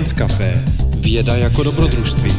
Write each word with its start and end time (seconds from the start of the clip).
Science 0.00 0.14
Café. 0.14 0.64
Věda 0.96 1.36
jako 1.36 1.62
dobrodružství. 1.62 2.30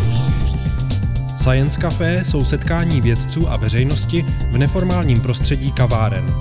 Science 1.37 1.81
Café 1.81 2.23
jsou 2.25 2.45
setkání 2.45 3.01
vědců 3.01 3.49
a 3.49 3.57
veřejnosti 3.57 4.25
v 4.51 4.57
neformálním 4.57 5.21
prostředí 5.21 5.71
kaváren. 5.71 6.35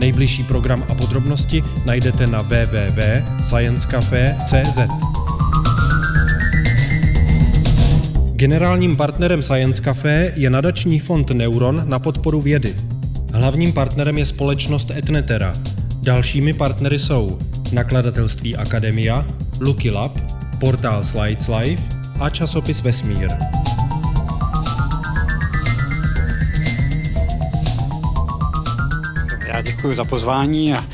Nejbližší 0.00 0.42
program 0.42 0.84
a 0.88 0.94
podrobnosti 0.94 1.62
najdete 1.84 2.26
na 2.26 2.42
www.sciencecafe.cz. 2.42 4.78
Generálním 8.32 8.96
partnerem 8.96 9.42
Science 9.42 9.82
Café 9.82 10.32
je 10.36 10.50
nadační 10.50 11.00
fond 11.00 11.30
Neuron 11.30 11.82
na 11.84 11.98
podporu 11.98 12.40
vědy. 12.40 12.76
Hlavním 13.32 13.72
partnerem 13.72 14.18
je 14.18 14.26
společnost 14.26 14.90
Etnetera. 14.90 15.54
Dalšími 16.02 16.52
partnery 16.52 16.98
jsou 16.98 17.38
nakladatelství 17.72 18.56
Akademia, 18.56 19.26
Lucky 19.60 19.90
Lab, 19.90 20.31
portál 20.62 21.02
Slides 21.04 21.48
Life 21.48 21.82
a 22.20 22.30
časopis 22.30 22.82
Vesmír. 22.82 23.30
Já 29.46 29.62
děkuji 29.62 29.94
za 29.94 30.04
pozvání 30.04 30.74
a 30.74 30.84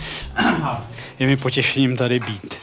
je 1.18 1.26
mi 1.26 1.36
potěšením 1.36 1.96
tady 1.96 2.20
být. 2.20 2.54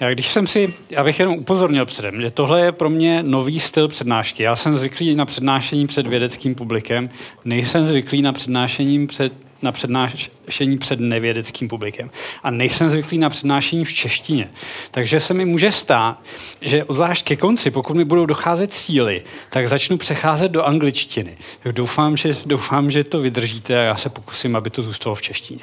Já 0.00 0.10
když 0.10 0.28
jsem 0.28 0.46
si, 0.46 0.68
já 0.90 1.04
bych 1.04 1.18
jenom 1.18 1.34
upozornil 1.34 1.86
předem, 1.86 2.20
že 2.20 2.30
tohle 2.30 2.60
je 2.60 2.72
pro 2.72 2.90
mě 2.90 3.22
nový 3.22 3.60
styl 3.60 3.88
přednášky. 3.88 4.42
Já 4.42 4.56
jsem 4.56 4.76
zvyklý 4.76 5.14
na 5.14 5.26
přednášení 5.26 5.86
před 5.86 6.06
vědeckým 6.06 6.54
publikem, 6.54 7.10
nejsem 7.44 7.86
zvyklý 7.86 8.22
na 8.22 8.32
přednášení 8.32 9.06
před 9.06 9.47
na 9.62 9.72
přednášení 9.72 10.78
před 10.78 11.00
nevědeckým 11.00 11.68
publikem. 11.68 12.10
A 12.42 12.50
nejsem 12.50 12.90
zvyklý 12.90 13.18
na 13.18 13.30
přednášení 13.30 13.84
v 13.84 13.92
češtině. 13.92 14.48
Takže 14.90 15.20
se 15.20 15.34
mi 15.34 15.44
může 15.44 15.72
stát, 15.72 16.22
že 16.60 16.84
zvlášť 16.90 17.26
ke 17.26 17.36
konci, 17.36 17.70
pokud 17.70 17.96
mi 17.96 18.04
budou 18.04 18.26
docházet 18.26 18.72
síly, 18.72 19.22
tak 19.50 19.68
začnu 19.68 19.96
přecházet 19.96 20.52
do 20.52 20.64
angličtiny. 20.64 21.36
Tak 21.62 21.72
doufám, 21.72 22.16
že, 22.16 22.36
doufám, 22.46 22.90
že 22.90 23.04
to 23.04 23.20
vydržíte 23.20 23.80
a 23.80 23.82
já 23.82 23.96
se 23.96 24.08
pokusím, 24.08 24.56
aby 24.56 24.70
to 24.70 24.82
zůstalo 24.82 25.14
v 25.14 25.22
češtině. 25.22 25.60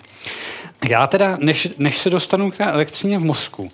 Já 0.89 1.08
teda, 1.08 1.38
než, 1.41 1.67
než 1.78 1.97
se 1.97 2.09
dostanu 2.09 2.52
k 2.52 2.58
té 2.58 2.64
elektřině 2.66 3.19
v 3.19 3.23
mozku, 3.23 3.72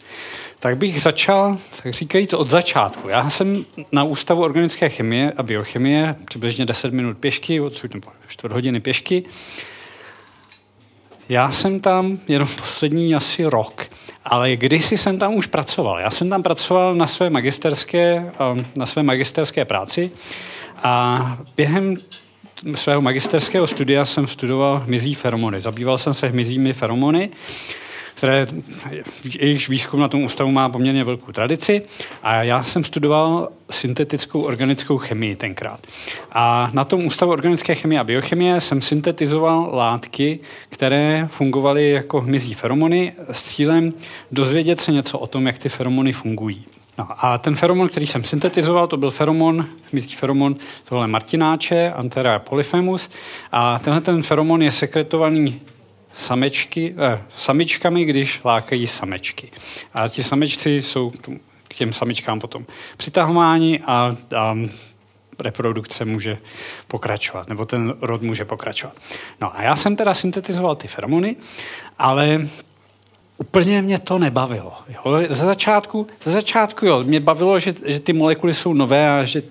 tak 0.62 0.78
bych 0.78 1.02
začal, 1.02 1.58
tak 1.84 1.94
říkají 1.94 2.28
to 2.28 2.40
od 2.40 2.50
začátku. 2.50 3.10
Já 3.10 3.30
jsem 3.30 3.66
na 3.92 4.04
Ústavu 4.04 4.44
organické 4.44 4.90
chemie 4.90 5.34
a 5.38 5.44
biochemie, 5.44 6.16
přibližně 6.26 6.66
10 6.66 6.94
minut 6.94 7.18
pěšky, 7.18 7.62
odsud 7.62 7.94
nebo 7.94 8.08
čtvrt 8.28 8.52
hodiny 8.52 8.80
pěšky. 8.80 9.24
Já 11.32 11.52
jsem 11.52 11.80
tam 11.80 12.18
jenom 12.28 12.48
poslední 12.48 13.16
asi 13.16 13.44
rok, 13.44 13.86
ale 14.26 14.56
kdysi 14.56 14.98
jsem 14.98 15.20
tam 15.20 15.36
už 15.36 15.48
pracoval. 15.48 16.00
Já 16.00 16.10
jsem 16.12 16.30
tam 16.30 16.44
pracoval 16.44 16.96
na 16.96 17.08
své 17.08 17.30
magisterské, 17.30 18.32
um, 18.54 18.66
na 18.76 18.86
své 18.86 19.04
magisterské 19.04 19.66
práci 19.66 20.12
a 20.84 21.38
během 21.58 21.98
svého 22.76 23.02
magisterského 23.02 23.68
studia 23.68 24.06
jsem 24.06 24.28
studoval 24.28 24.82
hmyzí 24.86 25.16
feromony. 25.16 25.62
Zabýval 25.62 25.98
jsem 25.98 26.14
se 26.14 26.28
hmyzími 26.28 26.74
feromony 26.74 27.30
které 28.22 28.48
jejichž 29.40 29.70
výzkum 29.70 30.00
na 30.00 30.08
tom 30.08 30.24
ústavu 30.24 30.52
má 30.52 30.70
poměrně 30.70 31.04
velkou 31.04 31.32
tradici. 31.32 31.82
A 32.24 32.44
já 32.44 32.64
jsem 32.64 32.84
studoval 32.84 33.50
syntetickou 33.70 34.42
organickou 34.42 34.98
chemii 34.98 35.36
tenkrát. 35.36 35.80
A 36.32 36.70
na 36.74 36.84
tom 36.84 37.06
ústavu 37.06 37.32
organické 37.32 37.76
chemie 37.76 38.00
a 38.00 38.04
biochemie 38.04 38.62
jsem 38.62 38.82
syntetizoval 38.82 39.70
látky, 39.76 40.40
které 40.70 41.28
fungovaly 41.32 41.92
jako 41.92 42.22
hmyzí 42.22 42.54
feromony 42.54 43.14
s 43.32 43.44
cílem 43.44 43.94
dozvědět 44.32 44.82
se 44.82 44.92
něco 44.92 45.20
o 45.20 45.28
tom, 45.28 45.48
jak 45.48 45.58
ty 45.58 45.70
feromony 45.70 46.12
fungují. 46.14 46.66
No 46.98 47.08
a 47.18 47.38
ten 47.38 47.56
feromon, 47.56 47.90
který 47.90 48.08
jsem 48.08 48.24
syntetizoval, 48.24 48.88
to 48.88 48.98
byl 48.98 49.12
feromon, 49.12 49.66
hmyzí 49.92 50.16
feromon 50.16 50.56
tohle 50.86 51.08
martináče, 51.08 51.92
Anthera 51.92 52.40
polyphemus. 52.40 53.10
A 53.52 53.80
tenhle 53.80 54.02
ten 54.02 54.24
feromon 54.24 54.62
je 54.62 54.72
sekretovaný 54.72 55.62
samečky, 56.14 56.96
eh, 56.98 57.22
samičkami, 57.36 58.06
když 58.06 58.40
lákají 58.44 58.88
samečky. 58.88 59.52
A 59.94 60.08
ti 60.08 60.24
samečci 60.24 60.82
jsou 60.82 61.12
k 61.68 61.74
těm 61.74 61.94
samičkám 61.94 62.40
potom 62.40 62.66
přitahováni 62.98 63.80
a, 63.86 64.16
a 64.38 64.56
reprodukce 65.40 66.06
může 66.06 66.38
pokračovat, 66.88 67.50
nebo 67.50 67.66
ten 67.66 67.94
rod 68.02 68.22
může 68.22 68.46
pokračovat. 68.46 68.96
No 69.42 69.58
a 69.58 69.62
já 69.62 69.76
jsem 69.76 69.96
teda 69.96 70.14
syntetizoval 70.14 70.76
ty 70.76 70.88
feromony, 70.88 71.36
ale 72.00 72.40
úplně 73.38 73.82
mě 73.82 74.00
to 74.00 74.20
nebavilo. 74.20 74.74
Jo. 74.90 75.22
Ze 75.30 75.46
začátku, 75.46 76.08
ze 76.24 76.32
začátku 76.32 76.86
jo, 76.86 77.04
mě 77.04 77.20
bavilo, 77.20 77.60
že, 77.60 77.74
že 77.86 78.00
ty 78.00 78.14
molekuly 78.14 78.54
jsou 78.54 78.74
nové 78.74 79.20
a 79.20 79.24
že 79.24 79.44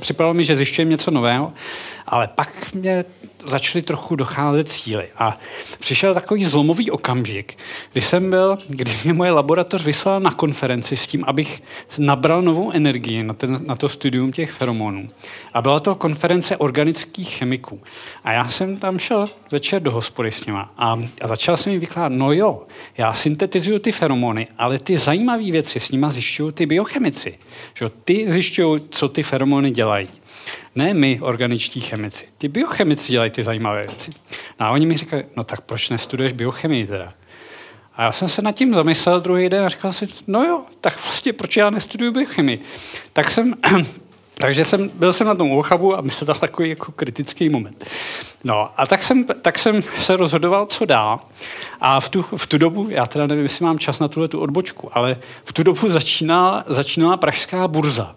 připadalo 0.00 0.34
mi, 0.34 0.44
že 0.44 0.56
zjišťujeme 0.56 0.90
něco 0.90 1.10
nového, 1.10 1.52
ale 2.12 2.28
pak 2.28 2.74
mě 2.74 3.04
začaly 3.46 3.82
trochu 3.82 4.16
docházet 4.16 4.68
síly. 4.68 5.08
A 5.18 5.38
přišel 5.78 6.14
takový 6.14 6.44
zlomový 6.44 6.90
okamžik, 6.90 7.58
kdy 7.92 8.00
jsem 8.00 8.30
byl, 8.30 8.58
kdy 8.68 8.92
mě 9.04 9.12
moje 9.12 9.30
laboratoř 9.30 9.84
vyslala 9.84 10.18
na 10.18 10.30
konferenci 10.30 10.96
s 10.96 11.06
tím, 11.06 11.24
abych 11.26 11.62
nabral 11.98 12.42
novou 12.42 12.70
energii 12.70 13.22
na, 13.22 13.34
ten, 13.34 13.60
na 13.66 13.76
to 13.76 13.88
studium 13.88 14.32
těch 14.32 14.52
feromonů. 14.52 15.08
A 15.54 15.62
byla 15.62 15.80
to 15.80 15.94
konference 15.94 16.56
organických 16.56 17.28
chemiků. 17.28 17.80
A 18.24 18.32
já 18.32 18.48
jsem 18.48 18.76
tam 18.76 18.98
šel 18.98 19.26
večer 19.50 19.82
do 19.82 19.90
hospody 19.90 20.32
s 20.32 20.46
nima 20.46 20.72
a, 20.78 20.98
a 21.20 21.28
začal 21.28 21.56
jsem 21.56 21.72
jim 21.72 21.80
vykládat, 21.80 22.12
no 22.12 22.32
jo, 22.32 22.62
já 22.98 23.12
syntetizuju 23.12 23.78
ty 23.78 23.92
feromony, 23.92 24.48
ale 24.58 24.78
ty 24.78 24.96
zajímavé 24.96 25.50
věci 25.50 25.80
s 25.80 25.90
nima 25.90 26.10
zjišťují 26.10 26.52
ty 26.52 26.66
biochemici. 26.66 27.38
Že? 27.74 27.86
Ty 28.04 28.30
zjišťují, 28.30 28.82
co 28.90 29.08
ty 29.08 29.22
feromony 29.22 29.70
dělají. 29.70 30.08
Ne 30.74 30.94
my, 30.94 31.18
organičtí 31.20 31.80
chemici. 31.80 32.28
Ty 32.38 32.48
biochemici 32.48 33.12
dělají 33.12 33.30
ty 33.30 33.42
zajímavé 33.42 33.86
věci. 33.86 34.10
No 34.60 34.66
a 34.66 34.70
oni 34.70 34.86
mi 34.86 34.96
říkají, 34.96 35.24
no 35.36 35.44
tak 35.44 35.60
proč 35.60 35.90
nestuduješ 35.90 36.32
biochemii 36.32 36.86
teda? 36.86 37.12
A 37.96 38.02
já 38.02 38.12
jsem 38.12 38.28
se 38.28 38.42
nad 38.42 38.52
tím 38.52 38.74
zamyslel 38.74 39.20
druhý 39.20 39.48
den 39.48 39.64
a 39.64 39.68
říkal 39.68 39.92
si, 39.92 40.08
no 40.26 40.44
jo, 40.44 40.62
tak 40.80 41.04
vlastně 41.04 41.32
proč 41.32 41.56
já 41.56 41.70
nestuduju 41.70 42.12
biochemii? 42.12 42.62
Tak 43.12 43.30
jsem, 43.30 43.54
takže 44.34 44.64
jsem, 44.64 44.90
byl 44.94 45.12
jsem 45.12 45.26
na 45.26 45.34
tom 45.34 45.50
úchabu 45.50 45.96
a 45.96 46.02
byl 46.02 46.10
to 46.18 46.34
takový 46.34 46.68
jako 46.68 46.92
kritický 46.92 47.48
moment. 47.48 47.84
No 48.44 48.70
a 48.76 48.86
tak 48.86 49.02
jsem, 49.02 49.24
tak 49.24 49.58
jsem 49.58 49.82
se 49.82 50.16
rozhodoval, 50.16 50.66
co 50.66 50.84
dál. 50.84 51.20
A 51.80 52.00
v 52.00 52.08
tu, 52.08 52.22
v 52.36 52.46
tu 52.46 52.58
dobu, 52.58 52.86
já 52.90 53.06
teda 53.06 53.26
nevím, 53.26 53.42
jestli 53.42 53.64
mám 53.64 53.78
čas 53.78 53.98
na 53.98 54.08
tuhle 54.08 54.28
tu 54.28 54.40
odbočku, 54.40 54.90
ale 54.92 55.16
v 55.44 55.52
tu 55.52 55.62
dobu 55.62 55.90
začínala, 55.90 56.64
začínala 56.66 57.16
pražská 57.16 57.68
burza. 57.68 58.16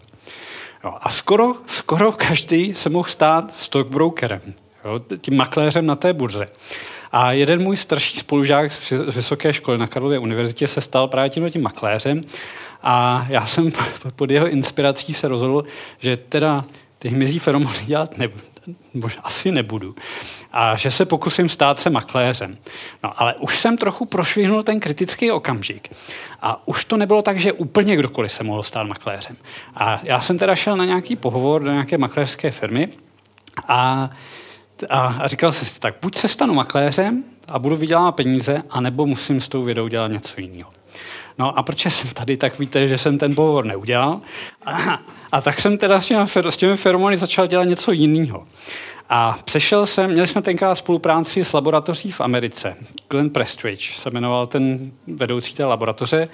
Jo, 0.86 0.94
a 1.02 1.10
skoro, 1.10 1.54
skoro 1.66 2.12
každý 2.12 2.76
se 2.76 2.90
mohl 2.90 3.10
stát 3.10 3.54
stockbrokerem, 3.58 4.42
jo, 4.86 5.00
tím 5.22 5.38
makléřem 5.38 5.86
na 5.86 5.96
té 5.96 6.14
burze. 6.14 6.48
A 7.12 7.32
jeden 7.32 7.64
můj 7.64 7.78
starší 7.78 8.18
spolužák 8.18 8.72
z 8.72 9.16
vysoké 9.16 9.54
školy 9.54 9.78
na 9.78 9.88
Karlově 9.88 10.20
univerzitě 10.20 10.68
se 10.68 10.82
stal 10.82 11.08
právě 11.08 11.30
tímhle 11.30 11.52
tím 11.52 11.62
makléřem 11.62 12.22
a 12.84 13.26
já 13.30 13.46
jsem 13.46 13.70
pod 14.16 14.32
jeho 14.32 14.48
inspirací 14.48 15.14
se 15.14 15.28
rozhodl, 15.28 15.64
že 16.00 16.18
teda 16.18 16.66
ty 17.06 17.10
hmyzí 17.10 17.40
feromony 17.40 17.78
dělat 17.86 18.18
nebudu, 18.18 18.44
možná 18.94 19.22
asi 19.22 19.52
nebudu. 19.52 19.96
A 20.52 20.76
že 20.76 20.92
se 20.92 21.06
pokusím 21.06 21.50
stát 21.50 21.80
se 21.80 21.90
makléřem. 21.90 22.58
No 23.04 23.22
ale 23.22 23.36
už 23.36 23.60
jsem 23.60 23.78
trochu 23.78 24.06
prošvihnul 24.06 24.64
ten 24.64 24.80
kritický 24.80 25.32
okamžik. 25.32 25.90
A 26.42 26.68
už 26.68 26.86
to 26.86 26.98
nebylo 26.98 27.22
tak, 27.22 27.40
že 27.40 27.54
úplně 27.54 27.96
kdokoliv 27.96 28.32
se 28.32 28.44
mohl 28.44 28.64
stát 28.64 28.84
makléřem. 28.84 29.38
A 29.76 30.00
já 30.04 30.22
jsem 30.22 30.38
teda 30.38 30.56
šel 30.56 30.78
na 30.78 30.86
nějaký 30.86 31.16
pohovor 31.16 31.64
do 31.64 31.72
nějaké 31.72 31.98
makléřské 31.98 32.52
firmy 32.52 32.90
a, 33.68 34.10
a, 34.90 35.00
a 35.00 35.28
říkal 35.28 35.52
jsem 35.52 35.68
si, 35.68 35.80
tak 35.80 35.96
buď 36.02 36.16
se 36.16 36.28
stanu 36.28 36.54
makléřem 36.54 37.24
a 37.48 37.60
budu 37.60 37.76
vydělávat 37.76 38.12
peníze, 38.12 38.64
anebo 38.70 39.06
musím 39.06 39.42
s 39.42 39.50
tou 39.50 39.64
vědou 39.64 39.88
dělat 39.88 40.12
něco 40.12 40.42
jiného. 40.42 40.75
No 41.38 41.60
a 41.60 41.64
proč 41.64 41.86
jsem 41.86 42.10
tady, 42.10 42.38
tak 42.38 42.60
víte, 42.60 42.88
že 42.88 42.98
jsem 42.98 43.18
ten 43.18 43.36
pohovor 43.36 43.66
neudělal. 43.66 44.22
A, 44.66 45.00
a 45.32 45.42
tak 45.42 45.60
jsem 45.60 45.78
teda 45.78 46.00
s 46.00 46.06
těmi, 46.06 46.26
s 46.50 46.58
těmi 46.58 46.78
feromony 46.78 47.18
začal 47.18 47.48
dělat 47.48 47.64
něco 47.64 47.92
jiného. 47.92 48.48
A 49.10 49.36
přešel 49.44 49.86
jsem, 49.86 50.12
měli 50.12 50.28
jsme 50.28 50.42
tenkrát 50.42 50.76
spolupráci 50.76 51.44
s 51.44 51.54
laboratoří 51.54 52.12
v 52.12 52.22
Americe. 52.22 52.76
Glenn 53.10 53.30
Prestridge 53.30 53.96
se 53.96 54.10
jmenoval 54.10 54.48
ten 54.48 54.92
vedoucí 55.08 55.54
té 55.54 55.66
laboratoře 55.66 56.30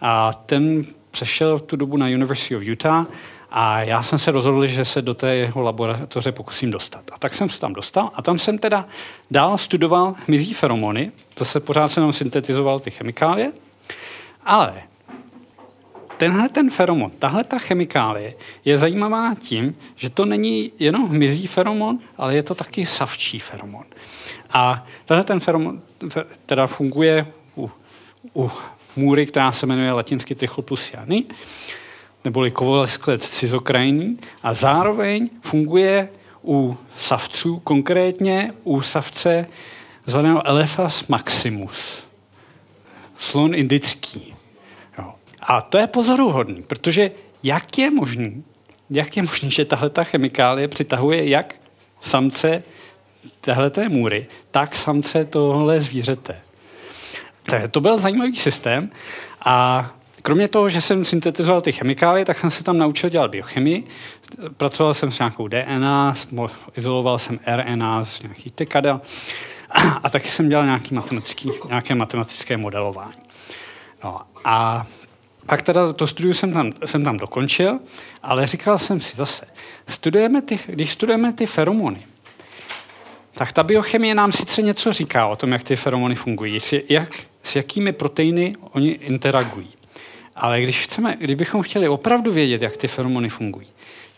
a 0.00 0.32
ten 0.32 0.84
přešel 1.10 1.58
tu 1.58 1.76
dobu 1.76 1.96
na 1.96 2.06
University 2.06 2.56
of 2.56 2.62
Utah 2.62 3.06
a 3.50 3.80
já 3.80 4.02
jsem 4.02 4.18
se 4.18 4.30
rozhodl, 4.30 4.66
že 4.66 4.84
se 4.84 5.02
do 5.02 5.14
té 5.14 5.34
jeho 5.34 5.62
laboratoře 5.62 6.32
pokusím 6.32 6.70
dostat. 6.70 7.02
A 7.12 7.18
tak 7.18 7.34
jsem 7.34 7.48
se 7.48 7.60
tam 7.60 7.72
dostal 7.72 8.10
a 8.14 8.22
tam 8.22 8.38
jsem 8.38 8.58
teda 8.58 8.86
dál 9.30 9.58
studoval 9.58 10.14
hmyzí 10.26 10.54
feromony, 10.54 11.12
zase 11.38 11.60
pořád 11.60 11.88
jsem 11.88 12.02
tam 12.02 12.12
syntetizoval 12.12 12.78
ty 12.78 12.90
chemikálie, 12.90 13.52
ale 14.44 14.82
tenhle 16.16 16.48
ten 16.48 16.70
feromon, 16.70 17.10
tahle 17.10 17.44
ta 17.44 17.58
chemikálie 17.58 18.34
je 18.64 18.78
zajímavá 18.78 19.34
tím, 19.34 19.76
že 19.96 20.10
to 20.10 20.24
není 20.24 20.72
jenom 20.78 21.08
hmyzí 21.08 21.46
feromon, 21.46 21.98
ale 22.16 22.34
je 22.34 22.42
to 22.42 22.54
taky 22.54 22.86
savčí 22.86 23.38
feromon. 23.38 23.84
A 24.50 24.86
tenhle 25.04 25.24
ten 25.24 25.40
feromon 25.40 25.82
teda 26.46 26.66
funguje 26.66 27.26
u, 27.56 27.70
u 28.34 28.50
můry, 28.96 29.26
která 29.26 29.52
se 29.52 29.66
jmenuje 29.66 29.92
latinsky 29.92 30.34
Trichloplusiany, 30.34 31.24
neboli 32.24 32.50
kovolesklet 32.50 33.22
cizokrajný 33.22 34.18
a 34.42 34.54
zároveň 34.54 35.30
funguje 35.40 36.08
u 36.44 36.76
savců, 36.96 37.58
konkrétně 37.58 38.54
u 38.64 38.82
savce 38.82 39.46
zvaného 40.06 40.46
Elephas 40.46 41.08
maximus, 41.08 42.04
slon 43.20 43.54
indický. 43.54 44.34
Jo. 44.98 45.14
A 45.40 45.62
to 45.62 45.78
je 45.78 45.86
pozoruhodný, 45.86 46.62
protože 46.62 47.10
jak 47.42 47.78
je 47.78 47.90
možný, 47.90 48.44
jak 48.90 49.16
je 49.16 49.22
možný, 49.22 49.50
že 49.50 49.64
tahle 49.64 49.90
ta 49.90 50.04
chemikálie 50.04 50.68
přitahuje 50.68 51.28
jak 51.28 51.54
samce 52.00 52.62
téhleté 53.40 53.88
můry, 53.88 54.26
tak 54.50 54.76
samce 54.76 55.24
tohle 55.24 55.80
zvířete. 55.80 56.40
To 57.70 57.80
byl 57.80 57.98
zajímavý 57.98 58.36
systém 58.36 58.90
a 59.44 59.90
kromě 60.22 60.48
toho, 60.48 60.68
že 60.68 60.80
jsem 60.80 61.04
syntetizoval 61.04 61.60
ty 61.60 61.72
chemikálie, 61.72 62.24
tak 62.24 62.38
jsem 62.38 62.50
se 62.50 62.64
tam 62.64 62.78
naučil 62.78 63.10
dělat 63.10 63.30
biochemii. 63.30 63.84
Pracoval 64.56 64.94
jsem 64.94 65.12
s 65.12 65.18
nějakou 65.18 65.48
DNA, 65.48 66.14
izoloval 66.76 67.18
jsem 67.18 67.38
RNA 67.46 68.04
z 68.04 68.22
nějakých 68.22 68.52
tekada 68.52 69.00
a 70.02 70.10
taky 70.10 70.28
jsem 70.28 70.48
dělal 70.48 70.64
nějaký 70.64 70.94
matematický, 70.94 71.50
nějaké 71.68 71.94
matematické 71.94 72.56
modelování. 72.56 73.22
No 74.04 74.18
a 74.44 74.82
pak 75.46 75.62
teda 75.62 75.92
to 75.92 76.06
studiu 76.06 76.34
jsem 76.34 76.52
tam, 76.52 76.72
jsem 76.84 77.04
tam 77.04 77.16
dokončil, 77.16 77.78
ale 78.22 78.46
říkal 78.46 78.78
jsem 78.78 79.00
si 79.00 79.16
zase, 79.16 79.46
studujeme 79.88 80.42
ty, 80.42 80.58
když 80.66 80.92
studujeme 80.92 81.32
ty 81.32 81.46
feromony, 81.46 82.06
tak 83.34 83.52
ta 83.52 83.62
biochemie 83.62 84.14
nám 84.14 84.32
sice 84.32 84.62
něco 84.62 84.92
říká 84.92 85.26
o 85.26 85.36
tom, 85.36 85.52
jak 85.52 85.62
ty 85.62 85.76
feromony 85.76 86.14
fungují, 86.14 86.58
jak, 86.88 87.14
s 87.42 87.56
jakými 87.56 87.92
proteiny 87.92 88.52
oni 88.72 88.90
interagují. 88.90 89.68
Ale 90.36 90.62
když 90.62 90.84
chceme, 90.84 91.16
kdybychom 91.20 91.62
chtěli 91.62 91.88
opravdu 91.88 92.32
vědět, 92.32 92.62
jak 92.62 92.76
ty 92.76 92.88
feromony 92.88 93.28
fungují, 93.28 93.66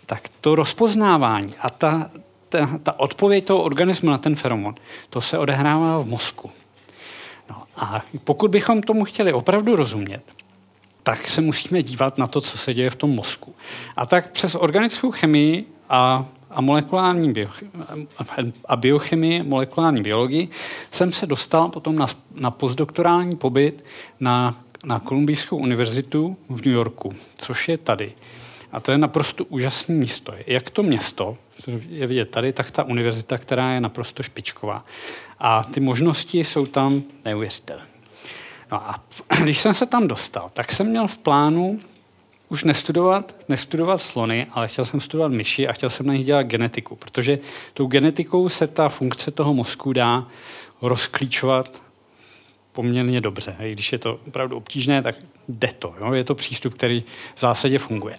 tak 0.07 0.23
to 0.41 0.55
rozpoznávání 0.55 1.55
a 1.61 1.71
ta, 1.71 2.11
ta, 2.53 2.71
ta 2.83 3.01
odpověď 3.01 3.45
toho 3.45 3.63
organismu 3.63 4.11
na 4.11 4.19
ten 4.19 4.35
feromon, 4.35 4.75
to 5.11 5.21
se 5.21 5.39
odehrává 5.39 5.99
v 5.99 6.07
mozku. 6.07 6.51
No 7.51 7.63
a 7.77 8.03
pokud 8.25 8.51
bychom 8.51 8.83
tomu 8.83 9.05
chtěli 9.05 9.33
opravdu 9.33 9.77
rozumět, 9.77 10.23
tak 11.03 11.31
se 11.31 11.41
musíme 11.41 11.83
dívat 11.83 12.19
na 12.19 12.27
to, 12.27 12.41
co 12.41 12.59
se 12.59 12.75
děje 12.75 12.91
v 12.91 12.97
tom 12.97 13.11
mozku. 13.11 13.55
A 13.97 14.07
tak 14.07 14.31
přes 14.31 14.55
organickou 14.55 15.11
chemii 15.11 15.65
a, 15.89 16.27
a 16.51 16.61
molekulární 16.61 17.33
bio, 17.33 17.49
a 18.65 18.77
biochemii, 18.77 19.43
molekulární 19.43 20.03
biologii 20.03 20.49
jsem 20.91 21.13
se 21.13 21.27
dostal 21.27 21.69
potom 21.69 21.97
na, 21.97 22.07
na 22.35 22.51
postdoktorální 22.51 23.37
pobyt 23.37 23.85
na, 24.21 24.57
na 24.85 25.01
Kolumbijskou 25.01 25.57
univerzitu 25.57 26.37
v 26.49 26.67
New 26.67 26.75
Yorku, 26.75 27.13
což 27.35 27.69
je 27.69 27.79
tady. 27.79 28.13
A 28.73 28.81
to 28.81 28.93
je 28.93 28.99
naprosto 28.99 29.45
úžasné 29.45 29.95
místo. 29.95 30.33
Jak 30.47 30.71
to 30.71 30.83
město, 30.83 31.37
je 31.89 32.07
vidět 32.07 32.31
tady, 32.31 32.53
tak 32.53 32.71
ta 32.71 32.85
univerzita, 32.85 33.39
která 33.39 33.73
je 33.73 33.81
naprosto 33.81 34.23
špičková. 34.23 34.85
A 35.39 35.65
ty 35.65 35.81
možnosti 35.81 36.39
jsou 36.39 36.67
tam 36.67 37.03
neuvěřitelné. 37.25 37.87
No 38.73 38.89
a 38.89 39.05
když 39.43 39.59
jsem 39.59 39.75
se 39.75 39.87
tam 39.87 40.09
dostal, 40.09 40.51
tak 40.53 40.73
jsem 40.73 40.87
měl 40.87 41.07
v 41.07 41.19
plánu 41.19 41.81
už 42.49 42.65
nestudovat, 42.65 43.37
nestudovat 43.49 43.99
slony, 43.99 44.47
ale 44.51 44.69
chtěl 44.69 44.85
jsem 44.85 45.01
studovat 45.01 45.33
myši 45.33 45.69
a 45.69 45.73
chtěl 45.73 45.91
jsem 45.91 46.07
na 46.07 46.15
nich 46.15 46.27
dělat 46.27 46.43
genetiku, 46.43 46.97
protože 46.97 47.39
tou 47.75 47.87
genetikou 47.87 48.49
se 48.49 48.67
ta 48.67 48.89
funkce 48.89 49.31
toho 49.31 49.55
mozku 49.55 49.93
dá 49.93 50.27
rozklíčovat 50.83 51.83
poměrně 52.73 53.21
dobře. 53.21 53.57
I 53.61 53.73
když 53.73 53.93
je 53.93 53.99
to 53.99 54.21
opravdu 54.29 54.57
obtížné, 54.57 55.03
tak 55.03 55.17
jde 55.49 55.69
to. 55.79 55.95
Jo? 56.01 56.13
Je 56.13 56.25
to 56.25 56.35
přístup, 56.35 56.75
který 56.75 57.05
v 57.35 57.41
zásadě 57.41 57.79
funguje. 57.79 58.17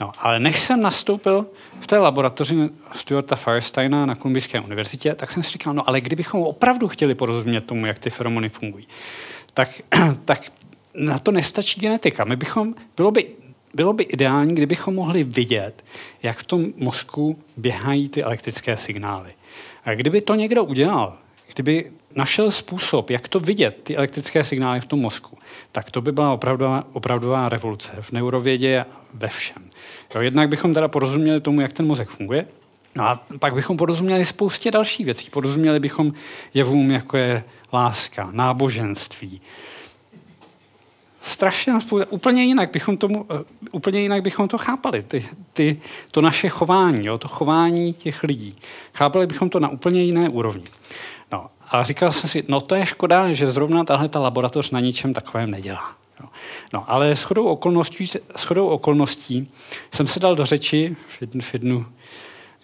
No, 0.00 0.12
ale 0.18 0.40
než 0.40 0.60
jsem 0.60 0.80
nastoupil 0.80 1.46
v 1.80 1.86
té 1.86 1.98
laboratoři 1.98 2.70
Stuarta 2.92 3.36
Firesteina 3.36 4.06
na 4.06 4.14
Kolumbijské 4.14 4.60
univerzitě, 4.60 5.14
tak 5.14 5.30
jsem 5.30 5.42
si 5.42 5.50
říkal, 5.50 5.74
no 5.74 5.88
ale 5.88 6.00
kdybychom 6.00 6.42
opravdu 6.42 6.88
chtěli 6.88 7.14
porozumět 7.14 7.60
tomu, 7.60 7.86
jak 7.86 7.98
ty 7.98 8.10
feromony 8.10 8.48
fungují, 8.48 8.88
tak, 9.54 9.82
tak 10.24 10.52
na 10.94 11.18
to 11.18 11.30
nestačí 11.30 11.80
genetika. 11.80 12.24
My 12.24 12.36
bychom, 12.36 12.74
bylo 12.96 13.10
by, 13.10 13.26
bylo 13.74 13.92
by 13.92 14.04
ideální, 14.04 14.54
kdybychom 14.54 14.94
mohli 14.94 15.24
vidět, 15.24 15.84
jak 16.22 16.38
v 16.38 16.44
tom 16.44 16.66
mozku 16.76 17.38
běhají 17.56 18.08
ty 18.08 18.22
elektrické 18.22 18.76
signály. 18.76 19.32
A 19.84 19.94
kdyby 19.94 20.20
to 20.20 20.34
někdo 20.34 20.64
udělal, 20.64 21.16
kdyby 21.54 21.92
našel 22.14 22.50
způsob, 22.50 23.10
jak 23.10 23.28
to 23.28 23.40
vidět, 23.40 23.80
ty 23.82 23.96
elektrické 23.96 24.44
signály 24.44 24.80
v 24.80 24.86
tom 24.86 25.00
mozku, 25.00 25.38
tak 25.72 25.90
to 25.90 26.00
by 26.00 26.12
byla 26.12 26.32
opravdová, 26.32 26.84
opravdová 26.92 27.48
revoluce 27.48 27.92
v 28.00 28.12
neurovědě 28.12 28.84
ve 29.14 29.28
všem. 29.28 29.70
Jo, 30.14 30.20
jednak 30.20 30.48
bychom 30.48 30.74
teda 30.74 30.88
porozuměli 30.88 31.40
tomu, 31.40 31.60
jak 31.60 31.72
ten 31.72 31.86
mozek 31.86 32.08
funguje, 32.08 32.46
no 32.96 33.04
a 33.04 33.20
pak 33.38 33.54
bychom 33.54 33.76
porozuměli 33.76 34.24
spoustě 34.24 34.70
dalších 34.70 35.06
věcí. 35.06 35.30
Porozuměli 35.30 35.80
bychom 35.80 36.12
jevům, 36.54 36.90
jako 36.90 37.16
je 37.16 37.44
láska, 37.72 38.28
náboženství. 38.32 39.40
Strašně 41.22 41.72
úplně 42.10 42.44
jinak 42.44 42.70
bychom, 42.70 42.96
tomu, 42.96 43.26
eh, 43.30 43.44
úplně 43.72 44.00
jinak 44.00 44.22
bychom 44.22 44.48
to 44.48 44.58
chápali, 44.58 45.02
ty, 45.02 45.26
ty, 45.52 45.80
to 46.10 46.20
naše 46.20 46.48
chování, 46.48 47.06
jo, 47.06 47.18
to 47.18 47.28
chování 47.28 47.94
těch 47.94 48.22
lidí. 48.22 48.58
Chápali 48.94 49.26
bychom 49.26 49.50
to 49.50 49.60
na 49.60 49.68
úplně 49.68 50.02
jiné 50.02 50.28
úrovni. 50.28 50.64
A 51.72 51.82
říkal 51.82 52.12
jsem 52.12 52.30
si, 52.30 52.44
no 52.48 52.60
to 52.60 52.74
je 52.74 52.86
škoda, 52.86 53.32
že 53.32 53.46
zrovna 53.46 53.84
tahle 53.84 54.08
ta 54.08 54.18
laboratoř 54.18 54.70
na 54.70 54.80
ničem 54.80 55.14
takovém 55.14 55.50
nedělá. 55.50 55.94
No, 56.72 56.84
ale 56.90 57.14
shodou 57.14 57.44
okolností, 57.44 58.10
shodou 58.38 58.68
okolností 58.68 59.50
jsem 59.90 60.06
se 60.06 60.20
dal 60.20 60.36
do 60.36 60.46
řeči 60.46 60.96
v 61.08 61.20
jednu, 61.20 61.40
v 61.40 61.52
jednu 61.54 61.86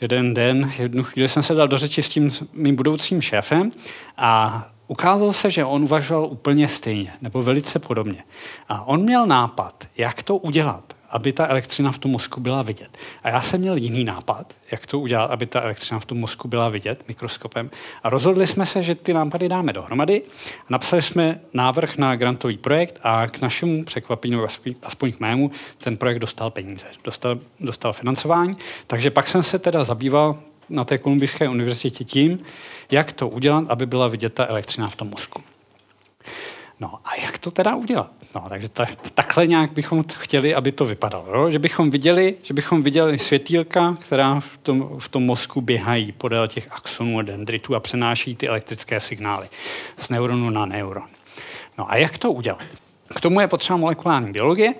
jeden 0.00 0.34
den, 0.34 0.72
jednu 0.78 1.02
chvíli 1.02 1.28
jsem 1.28 1.42
se 1.42 1.54
dal 1.54 1.68
do 1.68 1.78
řeči 1.78 2.02
s 2.02 2.08
tím 2.08 2.30
mým 2.52 2.76
budoucím 2.76 3.20
šéfem 3.22 3.72
a 4.16 4.64
ukázalo 4.86 5.32
se, 5.32 5.50
že 5.50 5.64
on 5.64 5.82
uvažoval 5.82 6.26
úplně 6.26 6.68
stejně, 6.68 7.12
nebo 7.22 7.42
velice 7.42 7.78
podobně. 7.78 8.22
A 8.68 8.84
on 8.84 9.02
měl 9.02 9.26
nápad, 9.26 9.84
jak 9.96 10.22
to 10.22 10.36
udělat 10.36 10.97
aby 11.10 11.32
ta 11.32 11.46
elektřina 11.46 11.92
v 11.92 11.98
tom 11.98 12.10
mozku 12.10 12.40
byla 12.40 12.62
vidět. 12.62 12.98
A 13.22 13.28
já 13.28 13.40
jsem 13.40 13.60
měl 13.60 13.76
jiný 13.76 14.04
nápad, 14.04 14.52
jak 14.70 14.86
to 14.86 14.98
udělat, 14.98 15.30
aby 15.30 15.46
ta 15.46 15.60
elektřina 15.60 16.00
v 16.00 16.04
tom 16.04 16.18
mozku 16.18 16.48
byla 16.48 16.68
vidět 16.68 17.08
mikroskopem. 17.08 17.70
A 18.02 18.10
rozhodli 18.10 18.46
jsme 18.46 18.66
se, 18.66 18.82
že 18.82 18.94
ty 18.94 19.12
nápady 19.12 19.48
dáme 19.48 19.72
dohromady. 19.72 20.22
Napsali 20.68 21.02
jsme 21.02 21.40
návrh 21.54 21.98
na 21.98 22.16
grantový 22.16 22.58
projekt 22.58 23.00
a 23.02 23.26
k 23.26 23.40
našemu 23.40 23.84
překvapení, 23.84 24.36
aspoň, 24.44 24.74
aspoň 24.82 25.12
k 25.12 25.20
mému, 25.20 25.50
ten 25.78 25.96
projekt 25.96 26.18
dostal 26.18 26.50
peníze, 26.50 26.86
dostal, 27.04 27.38
dostal 27.60 27.92
financování. 27.92 28.56
Takže 28.86 29.10
pak 29.10 29.28
jsem 29.28 29.42
se 29.42 29.58
teda 29.58 29.84
zabýval 29.84 30.38
na 30.68 30.84
té 30.84 30.98
Kolumbijské 30.98 31.48
univerzitě 31.48 32.04
tím, 32.04 32.38
jak 32.90 33.12
to 33.12 33.28
udělat, 33.28 33.64
aby 33.68 33.86
byla 33.86 34.08
vidět 34.08 34.34
ta 34.34 34.46
elektřina 34.46 34.88
v 34.88 34.96
tom 34.96 35.08
mozku. 35.08 35.42
No 36.80 36.98
a 37.04 37.16
jak 37.16 37.38
to 37.38 37.50
teda 37.50 37.74
udělat? 37.74 38.10
No, 38.34 38.44
takže 38.48 38.68
ta, 38.68 38.86
takhle 39.14 39.46
nějak 39.46 39.72
bychom 39.72 40.04
chtěli, 40.18 40.54
aby 40.54 40.72
to 40.72 40.84
vypadalo. 40.84 41.26
Jo? 41.36 41.50
Že 41.50 41.58
bychom 41.58 41.90
viděli, 41.90 42.34
že 42.42 42.54
bychom 42.54 42.82
viděli 42.82 43.18
světýlka, 43.18 43.96
která 44.00 44.40
v 44.40 44.56
tom, 44.56 44.98
v 44.98 45.08
tom 45.08 45.22
mozku 45.22 45.60
běhají 45.60 46.12
podél 46.12 46.46
těch 46.46 46.68
axonů 46.70 47.18
a 47.18 47.22
dendritů 47.22 47.74
a 47.74 47.80
přenáší 47.80 48.36
ty 48.36 48.48
elektrické 48.48 49.00
signály 49.00 49.48
z 49.98 50.08
neuronu 50.08 50.50
na 50.50 50.66
neuron. 50.66 51.08
No 51.78 51.90
a 51.90 51.96
jak 51.96 52.18
to 52.18 52.32
udělat? 52.32 52.64
K 53.16 53.20
tomu 53.20 53.40
je 53.40 53.48
potřeba 53.48 53.76
molekulární 53.76 54.32
biologie 54.32 54.74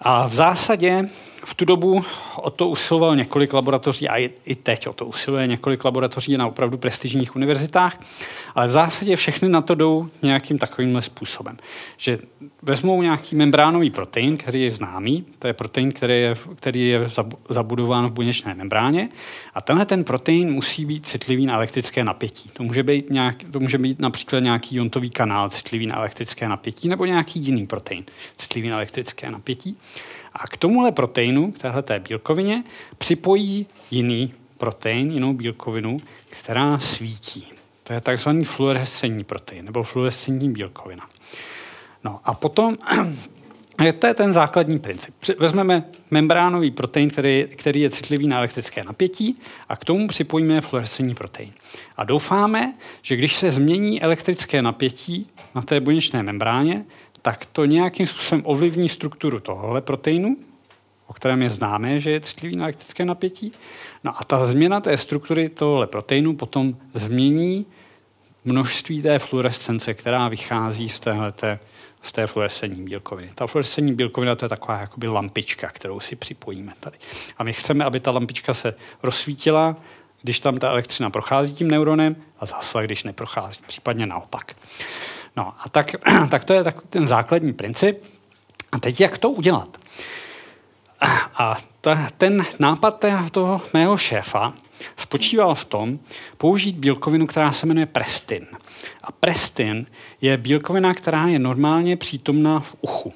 a 0.00 0.26
v 0.26 0.34
zásadě 0.34 1.04
v 1.44 1.54
tu 1.54 1.64
dobu 1.64 2.00
o 2.36 2.50
to 2.50 2.68
usiloval 2.68 3.16
několik 3.16 3.52
laboratoří 3.52 4.08
a 4.08 4.16
i 4.46 4.54
teď 4.54 4.88
o 4.88 4.92
to 4.92 5.06
usiluje 5.06 5.46
několik 5.46 5.84
laboratoří 5.84 6.36
na 6.36 6.46
opravdu 6.46 6.78
prestižních 6.78 7.36
univerzitách, 7.36 8.00
ale 8.54 8.68
v 8.68 8.70
zásadě 8.70 9.16
všechny 9.16 9.48
na 9.48 9.60
to 9.60 9.74
jdou 9.74 10.08
nějakým 10.22 10.58
takovýmhle 10.58 11.02
způsobem. 11.02 11.56
Že 11.96 12.18
vezmou 12.62 13.02
nějaký 13.02 13.36
membránový 13.36 13.90
protein, 13.90 14.36
který 14.36 14.62
je 14.62 14.70
známý, 14.70 15.24
to 15.38 15.46
je 15.46 15.52
protein, 15.52 15.92
který 15.92 16.20
je, 16.20 16.36
který 16.54 16.88
je 16.88 17.08
zabudován 17.48 18.06
v 18.06 18.12
buněčné 18.12 18.54
membráně 18.54 19.08
a 19.54 19.60
tenhle 19.60 19.86
ten 19.86 20.04
protein 20.04 20.52
musí 20.52 20.84
být 20.84 21.06
citlivý 21.06 21.46
na 21.46 21.54
elektrické 21.54 22.04
napětí. 22.04 22.50
To 22.52 22.62
může 22.62 22.82
být, 22.82 23.10
nějak, 23.10 23.36
to 23.52 23.60
může 23.60 23.78
být 23.78 24.00
například 24.00 24.40
nějaký 24.40 24.76
jontový 24.76 25.10
kanál 25.10 25.50
citlivý 25.50 25.86
na 25.86 25.96
elektrické 25.96 26.48
napětí 26.48 26.88
nebo 26.88 27.04
nějaký 27.04 27.40
jiný 27.40 27.66
protein 27.66 28.04
citlivý 28.36 28.68
na 28.68 28.76
elektrické 28.76 29.30
napětí. 29.30 29.76
A 30.34 30.48
k 30.48 30.56
tomuhle 30.56 30.92
proteinu, 30.92 31.52
k 31.52 31.58
téhle 31.58 31.82
bílkovině, 32.08 32.64
připojí 32.98 33.66
jiný 33.90 34.34
protein, 34.58 35.10
jinou 35.10 35.32
bílkovinu, 35.32 35.96
která 36.30 36.78
svítí. 36.78 37.52
To 37.82 37.92
je 37.92 38.00
takzvaný 38.00 38.44
fluorescenční 38.44 39.24
protein 39.24 39.64
nebo 39.64 39.82
fluorescenční 39.82 40.52
bílkovina. 40.52 41.08
No 42.04 42.20
a 42.24 42.34
potom, 42.34 42.76
to 43.98 44.06
je 44.06 44.14
ten 44.14 44.32
základní 44.32 44.78
princip. 44.78 45.14
Vezmeme 45.38 45.84
membránový 46.10 46.70
protein, 46.70 47.10
který, 47.10 47.46
který 47.56 47.80
je 47.80 47.90
citlivý 47.90 48.26
na 48.26 48.38
elektrické 48.38 48.84
napětí 48.84 49.38
a 49.68 49.76
k 49.76 49.84
tomu 49.84 50.08
připojíme 50.08 50.60
fluorescenční 50.60 51.14
protein. 51.14 51.52
A 51.96 52.04
doufáme, 52.04 52.74
že 53.02 53.16
když 53.16 53.36
se 53.36 53.52
změní 53.52 54.02
elektrické 54.02 54.62
napětí 54.62 55.30
na 55.54 55.62
té 55.62 55.80
buněčné 55.80 56.22
membráně, 56.22 56.84
tak 57.22 57.46
to 57.46 57.64
nějakým 57.64 58.06
způsobem 58.06 58.42
ovlivní 58.46 58.88
strukturu 58.88 59.40
tohohle 59.40 59.80
proteinu, 59.80 60.36
o 61.06 61.12
kterém 61.12 61.42
je 61.42 61.50
známé, 61.50 62.00
že 62.00 62.10
je 62.10 62.20
citlivý 62.20 62.56
na 62.56 62.64
elektrické 62.64 63.04
napětí. 63.04 63.52
No 64.04 64.20
a 64.20 64.24
ta 64.24 64.46
změna 64.46 64.80
té 64.80 64.96
struktury 64.96 65.48
tohohle 65.48 65.86
proteinu 65.86 66.36
potom 66.36 66.76
změní 66.94 67.66
množství 68.44 69.02
té 69.02 69.18
fluorescence, 69.18 69.94
která 69.94 70.28
vychází 70.28 70.88
z 70.88 71.00
téhleté 71.00 71.58
z 72.02 72.12
té 72.12 72.26
fluorescentní 72.26 72.84
bílkoviny. 72.84 73.30
Ta 73.34 73.46
fluorescentní 73.46 73.94
bílkovina 73.94 74.36
to 74.36 74.44
je 74.44 74.48
taková 74.48 74.78
jakoby 74.78 75.08
lampička, 75.08 75.68
kterou 75.68 76.00
si 76.00 76.16
připojíme 76.16 76.72
tady. 76.80 76.98
A 77.38 77.44
my 77.44 77.52
chceme, 77.52 77.84
aby 77.84 78.00
ta 78.00 78.10
lampička 78.10 78.54
se 78.54 78.74
rozsvítila, 79.02 79.76
když 80.22 80.40
tam 80.40 80.58
ta 80.58 80.70
elektřina 80.70 81.10
prochází 81.10 81.54
tím 81.54 81.70
neuronem 81.70 82.16
a 82.38 82.46
zase, 82.46 82.84
když 82.84 83.02
neprochází, 83.02 83.60
případně 83.66 84.06
naopak. 84.06 84.56
No 85.36 85.54
a 85.58 85.68
tak, 85.68 85.90
tak 86.30 86.44
to 86.44 86.52
je 86.52 86.64
tak 86.64 86.76
ten 86.90 87.08
základní 87.08 87.52
princip. 87.52 88.04
A 88.72 88.78
teď 88.78 89.00
jak 89.00 89.18
to 89.18 89.30
udělat? 89.30 89.78
A 91.34 91.56
ta, 91.80 92.08
ten 92.18 92.42
nápad 92.60 93.04
toho 93.30 93.60
mého 93.72 93.96
šéfa 93.96 94.52
spočíval 94.96 95.54
v 95.54 95.64
tom 95.64 95.98
použít 96.38 96.76
bílkovinu, 96.76 97.26
která 97.26 97.52
se 97.52 97.66
jmenuje 97.66 97.86
prestin. 97.86 98.46
A 99.02 99.12
prestin 99.12 99.86
je 100.20 100.36
bílkovina, 100.36 100.94
která 100.94 101.26
je 101.26 101.38
normálně 101.38 101.96
přítomná 101.96 102.60
v 102.60 102.76
uchu, 102.80 103.12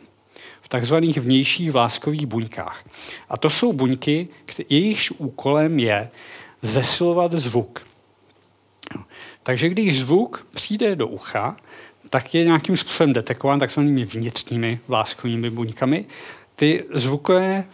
v 0.62 0.68
takzvaných 0.68 1.18
vnějších 1.18 1.72
vláskových 1.72 2.26
buňkách. 2.26 2.84
A 3.28 3.36
to 3.36 3.50
jsou 3.50 3.72
buňky, 3.72 4.28
jejichž 4.68 5.10
úkolem 5.10 5.78
je 5.78 6.10
zesilovat 6.62 7.32
zvuk. 7.32 7.86
Takže 9.42 9.68
když 9.68 10.00
zvuk 10.00 10.46
přijde 10.50 10.96
do 10.96 11.08
ucha, 11.08 11.56
tak 12.16 12.34
je 12.34 12.44
nějakým 12.44 12.76
způsobem 12.76 13.12
detekován 13.12 13.58
takzvanými 13.58 14.04
vnitřními 14.04 14.80
vláskovými 14.88 15.50
buňkami. 15.50 16.04
Ty 16.54 16.84
zvukové 16.92 17.64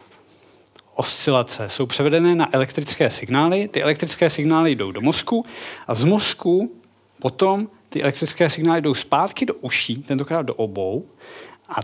oscilace 0.94 1.68
jsou 1.68 1.86
převedené 1.86 2.34
na 2.34 2.54
elektrické 2.54 3.10
signály. 3.10 3.68
Ty 3.68 3.82
elektrické 3.82 4.30
signály 4.30 4.74
jdou 4.74 4.92
do 4.92 5.00
mozku 5.00 5.44
a 5.86 5.94
z 5.94 6.04
mozku 6.04 6.72
potom 7.18 7.68
ty 7.88 8.02
elektrické 8.02 8.48
signály 8.48 8.80
jdou 8.80 8.94
zpátky 8.94 9.46
do 9.46 9.54
uší, 9.54 9.96
tentokrát 9.96 10.42
do 10.42 10.54
obou, 10.54 11.06
a 11.68 11.80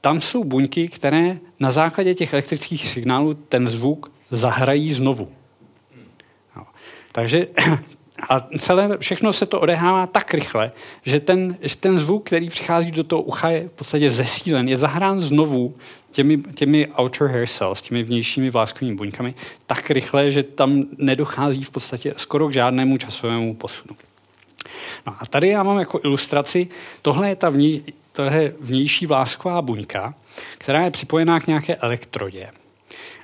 tam 0.00 0.20
jsou 0.20 0.44
buňky, 0.44 0.88
které 0.88 1.38
na 1.60 1.70
základě 1.70 2.14
těch 2.14 2.32
elektrických 2.32 2.88
signálů 2.88 3.34
ten 3.34 3.66
zvuk 3.66 4.12
zahrají 4.30 4.92
znovu. 4.92 5.32
No. 6.56 6.66
Takže 7.12 7.46
a 8.28 8.46
celé, 8.58 8.98
všechno 8.98 9.32
se 9.32 9.46
to 9.46 9.60
odehrává 9.60 10.06
tak 10.06 10.34
rychle, 10.34 10.72
že 11.02 11.20
ten, 11.20 11.56
že 11.60 11.76
ten 11.76 11.98
zvuk, 11.98 12.26
který 12.26 12.50
přichází 12.50 12.90
do 12.90 13.04
toho 13.04 13.22
ucha, 13.22 13.48
je 13.48 13.68
v 13.68 13.72
podstatě 13.72 14.10
zesílen, 14.10 14.68
je 14.68 14.76
zahrán 14.76 15.20
znovu 15.20 15.74
těmi, 16.10 16.38
těmi 16.54 16.88
outer 17.00 17.28
hair 17.28 17.46
cells, 17.46 17.80
těmi 17.80 18.02
vnějšími 18.02 18.50
vláskovými 18.50 18.96
buňkami, 18.96 19.34
tak 19.66 19.90
rychle, 19.90 20.30
že 20.30 20.42
tam 20.42 20.84
nedochází 20.98 21.64
v 21.64 21.70
podstatě 21.70 22.14
skoro 22.16 22.48
k 22.48 22.52
žádnému 22.52 22.96
časovému 22.96 23.54
posunu. 23.54 23.96
No 25.06 25.14
a 25.18 25.26
tady 25.26 25.48
já 25.48 25.62
mám 25.62 25.78
jako 25.78 26.00
ilustraci, 26.04 26.68
tohle 27.02 27.28
je 27.28 27.36
ta 27.36 27.48
vní, 27.48 27.84
tohle 28.12 28.42
je 28.42 28.54
vnější 28.60 29.06
vlásková 29.06 29.62
buňka, 29.62 30.14
která 30.58 30.84
je 30.84 30.90
připojená 30.90 31.40
k 31.40 31.46
nějaké 31.46 31.76
elektrodě. 31.76 32.50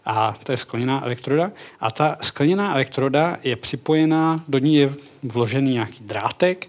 A 0.06 0.34
to 0.42 0.52
je 0.52 0.56
skleněná 0.56 1.04
elektroda. 1.04 1.50
A 1.80 1.90
ta 1.90 2.16
skleněná 2.20 2.74
elektroda 2.74 3.36
je 3.42 3.56
připojená, 3.56 4.44
do 4.48 4.58
ní 4.58 4.76
je 4.76 4.94
vložený 5.22 5.72
nějaký 5.72 6.04
drátek, 6.04 6.68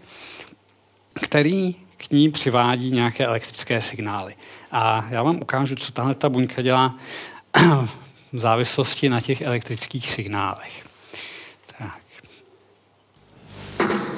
který 1.21 1.75
k 1.97 2.11
ní 2.11 2.31
přivádí 2.31 2.91
nějaké 2.91 3.25
elektrické 3.25 3.81
signály. 3.81 4.35
A 4.71 5.05
já 5.09 5.23
vám 5.23 5.35
ukážu, 5.41 5.75
co 5.75 5.91
tahle 5.91 6.15
ta 6.15 6.29
buňka 6.29 6.61
dělá 6.61 6.95
v 8.33 8.37
závislosti 8.37 9.09
na 9.09 9.21
těch 9.21 9.41
elektrických 9.41 10.11
signálech. 10.11 10.86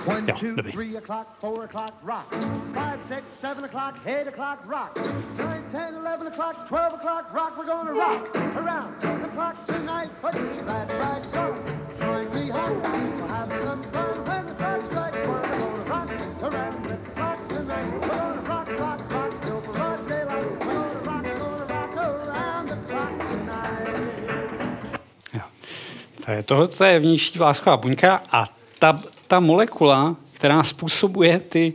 One, 0.10 0.26
jo, 0.26 0.34
two, 0.34 0.56
three 0.56 0.96
o'clock, 0.98 1.40
four 1.40 1.66
o'clock, 1.66 1.94
rock. 2.02 2.34
Five, 2.74 3.00
six, 3.00 3.32
seven 3.32 3.64
o'clock, 3.64 4.00
eight 4.08 4.26
o'clock, 4.26 4.60
rock. 4.66 4.98
Nine, 5.38 5.64
ten, 5.70 5.94
eleven 5.94 6.26
o'clock, 6.26 6.68
twelve 6.68 6.94
o'clock, 6.96 7.32
rock. 7.32 7.56
We're 7.58 7.66
gonna 7.66 7.94
rock 7.94 8.36
around 8.56 9.00
the 9.02 9.30
clock 9.36 9.66
tonight. 9.66 10.10
Put 10.22 10.34
your 10.34 10.64
glad 10.66 10.94
rags 10.96 11.36
on. 11.36 11.56
Join 12.00 12.26
me 12.34 12.50
home. 12.50 12.82
We'll 12.82 13.28
have 13.28 13.54
some 13.54 13.84
fun 13.94 14.16
when 14.26 14.46
the 14.48 14.54
clock 14.54 14.82
strikes 14.82 15.28
one. 15.28 15.42
We're 15.42 15.86
gonna 15.86 15.92
rock 15.94 16.10
around 16.42 16.84
the 16.86 16.98
clock 17.14 17.48
tonight. 17.48 17.86
We're 17.94 18.08
gonna 18.08 18.42
rock, 18.50 18.68
rock, 18.80 19.12
rock 19.14 19.42
till 19.42 19.62
broad 19.62 20.08
daylight. 20.08 20.46
We're 20.66 20.74
gonna 20.74 21.00
rock, 21.06 21.24
gonna 21.38 21.66
rock 21.70 21.96
around 21.98 22.70
the 22.70 22.78
clock 22.90 23.14
tonight. 23.32 25.00
Jo. 25.34 26.44
Tohle 26.46 26.88
je 26.92 27.00
vnější 27.00 27.40
vlásková 27.40 27.78
buňka 27.78 28.24
a 28.32 28.48
ta 28.80 29.02
ta 29.30 29.40
molekula, 29.40 30.16
která 30.32 30.64
způsobuje 30.64 31.40
ty, 31.40 31.74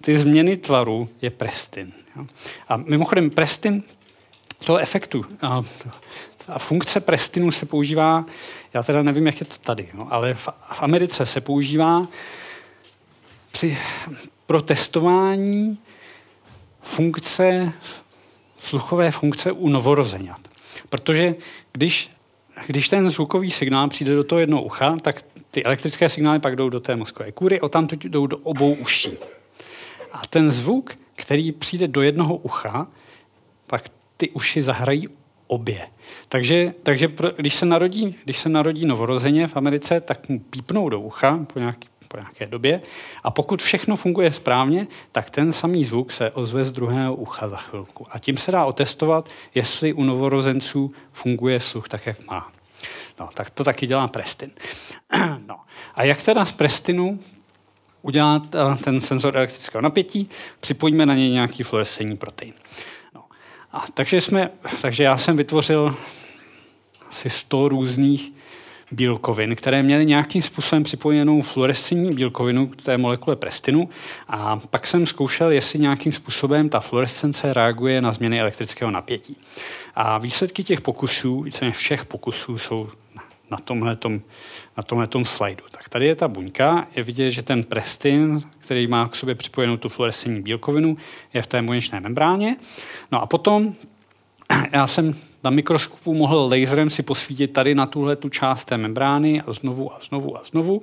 ty 0.00 0.18
změny 0.18 0.56
tvaru, 0.56 1.08
je 1.22 1.30
prestin. 1.30 1.92
A 2.68 2.76
mimochodem 2.76 3.30
prestin 3.30 3.82
toho 4.64 4.78
efektu, 4.78 5.24
a, 5.42 5.62
a 6.48 6.58
funkce 6.58 7.00
prestinu 7.00 7.50
se 7.50 7.66
používá, 7.66 8.24
já 8.74 8.82
teda 8.82 9.02
nevím, 9.02 9.26
jak 9.26 9.40
je 9.40 9.46
to 9.46 9.56
tady, 9.58 9.88
no, 9.94 10.08
ale 10.10 10.34
v, 10.34 10.48
v 10.72 10.82
Americe 10.82 11.26
se 11.26 11.40
používá 11.40 12.08
při, 13.52 13.78
pro 14.46 14.62
testování 14.62 15.78
funkce, 16.82 17.72
sluchové 18.60 19.10
funkce 19.10 19.52
u 19.52 19.68
novorozenat. 19.68 20.40
Protože 20.88 21.34
když, 21.72 22.10
když 22.66 22.88
ten 22.88 23.10
zvukový 23.10 23.50
signál 23.50 23.88
přijde 23.88 24.14
do 24.14 24.24
toho 24.24 24.38
jednoho 24.38 24.62
ucha, 24.62 24.96
tak 24.96 25.24
ty 25.50 25.64
elektrické 25.64 26.08
signály 26.08 26.38
pak 26.38 26.56
jdou 26.56 26.68
do 26.68 26.80
té 26.80 26.96
mozkové 26.96 27.32
kůry, 27.32 27.60
tam 27.70 27.88
jdou 28.04 28.26
do 28.26 28.36
obou 28.38 28.74
uší. 28.74 29.10
A 30.12 30.26
ten 30.26 30.50
zvuk, 30.50 30.98
který 31.16 31.52
přijde 31.52 31.88
do 31.88 32.02
jednoho 32.02 32.36
ucha, 32.36 32.86
pak 33.66 33.88
ty 34.16 34.30
uši 34.30 34.62
zahrají 34.62 35.08
obě. 35.46 35.86
Takže, 36.28 36.74
takže 36.82 37.08
pro, 37.08 37.30
když, 37.36 37.54
se 37.54 37.66
narodí, 37.66 38.16
když 38.24 38.38
se 38.38 38.48
narodí 38.48 38.86
novorozeně 38.86 39.48
v 39.48 39.56
Americe, 39.56 40.00
tak 40.00 40.28
mu 40.28 40.38
pípnou 40.38 40.88
do 40.88 41.00
ucha 41.00 41.46
po, 41.52 41.58
nějaký, 41.58 41.88
po 42.08 42.16
nějaké 42.16 42.46
době 42.46 42.82
a 43.24 43.30
pokud 43.30 43.62
všechno 43.62 43.96
funguje 43.96 44.32
správně, 44.32 44.86
tak 45.12 45.30
ten 45.30 45.52
samý 45.52 45.84
zvuk 45.84 46.12
se 46.12 46.30
ozve 46.30 46.64
z 46.64 46.72
druhého 46.72 47.14
ucha 47.14 47.48
za 47.48 47.56
chvilku. 47.56 48.06
A 48.10 48.18
tím 48.18 48.36
se 48.36 48.52
dá 48.52 48.64
otestovat, 48.64 49.28
jestli 49.54 49.92
u 49.92 50.04
novorozenců 50.04 50.92
funguje 51.12 51.60
sluch 51.60 51.88
tak, 51.88 52.06
jak 52.06 52.26
má. 52.26 52.52
No, 53.20 53.28
tak 53.34 53.50
to 53.50 53.64
taky 53.64 53.86
dělá 53.86 54.08
Prestin. 54.08 54.50
no. 55.46 55.60
A 55.94 56.04
jak 56.04 56.22
teda 56.22 56.44
z 56.44 56.52
Prestinu 56.52 57.18
udělat 58.02 58.54
eh, 58.54 58.76
ten 58.84 59.00
senzor 59.00 59.36
elektrického 59.36 59.82
napětí? 59.82 60.30
Připojíme 60.60 61.06
na 61.06 61.14
něj 61.14 61.30
nějaký 61.30 61.62
fluorescentní 61.62 62.16
protein. 62.16 62.52
No. 63.14 63.24
A 63.72 63.84
takže, 63.94 64.20
jsme, 64.20 64.50
takže 64.82 65.04
já 65.04 65.16
jsem 65.16 65.36
vytvořil 65.36 65.96
asi 67.10 67.30
100 67.30 67.68
různých 67.68 68.32
bílkovin, 68.90 69.56
které 69.56 69.82
měly 69.82 70.06
nějakým 70.06 70.42
způsobem 70.42 70.82
připojenou 70.82 71.42
fluorescentní 71.42 72.14
bílkovinu 72.14 72.66
k 72.66 72.82
té 72.82 72.98
molekule 72.98 73.36
prestinu 73.36 73.88
a 74.28 74.58
pak 74.70 74.86
jsem 74.86 75.06
zkoušel, 75.06 75.50
jestli 75.50 75.78
nějakým 75.78 76.12
způsobem 76.12 76.68
ta 76.68 76.80
fluorescence 76.80 77.52
reaguje 77.52 78.00
na 78.00 78.12
změny 78.12 78.40
elektrického 78.40 78.90
napětí. 78.90 79.36
A 79.94 80.18
výsledky 80.18 80.64
těch 80.64 80.80
pokusů, 80.80 81.40
víceméně 81.40 81.72
všech 81.72 82.04
pokusů, 82.04 82.58
jsou 82.58 82.88
na 83.50 83.58
tomhle 83.58 83.98
na 84.76 84.82
tomhletom 84.82 85.24
slajdu. 85.24 85.64
Tak 85.70 85.88
tady 85.88 86.06
je 86.06 86.16
ta 86.16 86.28
buňka, 86.28 86.86
je 86.96 87.02
vidět, 87.02 87.30
že 87.30 87.42
ten 87.42 87.64
prestin, 87.64 88.42
který 88.58 88.86
má 88.86 89.08
k 89.08 89.14
sobě 89.14 89.34
připojenou 89.34 89.76
tu 89.76 89.88
fluorescentní 89.88 90.42
bílkovinu, 90.42 90.96
je 91.34 91.42
v 91.42 91.46
té 91.46 91.62
buněčné 91.62 92.00
membráně. 92.00 92.56
No 93.12 93.22
a 93.22 93.26
potom 93.26 93.74
já 94.72 94.86
jsem 94.86 95.12
na 95.44 95.50
mikroskopu 95.50 96.14
mohl 96.14 96.48
laserem 96.52 96.90
si 96.90 97.02
posvítit 97.02 97.52
tady 97.52 97.74
na 97.74 97.86
tuhle 97.86 98.16
tu 98.16 98.28
část 98.28 98.64
té 98.64 98.76
membrány 98.76 99.40
a 99.40 99.52
znovu 99.52 99.92
a 99.92 99.98
znovu 100.08 100.38
a 100.38 100.42
znovu. 100.44 100.82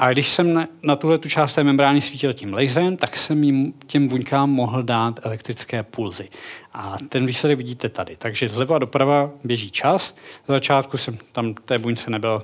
A 0.00 0.12
když 0.12 0.28
jsem 0.28 0.68
na 0.82 0.96
tuhle 0.96 1.18
tu 1.18 1.28
část 1.28 1.54
té 1.54 1.64
membrány 1.64 2.00
svítil 2.00 2.32
tím 2.32 2.54
laserem, 2.54 2.96
tak 2.96 3.16
jsem 3.16 3.44
jim, 3.44 3.72
těm 3.86 4.08
buňkám 4.08 4.50
mohl 4.50 4.82
dát 4.82 5.20
elektrické 5.26 5.82
pulzy. 5.82 6.28
A 6.72 6.96
ten 7.08 7.26
výsledek 7.26 7.58
vidíte 7.58 7.88
tady. 7.88 8.16
Takže 8.16 8.48
zleva 8.48 8.78
doprava 8.78 9.30
běží 9.44 9.70
čas. 9.70 10.16
Z 10.44 10.48
začátku 10.48 10.96
jsem 10.96 11.16
tam 11.32 11.54
té 11.54 11.78
buňce 11.78 12.10
nebyl, 12.10 12.42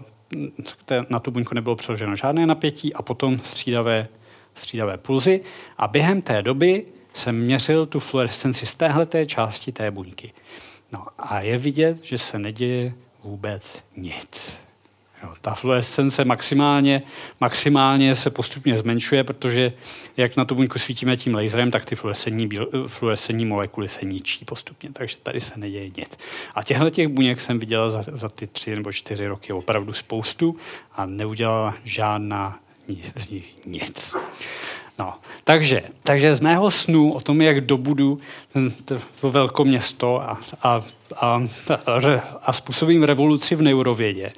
na 1.09 1.21
tu 1.21 1.31
buňku 1.31 1.55
nebylo 1.55 1.77
přeloženo 1.77 2.17
žádné 2.17 2.47
napětí 2.47 2.95
a 2.95 3.03
potom 3.03 3.39
střídavé, 3.39 4.09
střídavé 4.55 4.97
pulzy. 4.99 5.41
A 5.79 5.89
během 5.89 6.23
té 6.23 6.43
doby 6.43 6.85
jsem 7.13 7.41
měřil 7.41 7.87
tu 7.87 8.01
fluorescenci 8.01 8.67
z 8.67 8.75
téhleté 8.75 9.27
části 9.27 9.73
té 9.73 9.91
buňky. 9.91 10.33
No 10.93 11.07
a 11.19 11.41
je 11.41 11.59
vidět, 11.59 11.99
že 12.03 12.19
se 12.19 12.39
neděje 12.39 12.95
vůbec 13.25 13.85
nic. 13.97 14.64
Jo, 15.25 15.35
ta 15.41 15.55
fluorescence 15.55 16.25
maximálně, 16.25 17.03
maximálně 17.41 18.17
se 18.17 18.31
postupně 18.31 18.79
zmenšuje, 18.79 19.25
protože 19.25 19.73
jak 20.17 20.37
na 20.37 20.45
tu 20.45 20.55
buňku 20.55 20.79
svítíme 20.79 21.17
tím 21.17 21.35
laserem, 21.35 21.71
tak 21.71 21.85
ty 21.85 21.97
fluorescentní, 21.97 22.49
fluorescentní 22.87 23.45
molekuly 23.45 23.89
se 23.89 24.05
ničí 24.05 24.45
postupně, 24.45 24.91
takže 24.93 25.17
tady 25.23 25.41
se 25.41 25.53
neděje 25.57 25.91
nic. 25.97 26.19
A 26.55 26.63
těchto 26.63 26.91
těch 26.91 27.09
buněk 27.09 27.41
jsem 27.41 27.59
viděl 27.59 27.91
za, 27.91 28.05
za 28.13 28.29
ty 28.29 28.47
tři 28.47 28.77
nebo 28.77 28.93
čtyři 28.93 29.27
roky 29.27 29.53
opravdu 29.53 29.93
spoustu 29.93 30.57
a 30.93 31.07
neudělala 31.07 31.75
žádná 31.85 32.59
z 33.17 33.31
nich 33.31 33.55
nic. 33.67 34.15
No, 34.99 35.15
takže, 35.45 35.83
takže 36.03 36.37
z 36.37 36.41
mého 36.41 36.71
snu 36.71 37.13
o 37.13 37.21
tom, 37.21 37.41
jak 37.41 37.61
dobudu 37.61 38.19
to 39.21 39.31
velkoměsto 39.31 40.23
a, 40.23 40.41
a, 40.63 40.81
a, 41.17 41.41
a 42.43 42.53
způsobím 42.53 43.03
revoluci 43.03 43.55
v 43.55 43.63
neurovědě, 43.63 44.33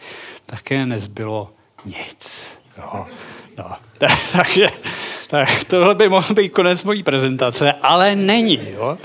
také 0.46 0.86
nezbylo 0.86 1.50
nic. 1.84 2.52
Jo. 2.78 3.06
No, 3.58 3.76
takže 4.32 4.68
tak 5.26 5.64
tohle 5.64 5.94
by 5.94 6.08
mohl 6.08 6.34
být 6.34 6.48
konec 6.48 6.84
mojí 6.84 7.02
prezentace, 7.02 7.72
ale 7.72 8.16
není. 8.16 8.60
Jo? 8.70 8.98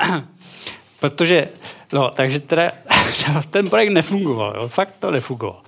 Protože, 1.00 1.48
no, 1.92 2.10
takže 2.10 2.40
teda, 2.40 2.72
ten 3.50 3.70
projekt 3.70 3.90
nefungoval, 3.90 4.54
jo? 4.56 4.68
fakt 4.68 4.94
to 4.98 5.10
nefungovalo. 5.10 5.62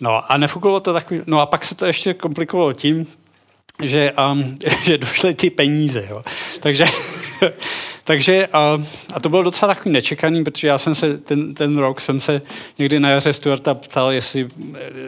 No 0.00 0.32
a 0.32 0.38
nefungovalo 0.38 0.80
to 0.80 0.92
takový, 0.92 1.22
no 1.26 1.40
a 1.40 1.46
pak 1.46 1.64
se 1.64 1.74
to 1.74 1.86
ještě 1.86 2.14
komplikovalo 2.14 2.72
tím, 2.72 3.06
že, 3.82 4.12
um, 4.32 4.58
že 4.82 4.98
došly 4.98 5.34
ty 5.34 5.50
peníze. 5.50 6.06
Jo. 6.10 6.22
Takže, 6.60 6.84
takže 8.04 8.46
a, 8.52 8.78
a 9.14 9.20
to 9.20 9.28
bylo 9.28 9.42
docela 9.42 9.74
takový 9.74 9.92
nečekaný, 9.92 10.44
protože 10.44 10.68
já 10.68 10.78
jsem 10.78 10.94
se 10.94 11.18
ten, 11.18 11.54
ten 11.54 11.78
rok 11.78 12.00
jsem 12.00 12.20
se 12.20 12.42
někdy 12.78 13.00
na 13.00 13.10
jaře 13.10 13.32
Stuarta 13.32 13.74
ptal, 13.74 14.12
jestli, 14.12 14.48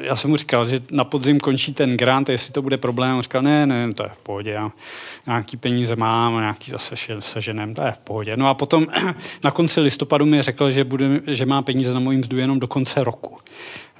já 0.02 0.16
jsem 0.16 0.30
mu 0.30 0.36
říkal, 0.36 0.64
že 0.64 0.80
na 0.90 1.04
podzim 1.04 1.40
končí 1.40 1.74
ten 1.74 1.96
grant, 1.96 2.28
jestli 2.28 2.52
to 2.52 2.62
bude 2.62 2.76
problém. 2.76 3.16
On 3.16 3.22
říkal, 3.22 3.42
ne, 3.42 3.66
ne, 3.66 3.92
to 3.92 4.02
je 4.02 4.08
v 4.08 4.22
pohodě, 4.22 4.50
já 4.50 4.72
nějaký 5.26 5.56
peníze 5.56 5.96
mám, 5.96 6.40
nějaký 6.40 6.70
zase 6.70 6.94
seženem, 7.18 7.74
to 7.74 7.82
je 7.82 7.92
v 7.92 7.98
pohodě. 7.98 8.36
No 8.36 8.48
a 8.48 8.54
potom 8.54 8.86
na 9.44 9.50
konci 9.50 9.80
listopadu 9.80 10.26
mi 10.26 10.42
řekl, 10.42 10.70
že, 10.70 10.84
bude, 10.84 11.20
že 11.26 11.46
má 11.46 11.62
peníze 11.62 11.94
na 11.94 12.00
mojí 12.00 12.18
mzdu 12.18 12.38
jenom 12.38 12.60
do 12.60 12.66
konce 12.66 13.04
roku. 13.04 13.38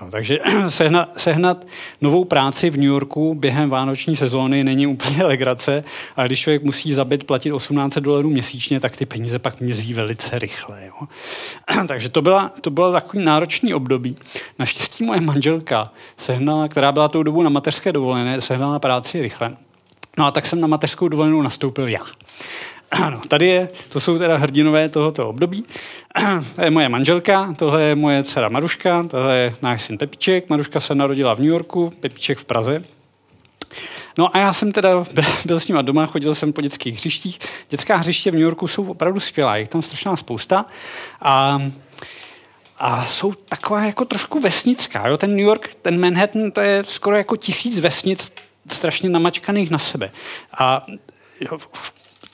No, 0.01 0.11
takže 0.11 0.39
sehnat, 0.69 1.09
sehnat 1.21 1.67
novou 2.01 2.25
práci 2.25 2.71
v 2.71 2.77
New 2.77 2.87
Yorku 2.87 3.35
během 3.35 3.71
vánoční 3.71 4.17
sezóny 4.17 4.65
není 4.65 4.87
úplně 4.87 5.25
legrace, 5.25 5.85
ale 6.17 6.27
když 6.27 6.41
člověk 6.41 6.63
musí 6.63 6.93
zabit 6.93 7.25
platit 7.25 7.53
18 7.53 7.99
dolarů 7.99 8.31
měsíčně, 8.31 8.81
tak 8.81 8.97
ty 8.97 9.07
peníze 9.07 9.39
pak 9.39 9.61
mizí 9.61 9.95
velice 9.95 10.39
rychle. 10.39 10.87
Jo. 10.87 11.09
takže 11.89 12.09
to 12.09 12.23
byla, 12.23 12.53
to 12.61 12.71
bylo 12.71 12.93
takový 12.93 13.25
náročný 13.25 13.75
období. 13.75 14.17
Naštěstí 14.59 15.05
moje 15.05 15.21
manželka 15.21 15.93
sehnala, 16.17 16.69
která 16.69 16.93
byla 16.93 17.09
tou 17.09 17.23
dobu 17.23 17.43
na 17.43 17.51
mateřské 17.51 17.93
dovolené, 17.93 18.41
sehnala 18.41 18.79
práci 18.79 19.23
rychle. 19.23 19.57
No 20.19 20.27
a 20.27 20.31
tak 20.31 20.47
jsem 20.47 20.61
na 20.61 20.67
mateřskou 20.67 21.09
dovolenou 21.09 21.43
nastoupil 21.43 21.89
já. 21.89 22.01
Ano, 22.91 23.21
tady 23.29 23.47
je, 23.47 23.69
to 23.89 24.01
jsou 24.01 24.19
teda 24.19 24.37
hrdinové 24.37 24.89
tohoto 24.89 25.29
období. 25.29 25.65
To 26.57 26.63
je 26.63 26.71
moje 26.71 26.89
manželka, 26.89 27.55
tohle 27.59 27.83
je 27.83 27.95
moje 27.95 28.25
dcera 28.25 28.49
Maruška, 28.49 29.03
tohle 29.11 29.37
je 29.37 29.55
náš 29.63 29.83
syn 29.83 29.99
Pepiček. 29.99 30.49
Maruška 30.51 30.81
se 30.81 30.95
narodila 30.95 31.35
v 31.35 31.39
New 31.39 31.49
Yorku, 31.49 31.93
Pepiček 32.01 32.39
v 32.39 32.45
Praze. 32.45 32.85
No 34.19 34.37
a 34.37 34.39
já 34.39 34.53
jsem 34.53 34.73
teda 34.73 35.05
byl 35.47 35.61
s 35.61 35.69
nima 35.69 35.83
doma, 35.83 36.07
chodil 36.07 36.35
jsem 36.35 36.53
po 36.53 36.61
dětských 36.61 36.95
hřištích. 36.95 37.39
Dětská 37.69 37.97
hřiště 37.97 38.31
v 38.31 38.35
New 38.35 38.43
Yorku 38.43 38.69
jsou 38.69 38.85
opravdu 38.85 39.21
skvělá, 39.21 39.57
je 39.57 39.67
tam 39.67 39.83
strašná 39.83 40.17
spousta. 40.17 40.67
A 41.23 41.63
a 42.79 43.05
jsou 43.05 43.33
taková 43.33 43.85
jako 43.85 44.05
trošku 44.05 44.41
vesnická. 44.41 45.09
Jo? 45.09 45.17
Ten 45.17 45.31
New 45.31 45.45
York, 45.45 45.75
ten 45.83 46.01
Manhattan, 46.01 46.51
to 46.51 46.61
je 46.61 46.85
skoro 46.87 47.17
jako 47.17 47.37
tisíc 47.37 47.81
vesnic 47.81 48.33
strašně 48.71 49.09
namačkaných 49.09 49.71
na 49.71 49.79
sebe. 49.79 50.11
A 50.59 50.87
jo, 51.41 51.59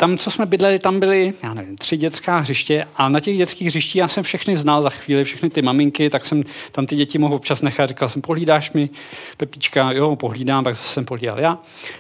tam, 0.03 0.19
co 0.19 0.31
jsme 0.31 0.47
bydleli, 0.47 0.79
tam 0.79 1.01
byly, 1.01 1.33
já 1.43 1.55
nevím, 1.55 1.77
tři 1.77 1.97
dětská 1.97 2.39
hřiště 2.39 2.85
a 2.97 3.09
na 3.09 3.21
těch 3.21 3.37
dětských 3.37 3.69
hřištích 3.69 3.97
já 3.97 4.09
jsem 4.09 4.25
všechny 4.25 4.57
znal 4.57 4.83
za 4.83 4.91
chvíli, 4.91 5.25
všechny 5.25 5.51
ty 5.51 5.63
maminky, 5.63 6.11
tak 6.11 6.25
jsem 6.25 6.43
tam 6.73 6.87
ty 6.87 6.97
děti 6.97 7.19
mohl 7.19 7.35
občas 7.35 7.63
nechat, 7.63 7.89
říkal 7.89 8.09
jsem, 8.09 8.23
pohlídáš 8.23 8.73
mi, 8.73 8.91
Pepička, 9.37 9.93
jo, 9.93 10.17
pohlídám, 10.17 10.65
pak 10.65 10.75
zase 10.75 10.89
jsem 10.89 11.05
pohlídal 11.05 11.41
já. 11.41 11.59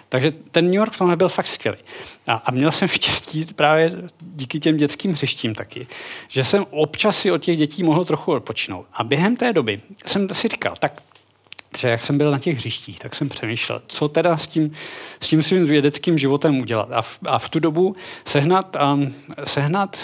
Takže 0.08 0.32
ten 0.50 0.64
New 0.64 0.74
York 0.74 0.92
v 0.92 0.98
tomhle 0.98 1.16
byl 1.16 1.28
fakt 1.28 1.46
skvělý. 1.46 1.78
A, 2.26 2.32
a 2.32 2.50
měl 2.50 2.70
jsem 2.70 2.88
štěstí 2.98 3.44
právě 3.44 3.92
díky 4.20 4.60
těm 4.60 4.76
dětským 4.76 5.12
hřištím 5.12 5.54
taky, 5.54 5.86
že 6.28 6.44
jsem 6.44 6.66
občas 6.70 7.18
si 7.18 7.30
od 7.30 7.38
těch 7.38 7.58
dětí 7.58 7.82
mohl 7.82 8.04
trochu 8.04 8.32
odpočinout. 8.32 8.86
A 8.92 9.04
během 9.04 9.36
té 9.36 9.52
doby 9.52 9.80
jsem 10.06 10.28
si 10.32 10.48
říkal, 10.48 10.74
tak 10.78 11.02
třeba 11.72 11.90
jak 11.90 12.02
jsem 12.02 12.18
byl 12.18 12.30
na 12.30 12.38
těch 12.38 12.56
hřištích, 12.56 12.98
tak 12.98 13.14
jsem 13.14 13.28
přemýšlel, 13.28 13.82
co 13.86 14.08
teda 14.08 14.36
s 14.36 14.46
tím, 14.46 14.72
s 15.20 15.28
tím 15.28 15.42
svým 15.42 15.66
vědeckým 15.66 16.18
životem 16.18 16.60
udělat. 16.60 16.88
A 16.92 17.02
v, 17.02 17.18
a 17.26 17.38
v 17.38 17.48
tu 17.48 17.58
dobu 17.58 17.96
sehnat, 18.24 18.76
um, 18.94 19.14
sehnat 19.44 19.98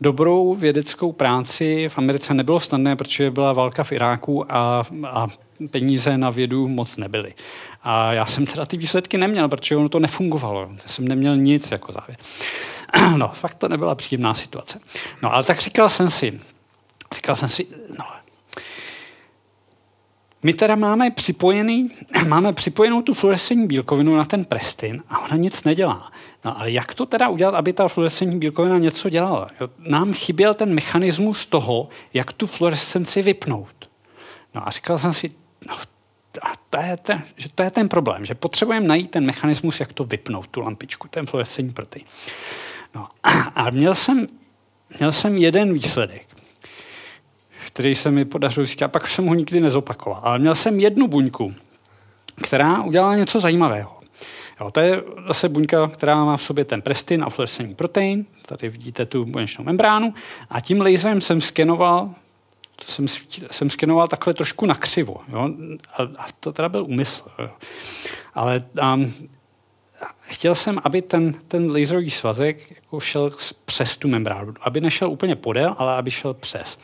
dobrou 0.00 0.54
vědeckou 0.54 1.12
práci 1.12 1.88
v 1.88 1.98
Americe 1.98 2.34
nebylo 2.34 2.60
snadné, 2.60 2.96
protože 2.96 3.30
byla 3.30 3.52
válka 3.52 3.84
v 3.84 3.92
Iráku 3.92 4.52
a, 4.52 4.84
a 5.06 5.26
peníze 5.70 6.18
na 6.18 6.30
vědu 6.30 6.68
moc 6.68 6.96
nebyly. 6.96 7.34
A 7.82 8.12
já 8.12 8.26
jsem 8.26 8.46
teda 8.46 8.66
ty 8.66 8.76
výsledky 8.76 9.18
neměl, 9.18 9.48
protože 9.48 9.76
ono 9.76 9.88
to 9.88 9.98
nefungovalo. 9.98 10.68
Já 10.72 10.88
jsem 10.88 11.08
neměl 11.08 11.36
nic 11.36 11.70
jako 11.70 11.92
závěr. 11.92 12.18
No, 13.16 13.28
fakt 13.34 13.54
to 13.54 13.68
nebyla 13.68 13.94
příjemná 13.94 14.34
situace. 14.34 14.80
No, 15.22 15.34
ale 15.34 15.44
tak 15.44 15.60
říkal 15.60 15.88
jsem 15.88 16.10
si, 16.10 16.40
říkal 17.14 17.36
jsem 17.36 17.48
si, 17.48 17.66
no, 17.98 18.04
my 20.42 20.52
teda 20.52 20.74
máme, 20.74 21.10
připojený, 21.10 21.90
máme 22.28 22.52
připojenou 22.52 23.02
tu 23.02 23.14
fluorescentní 23.14 23.66
bílkovinu 23.66 24.16
na 24.16 24.24
ten 24.24 24.44
prestin 24.44 25.02
a 25.08 25.18
ona 25.18 25.36
nic 25.36 25.64
nedělá. 25.64 26.12
No 26.44 26.58
ale 26.58 26.70
jak 26.70 26.94
to 26.94 27.06
teda 27.06 27.28
udělat, 27.28 27.54
aby 27.54 27.72
ta 27.72 27.88
fluorescentní 27.88 28.38
bílkovina 28.38 28.78
něco 28.78 29.08
dělala? 29.08 29.48
Jo, 29.60 29.68
nám 29.78 30.12
chyběl 30.12 30.54
ten 30.54 30.74
mechanismus 30.74 31.46
toho, 31.46 31.88
jak 32.14 32.32
tu 32.32 32.46
fluorescenci 32.46 33.22
vypnout. 33.22 33.88
No 34.54 34.68
a 34.68 34.70
říkal 34.70 34.98
jsem 34.98 35.12
si, 35.12 35.30
no, 35.68 35.74
a 36.42 36.52
to 36.70 36.80
je 36.80 36.96
ten, 36.96 37.22
že 37.36 37.48
to 37.54 37.62
je 37.62 37.70
ten 37.70 37.88
problém, 37.88 38.24
že 38.24 38.34
potřebujeme 38.34 38.86
najít 38.86 39.10
ten 39.10 39.26
mechanismus, 39.26 39.80
jak 39.80 39.92
to 39.92 40.04
vypnout, 40.04 40.46
tu 40.46 40.60
lampičku, 40.60 41.08
ten 41.08 41.26
fluorescentní 41.26 41.74
protein. 41.74 42.04
No 42.94 43.08
a 43.54 43.70
měl 43.70 43.94
jsem, 43.94 44.26
měl 44.98 45.12
jsem 45.12 45.36
jeden 45.36 45.72
výsledek 45.72 46.32
který 47.72 47.94
se 47.94 48.10
mi 48.10 48.24
podařilo 48.24 48.66
získat, 48.66 48.88
pak 48.88 49.06
jsem 49.06 49.26
ho 49.26 49.34
nikdy 49.34 49.60
nezopakoval. 49.60 50.20
Ale 50.24 50.38
měl 50.38 50.54
jsem 50.54 50.80
jednu 50.80 51.08
buňku, 51.08 51.54
která 52.42 52.82
udělala 52.82 53.16
něco 53.16 53.40
zajímavého. 53.40 53.98
Jo, 54.60 54.70
to 54.70 54.80
je 54.80 55.02
zase 55.26 55.48
buňka, 55.48 55.88
která 55.88 56.24
má 56.24 56.36
v 56.36 56.42
sobě 56.42 56.64
ten 56.64 56.82
prestin 56.82 57.24
a 57.24 57.30
fluorescentní 57.30 57.74
protein. 57.74 58.26
Tady 58.46 58.68
vidíte 58.68 59.06
tu 59.06 59.24
buněčnou 59.24 59.64
membránu. 59.64 60.14
A 60.50 60.60
tím 60.60 60.80
laserem 60.80 61.20
jsem 61.20 61.40
skenoval 61.40 62.10
to 62.76 62.92
jsem, 62.92 63.06
jsem 63.50 63.70
skenoval 63.70 64.08
takhle 64.08 64.34
trošku 64.34 64.66
nakřivo. 64.66 65.16
Jo? 65.28 65.50
A, 65.92 66.02
a 66.02 66.26
to 66.40 66.52
teda 66.52 66.68
byl 66.68 66.84
úmysl. 66.84 67.24
Jo? 67.38 67.50
Ale 68.34 68.64
um, 68.94 69.14
chtěl 70.20 70.54
jsem, 70.54 70.78
aby 70.84 71.02
ten, 71.02 71.32
ten 71.32 71.70
laserový 71.70 72.10
svazek 72.10 72.70
jako 72.70 73.00
šel 73.00 73.30
přes 73.64 73.96
tu 73.96 74.08
membránu. 74.08 74.54
Aby 74.60 74.80
nešel 74.80 75.10
úplně 75.10 75.36
podél, 75.36 75.74
ale 75.78 75.96
aby 75.96 76.10
šel 76.10 76.34
přes. 76.34 76.78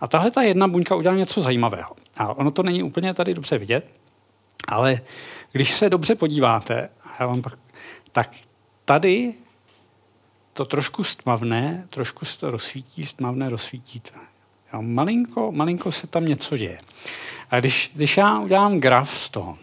A 0.00 0.08
tahle 0.08 0.30
ta 0.30 0.42
jedna 0.42 0.68
buňka 0.68 0.94
udělala 0.94 1.18
něco 1.18 1.42
zajímavého. 1.42 1.96
A 2.16 2.34
ono 2.34 2.50
to 2.50 2.62
není 2.62 2.82
úplně 2.82 3.14
tady 3.14 3.34
dobře 3.34 3.58
vidět, 3.58 3.90
ale 4.68 5.00
když 5.52 5.72
se 5.72 5.90
dobře 5.90 6.14
podíváte, 6.14 6.88
já 7.20 7.26
vám 7.26 7.42
pak, 7.42 7.58
tak 8.12 8.30
tady 8.84 9.34
to 10.52 10.64
trošku 10.64 11.04
stmavné, 11.04 11.86
trošku 11.90 12.24
se 12.24 12.40
to 12.40 12.50
rozsvítí, 12.50 13.04
stmavné 13.04 13.48
rozsvítí. 13.48 14.02
Jo, 14.72 14.82
malinko, 14.82 15.52
malinko 15.52 15.92
se 15.92 16.06
tam 16.06 16.24
něco 16.24 16.56
děje. 16.56 16.80
A 17.50 17.60
když, 17.60 17.90
když 17.94 18.16
já 18.16 18.40
udělám 18.40 18.80
graf 18.80 19.18
z 19.18 19.30
toho, 19.30 19.58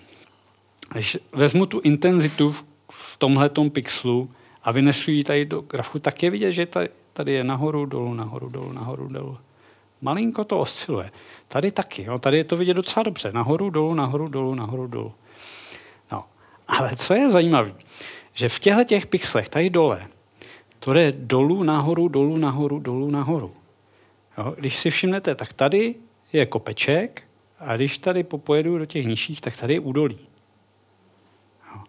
když 0.91 1.17
vezmu 1.31 1.65
tu 1.65 1.79
intenzitu 1.79 2.55
v, 3.15 3.17
tomhle 3.17 3.49
pixelu 3.69 4.32
a 4.63 4.71
vynesu 4.71 5.12
ji 5.12 5.23
tady 5.23 5.45
do 5.45 5.62
grafu, 5.62 5.99
tak 5.99 6.23
je 6.23 6.30
vidět, 6.30 6.51
že 6.51 6.65
tady, 6.65 6.89
tady 7.13 7.32
je 7.32 7.43
nahoru, 7.43 7.86
dolů, 7.86 8.13
nahoru, 8.13 8.49
dolů, 8.49 8.71
nahoru, 8.71 9.08
dolů. 9.08 9.38
Malinko 10.01 10.43
to 10.43 10.60
osciluje. 10.60 11.12
Tady 11.47 11.71
taky. 11.71 12.04
Jo. 12.04 12.17
Tady 12.17 12.38
je 12.38 12.43
to 12.43 12.58
vidět 12.58 12.73
docela 12.73 13.04
dobře. 13.04 13.32
Nahoru, 13.32 13.69
dolů, 13.69 13.93
nahoru, 13.93 14.28
dolů, 14.28 14.56
nahoru, 14.56 14.88
dolů. 14.88 15.13
No. 16.12 16.25
Ale 16.67 16.95
co 16.95 17.13
je 17.13 17.32
zajímavé, 17.32 17.73
že 18.34 18.49
v 18.49 18.60
těchto 18.60 18.84
těch 18.84 19.08
pixlech 19.08 19.49
tady 19.49 19.69
dole, 19.69 20.08
to 20.80 20.93
jde 20.93 21.12
dolů, 21.12 21.63
nahoru, 21.63 22.08
dolů, 22.08 22.38
nahoru, 22.38 22.80
dolů, 22.80 23.10
nahoru. 23.10 23.54
Jo. 24.38 24.56
Když 24.58 24.75
si 24.75 24.89
všimnete, 24.89 25.36
tak 25.36 25.54
tady 25.54 25.95
je 26.34 26.45
kopeček 26.45 27.23
a 27.60 27.75
když 27.75 27.97
tady 27.97 28.23
popojedu 28.23 28.78
do 28.78 28.86
těch 28.86 29.06
nižších, 29.06 29.41
tak 29.41 29.58
tady 29.58 29.73
je 29.73 29.80
údolí. 29.80 30.19
Jo. 31.71 31.82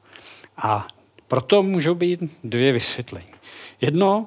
A 0.56 0.86
proto 1.28 1.62
můžou 1.62 1.94
být 1.94 2.20
dvě 2.44 2.72
vysvětlení. 2.72 3.26
Jedno, 3.80 4.26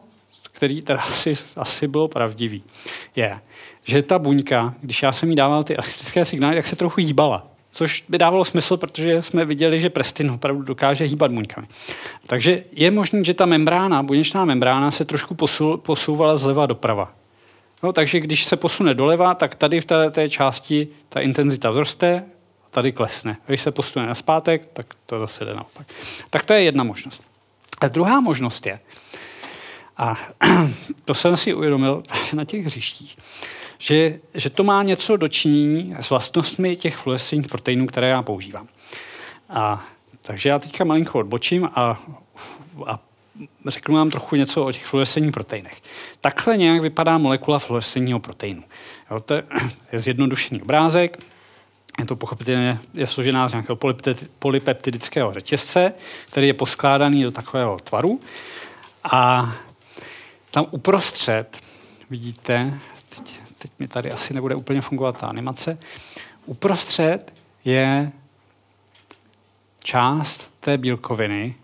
který 0.51 0.81
teda 0.81 1.01
asi, 1.01 1.33
asi 1.55 1.87
bylo 1.87 2.07
pravdivý, 2.07 2.63
je, 3.15 3.39
že 3.83 4.01
ta 4.01 4.19
buňka, 4.19 4.73
když 4.81 5.03
já 5.03 5.11
jsem 5.11 5.29
jí 5.29 5.35
dával 5.35 5.63
ty 5.63 5.75
elektrické 5.75 6.25
signály, 6.25 6.55
tak 6.55 6.67
se 6.67 6.75
trochu 6.75 7.01
hýbala. 7.01 7.47
Což 7.71 8.03
by 8.09 8.17
dávalo 8.17 8.45
smysl, 8.45 8.77
protože 8.77 9.21
jsme 9.21 9.45
viděli, 9.45 9.79
že 9.79 9.89
prestin 9.89 10.31
opravdu 10.31 10.63
dokáže 10.63 11.03
hýbat 11.03 11.31
buňkami. 11.31 11.67
Takže 12.27 12.63
je 12.71 12.91
možné, 12.91 13.23
že 13.23 13.33
ta 13.33 13.45
membrána, 13.45 14.03
buněčná 14.03 14.45
membrána 14.45 14.91
se 14.91 15.05
trošku 15.05 15.35
posouvala 15.77 16.37
zleva 16.37 16.65
doprava. 16.65 17.13
No, 17.83 17.93
takže 17.93 18.19
když 18.19 18.45
se 18.45 18.55
posune 18.55 18.93
doleva, 18.93 19.33
tak 19.33 19.55
tady 19.55 19.81
v 19.81 19.85
té, 19.85 20.11
té 20.11 20.29
části 20.29 20.87
ta 21.09 21.19
intenzita 21.19 21.71
vzroste, 21.71 22.25
tady 22.71 22.91
klesne. 22.91 23.37
Když 23.45 23.61
se 23.61 23.71
posune 23.71 24.07
na 24.07 24.15
zpátek, 24.15 24.69
tak 24.73 24.85
to 25.05 25.19
zase 25.19 25.45
jde 25.45 25.53
naopak. 25.53 25.87
Tak 26.29 26.45
to 26.45 26.53
je 26.53 26.61
jedna 26.61 26.83
možnost. 26.83 27.21
A 27.81 27.87
druhá 27.87 28.19
možnost 28.19 28.65
je, 28.65 28.79
a 29.99 30.17
to 31.05 31.13
jsem 31.13 31.37
si 31.37 31.53
uvědomil 31.53 32.03
na 32.33 32.45
těch 32.45 32.65
hřištích, 32.65 33.17
že, 33.77 34.19
že 34.33 34.49
to 34.49 34.63
má 34.63 34.83
něco 34.83 35.17
dočinění 35.17 35.95
s 35.99 36.09
vlastnostmi 36.09 36.75
těch 36.75 36.97
fluorescentních 36.97 37.51
proteinů, 37.51 37.87
které 37.87 38.09
já 38.09 38.21
používám. 38.21 38.67
A, 39.49 39.85
takže 40.21 40.49
já 40.49 40.59
teďka 40.59 40.83
malinko 40.83 41.19
odbočím 41.19 41.69
a, 41.75 41.97
a 42.87 42.99
řeknu 43.67 43.95
vám 43.95 44.09
trochu 44.09 44.35
něco 44.35 44.65
o 44.65 44.71
těch 44.71 44.85
fluorescentních 44.85 45.33
proteinech. 45.33 45.81
Takhle 46.21 46.57
nějak 46.57 46.81
vypadá 46.81 47.17
molekula 47.17 47.59
fluorescentního 47.59 48.19
proteinu. 48.19 48.63
Jo, 49.11 49.19
to 49.19 49.33
je 49.33 49.43
zjednodušený 49.93 50.61
obrázek. 50.61 51.23
Je 51.99 52.05
to 52.05 52.15
pochopitelně 52.15 52.79
je 52.93 53.07
složená 53.07 53.47
z 53.47 53.51
nějakého 53.51 53.77
polypeptidického 54.39 55.33
řetězce, 55.33 55.93
který 56.25 56.47
je 56.47 56.53
poskládaný 56.53 57.23
do 57.23 57.31
takového 57.31 57.77
tvaru. 57.79 58.21
A 59.03 59.51
tam 60.51 60.65
uprostřed 60.71 61.59
vidíte, 62.09 62.79
teď, 63.09 63.41
teď 63.57 63.71
mi 63.79 63.87
tady 63.87 64.11
asi 64.11 64.33
nebude 64.33 64.55
úplně 64.55 64.81
fungovat 64.81 65.17
ta 65.17 65.27
animace, 65.27 65.77
uprostřed 66.45 67.35
je 67.65 68.11
část 69.83 70.51
té 70.59 70.77
bílkoviny, 70.77 71.55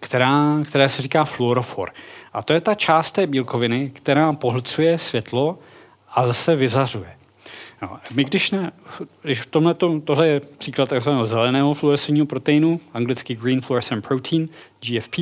která, 0.00 0.60
která 0.64 0.88
se 0.88 1.02
říká 1.02 1.24
fluorofor. 1.24 1.92
A 2.32 2.42
to 2.42 2.52
je 2.52 2.60
ta 2.60 2.74
část 2.74 3.12
té 3.12 3.26
bílkoviny, 3.26 3.90
která 3.90 4.32
pohlcuje 4.32 4.98
světlo 4.98 5.58
a 6.10 6.26
zase 6.26 6.56
vyzařuje. 6.56 7.17
No, 7.82 7.98
my 8.14 8.24
když, 8.24 8.50
ne, 8.50 8.72
když 9.22 9.40
v 9.40 9.46
tomhle, 9.46 9.74
tohle 10.04 10.28
je 10.28 10.40
příklad 10.40 10.88
takzvaného 10.88 11.26
zeleného 11.26 11.74
fluorescentního 11.74 12.26
proteinu, 12.26 12.76
anglicky 12.94 13.34
Green 13.34 13.60
Fluorescent 13.60 14.06
Protein, 14.06 14.48
GFP, 14.80 15.16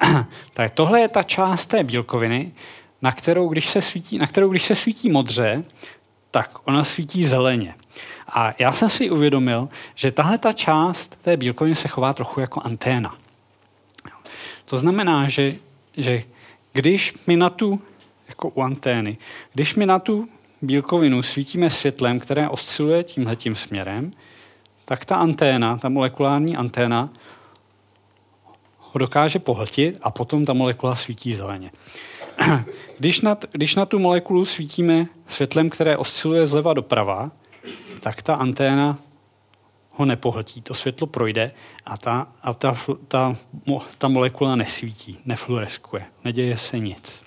tak 0.52 0.70
tohle 0.74 1.00
je 1.00 1.08
ta 1.08 1.22
část 1.22 1.66
té 1.66 1.84
bílkoviny, 1.84 2.52
na 3.02 3.12
kterou, 3.12 3.48
když 3.48 3.68
se 3.68 3.80
svítí, 3.80 4.18
na 4.18 4.26
kterou, 4.26 4.48
když 4.48 4.62
se 4.62 4.74
svítí 4.74 5.10
modře, 5.10 5.64
tak 6.30 6.68
ona 6.68 6.84
svítí 6.84 7.24
zeleně. 7.24 7.74
A 8.28 8.54
já 8.58 8.72
jsem 8.72 8.88
si 8.88 9.10
uvědomil, 9.10 9.68
že 9.94 10.12
tahle 10.12 10.38
ta 10.38 10.52
část 10.52 11.16
té 11.22 11.36
bílkoviny 11.36 11.74
se 11.74 11.88
chová 11.88 12.12
trochu 12.12 12.40
jako 12.40 12.60
anténa. 12.64 13.16
To 14.64 14.76
znamená, 14.76 15.28
že, 15.28 15.54
že 15.96 16.22
když 16.72 17.14
my 17.26 17.36
na 17.36 17.50
tu, 17.50 17.82
jako 18.28 18.48
u 18.48 18.62
antény, 18.62 19.18
když 19.54 19.74
my 19.74 19.86
na 19.86 19.98
tu 19.98 20.28
bílkovinu 20.66 21.22
svítíme 21.22 21.70
světlem, 21.70 22.20
které 22.20 22.48
osciluje 22.48 23.04
tímhletím 23.04 23.54
směrem, 23.54 24.12
tak 24.84 25.04
ta 25.04 25.16
anténa, 25.16 25.78
ta 25.78 25.88
molekulární 25.88 26.56
anténa, 26.56 27.10
ho 28.78 28.98
dokáže 28.98 29.38
pohltit 29.38 29.98
a 30.02 30.10
potom 30.10 30.44
ta 30.44 30.52
molekula 30.52 30.94
svítí 30.94 31.34
zeleně. 31.34 31.70
Když 32.98 33.20
na, 33.20 33.36
když 33.52 33.74
na 33.74 33.84
tu 33.84 33.98
molekulu 33.98 34.44
svítíme 34.44 35.06
světlem, 35.26 35.70
které 35.70 35.96
osciluje 35.96 36.46
zleva 36.46 36.74
doprava, 36.74 37.30
tak 38.00 38.22
ta 38.22 38.34
anténa 38.34 38.98
ho 39.90 40.04
nepohltí. 40.04 40.62
To 40.62 40.74
světlo 40.74 41.06
projde 41.06 41.52
a 41.84 41.96
ta, 41.96 42.28
a 42.42 42.54
ta, 42.54 42.76
ta, 43.08 43.34
ta 43.98 44.08
molekula 44.08 44.56
nesvítí, 44.56 45.18
nefluoreskuje, 45.24 46.04
neděje 46.24 46.56
se 46.56 46.78
nic. 46.78 47.25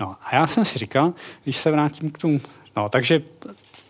No 0.00 0.16
a 0.22 0.36
já 0.36 0.46
jsem 0.46 0.64
si 0.64 0.78
říkal, 0.78 1.14
když 1.44 1.56
se 1.56 1.70
vrátím 1.70 2.10
k 2.10 2.18
tomu, 2.18 2.38
no 2.76 2.88
takže 2.88 3.22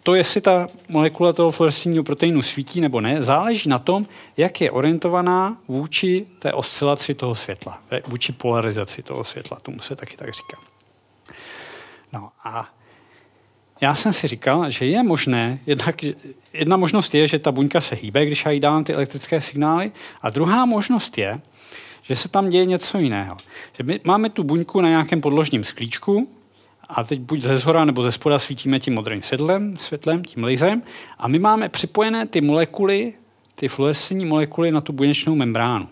to, 0.03 0.15
jestli 0.15 0.41
ta 0.41 0.69
molekula 0.89 1.33
toho 1.33 1.51
fluorescentního 1.51 2.05
proteinu 2.05 2.43
svítí 2.43 2.81
nebo 2.81 3.01
ne, 3.01 3.23
záleží 3.23 3.69
na 3.69 3.79
tom, 3.79 4.07
jak 4.37 4.61
je 4.61 4.71
orientovaná 4.71 5.57
vůči 5.69 6.27
té 6.39 6.53
oscilaci 6.53 7.15
toho 7.15 7.35
světla, 7.35 7.83
vůči 8.07 8.33
polarizaci 8.33 9.03
toho 9.03 9.25
světla, 9.25 9.59
tomu 9.63 9.81
se 9.81 9.97
taky 9.97 10.17
tak 10.17 10.35
říká. 10.35 10.57
No 12.13 12.31
a 12.45 12.69
já 13.81 13.95
jsem 13.95 14.13
si 14.13 14.27
říkal, 14.27 14.71
že 14.71 14.87
je 14.87 15.03
možné, 15.03 15.59
jednak, 15.67 15.97
jedna 16.53 16.77
možnost 16.77 17.15
je, 17.15 17.29
že 17.29 17.39
ta 17.39 17.53
buňka 17.53 17.81
se 17.81 17.95
hýbe, 17.95 18.27
když 18.27 18.45
já 18.45 18.51
jí 18.51 18.61
dám 18.61 18.85
ty 18.85 18.95
elektrické 18.95 19.41
signály, 19.41 19.93
a 20.23 20.31
druhá 20.31 20.65
možnost 20.65 21.19
je, 21.19 21.41
že 22.11 22.17
se 22.17 22.29
tam 22.29 22.49
děje 22.49 22.65
něco 22.65 22.99
jiného. 22.99 23.37
Že 23.79 23.85
my 23.85 24.01
máme 24.05 24.31
tu 24.31 24.43
buňku 24.43 24.81
na 24.81 24.89
nějakém 24.89 25.21
podložním 25.21 25.65
sklíčku, 25.65 26.29
a 26.89 27.05
teď 27.05 27.21
buď 27.21 27.43
ze 27.43 27.57
zhora 27.57 27.85
nebo 27.85 28.03
ze 28.03 28.13
spoda 28.13 28.39
svítíme 28.39 28.81
tím 28.81 28.95
modrým 28.95 29.23
světlem, 29.23 29.77
světlem, 29.77 30.25
tím 30.25 30.45
laserem, 30.45 30.83
a 31.19 31.29
my 31.29 31.39
máme 31.39 31.69
připojené 31.69 32.27
ty 32.27 32.41
molekuly, 32.41 33.15
ty 33.55 33.69
fluorescentní 33.69 34.25
molekuly 34.25 34.71
na 34.71 34.81
tu 34.81 34.93
buněčnou 34.93 35.35
membránu. 35.35 35.89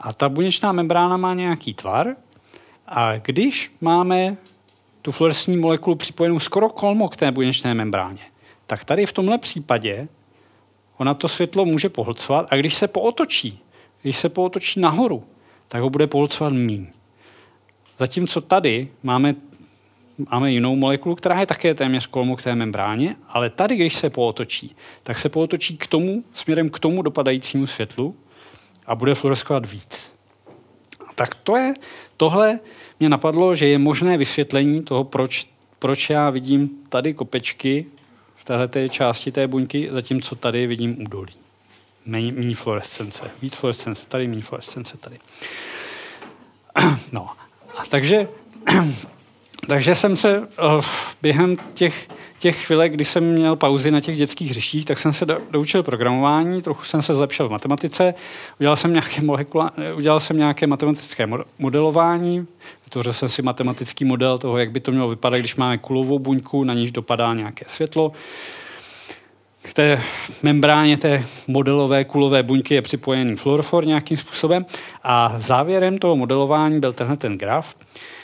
A 0.00 0.12
ta 0.12 0.28
buněčná 0.28 0.72
membrána 0.72 1.16
má 1.16 1.34
nějaký 1.34 1.74
tvar, 1.74 2.16
a 2.86 3.16
když 3.16 3.72
máme 3.80 4.36
tu 5.02 5.12
fluorescentní 5.12 5.56
molekulu 5.56 5.96
připojenou 5.96 6.38
skoro 6.38 6.68
kolmo 6.68 7.08
k 7.08 7.16
té 7.16 7.30
buněčné 7.30 7.74
membráně, 7.74 8.22
tak 8.66 8.84
tady 8.84 9.06
v 9.06 9.12
tomhle 9.12 9.38
případě 9.38 10.08
ona 10.96 11.14
to 11.14 11.28
světlo 11.28 11.64
může 11.64 11.88
pohlcovat 11.88 12.46
a 12.50 12.56
když 12.56 12.74
se 12.74 12.88
pootočí, 12.88 13.60
když 14.02 14.16
se 14.16 14.28
pootočí 14.28 14.80
nahoru, 14.80 15.24
tak 15.72 15.82
ho 15.82 15.90
bude 15.90 16.06
pohlcovat 16.06 16.52
míň. 16.52 16.86
Zatímco 17.98 18.40
tady 18.40 18.88
máme, 19.02 19.34
máme 20.30 20.52
jinou 20.52 20.76
molekulu, 20.76 21.14
která 21.14 21.40
je 21.40 21.46
také 21.46 21.74
téměř 21.74 22.06
kolmo 22.06 22.36
k 22.36 22.42
té 22.42 22.54
membráně, 22.54 23.16
ale 23.28 23.50
tady, 23.50 23.76
když 23.76 23.94
se 23.94 24.10
pootočí, 24.10 24.76
tak 25.02 25.18
se 25.18 25.28
pootočí 25.28 25.76
k 25.76 25.86
tomu, 25.86 26.24
směrem 26.32 26.70
k 26.70 26.78
tomu 26.78 27.02
dopadajícímu 27.02 27.66
světlu 27.66 28.16
a 28.86 28.94
bude 28.94 29.14
fluoreskovat 29.14 29.66
víc. 29.66 30.12
Tak 31.14 31.34
to 31.34 31.56
je, 31.56 31.74
tohle 32.16 32.60
mě 33.00 33.08
napadlo, 33.08 33.54
že 33.54 33.66
je 33.66 33.78
možné 33.78 34.16
vysvětlení 34.16 34.82
toho, 34.82 35.04
proč, 35.04 35.48
proč 35.78 36.10
já 36.10 36.30
vidím 36.30 36.70
tady 36.88 37.14
kopečky 37.14 37.86
v 38.36 38.44
této 38.44 38.88
části 38.88 39.32
té 39.32 39.46
buňky, 39.46 39.88
zatímco 39.92 40.34
tady 40.34 40.66
vidím 40.66 41.02
údolí. 41.02 41.41
Méně, 42.06 42.32
méně 42.32 42.54
fluorescence. 42.54 43.30
Víc 43.42 43.54
fluorescence 43.54 44.06
tady, 44.06 44.28
méně 44.28 44.42
fluorescence 44.42 44.96
tady. 44.96 45.18
No, 47.12 47.28
a 47.78 47.84
takže, 47.88 48.28
takže 49.66 49.94
jsem 49.94 50.16
se 50.16 50.40
uh, 50.40 50.46
během 51.22 51.56
těch 51.74 52.08
těch 52.42 52.66
chvílek, 52.66 52.92
kdy 52.92 53.04
jsem 53.04 53.24
měl 53.24 53.56
pauzy 53.56 53.90
na 53.90 54.00
těch 54.00 54.16
dětských 54.16 54.50
hřištích, 54.50 54.84
tak 54.84 54.98
jsem 54.98 55.12
se 55.12 55.26
doučil 55.50 55.82
programování, 55.82 56.62
trochu 56.62 56.84
jsem 56.84 57.02
se 57.02 57.14
zlepšil 57.14 57.48
v 57.48 57.50
matematice, 57.50 58.14
udělal 58.60 58.76
jsem 58.76 58.92
nějaké, 58.92 59.22
molekula, 59.22 59.70
udělal 59.94 60.20
jsem 60.20 60.36
nějaké 60.36 60.66
matematické 60.66 61.28
modelování, 61.58 62.46
vytvořil 62.84 63.12
jsem 63.12 63.28
si 63.28 63.42
matematický 63.42 64.04
model 64.04 64.38
toho, 64.38 64.58
jak 64.58 64.70
by 64.70 64.80
to 64.80 64.92
mělo 64.92 65.08
vypadat, 65.08 65.38
když 65.38 65.56
máme 65.56 65.78
kulovou 65.78 66.18
buňku, 66.18 66.64
na 66.64 66.74
níž 66.74 66.92
dopadá 66.92 67.34
nějaké 67.34 67.64
světlo. 67.68 68.12
K 69.62 69.74
té 69.74 70.02
membráně 70.42 70.96
té 70.96 71.22
modelové 71.48 72.04
kulové 72.04 72.42
buňky 72.42 72.74
je 72.74 72.82
připojený 72.82 73.36
fluorofor 73.36 73.86
nějakým 73.86 74.16
způsobem 74.16 74.66
a 75.02 75.34
závěrem 75.38 75.98
toho 75.98 76.16
modelování 76.16 76.80
byl 76.80 76.92
tenhle 76.92 77.16
ten 77.16 77.38
graf, 77.38 77.76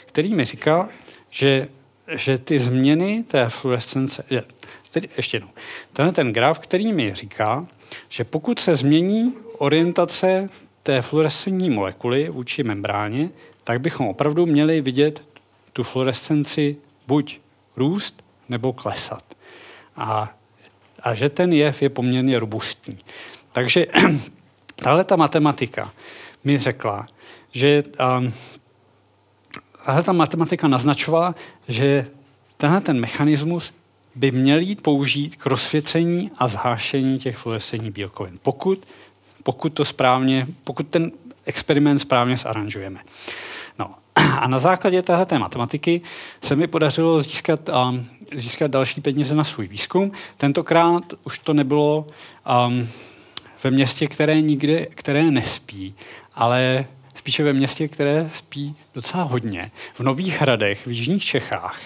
který 0.05 0.33
mi 0.33 0.45
říkal, 0.45 0.89
že 1.29 1.67
že 2.15 2.37
ty 2.37 2.59
změny 2.59 3.23
té 3.27 3.49
fluorescence, 3.49 4.23
je, 4.29 4.43
tedy 4.91 5.09
ještě 5.17 5.37
jednou, 5.37 5.49
tenhle 5.93 6.13
ten 6.13 6.33
graf, 6.33 6.59
který 6.59 6.93
mi 6.93 7.13
říká, 7.13 7.67
že 8.09 8.23
pokud 8.23 8.59
se 8.59 8.75
změní 8.75 9.33
orientace 9.57 10.49
té 10.83 11.01
fluorescentní 11.01 11.69
molekuly 11.69 12.29
vůči 12.29 12.63
membráně, 12.63 13.29
tak 13.63 13.81
bychom 13.81 14.07
opravdu 14.07 14.45
měli 14.45 14.81
vidět 14.81 15.23
tu 15.73 15.83
fluorescenci 15.83 16.77
buď 17.07 17.39
růst 17.75 18.23
nebo 18.49 18.73
klesat. 18.73 19.23
A, 19.95 20.33
a 21.03 21.13
že 21.13 21.29
ten 21.29 21.53
jev 21.53 21.81
je 21.81 21.89
poměrně 21.89 22.39
robustní. 22.39 22.97
Takže 23.51 23.87
tahle 24.75 25.03
ta 25.03 25.15
matematika 25.15 25.93
mi 26.43 26.59
řekla, 26.59 27.05
že 27.51 27.83
um, 28.17 28.33
tahle 29.85 30.03
ta 30.03 30.11
matematika 30.11 30.67
naznačovala, 30.67 31.35
že 31.67 32.07
tenhle 32.57 32.81
ten 32.81 32.99
mechanismus 32.99 33.73
by 34.15 34.31
měl 34.31 34.59
jít 34.59 34.83
použít 34.83 35.35
k 35.35 35.45
rozsvěcení 35.45 36.31
a 36.37 36.47
zhášení 36.47 37.19
těch 37.19 37.37
fluorescentních 37.37 37.93
bílkovin. 37.93 38.39
Pokud, 38.41 38.87
pokud 39.43 39.69
to 39.69 39.85
správně, 39.85 40.47
pokud 40.63 40.87
ten 40.87 41.11
experiment 41.45 42.01
správně 42.01 42.37
zaranžujeme. 42.37 42.99
No. 43.79 43.95
A 44.39 44.47
na 44.47 44.59
základě 44.59 45.01
této 45.01 45.39
matematiky 45.39 46.01
se 46.41 46.55
mi 46.55 46.67
podařilo 46.67 47.21
získat, 47.21 47.69
um, 47.69 48.05
získat 48.35 48.71
další 48.71 49.01
peníze 49.01 49.35
na 49.35 49.43
svůj 49.43 49.67
výzkum. 49.67 50.11
Tentokrát 50.37 51.03
už 51.23 51.39
to 51.39 51.53
nebylo 51.53 52.07
um, 52.67 52.87
ve 53.63 53.71
městě, 53.71 54.07
které 54.07 54.41
nikdy, 54.41 54.87
které 54.95 55.31
nespí, 55.31 55.95
ale 56.35 56.85
spíše 57.15 57.43
ve 57.43 57.53
městě, 57.53 57.87
které 57.87 58.29
spí 58.33 58.75
docela 58.95 59.23
hodně, 59.23 59.71
v 59.93 59.99
Nových 59.99 60.41
Hradech, 60.41 60.87
v 60.87 60.91
Jižních 60.91 61.25
Čechách. 61.25 61.79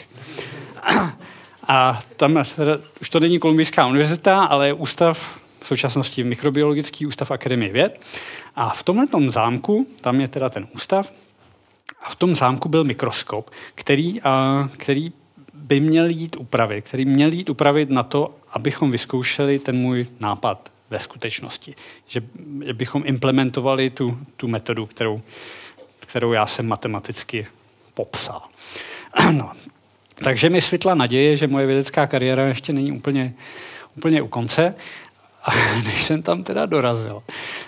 A 1.68 2.02
tam 2.18 2.44
už 3.02 3.10
to 3.10 3.20
není 3.20 3.40
Kolumbijská 3.40 3.88
univerzita, 3.88 4.44
ale 4.44 4.68
je 4.68 4.74
ústav, 4.74 5.40
v 5.60 5.68
současnosti 5.68 6.24
mikrobiologický 6.24 7.06
ústav 7.06 7.32
Akademie 7.32 7.74
věd. 7.74 8.02
A 8.56 8.70
v 8.70 8.84
tomhle 8.84 9.06
zámku, 9.28 9.88
tam 10.02 10.22
je 10.22 10.28
teda 10.28 10.50
ten 10.50 10.68
ústav, 10.76 11.14
a 12.04 12.10
v 12.10 12.16
tom 12.16 12.36
zámku 12.36 12.70
byl 12.70 12.84
mikroskop, 12.84 13.50
který, 13.76 14.22
a, 14.22 14.70
který 14.78 15.12
by 15.54 15.80
měl 15.80 16.10
jít 16.10 16.36
upravit, 16.36 16.86
který 16.86 17.06
měl 17.06 17.34
jít 17.34 17.50
upravit 17.50 17.90
na 17.90 18.04
to, 18.04 18.36
abychom 18.52 18.92
vyzkoušeli 18.92 19.60
ten 19.60 19.78
můj 19.78 20.08
nápad 20.20 20.72
ve 20.90 21.00
skutečnosti. 21.00 21.76
Že, 22.08 22.22
bychom 22.74 23.04
implementovali 23.06 23.90
tu, 23.90 24.18
tu 24.38 24.48
metodu, 24.48 24.86
kterou, 24.86 25.22
kterou 26.00 26.34
já 26.34 26.46
jsem 26.46 26.68
matematicky 26.68 27.48
popsal. 27.94 28.42
No. 29.32 29.52
Takže 30.16 30.50
mi 30.50 30.62
světla 30.62 30.96
naděje, 30.96 31.38
že 31.38 31.48
moje 31.48 31.66
vědecká 31.66 32.08
kariéra 32.08 32.46
ještě 32.46 32.74
není 32.74 32.92
úplně, 32.92 33.34
úplně 33.98 34.22
u 34.22 34.28
konce. 34.28 34.76
A 35.44 35.52
než 35.86 36.04
jsem 36.04 36.22
tam 36.22 36.44
teda 36.44 36.66
dorazil. 36.66 37.24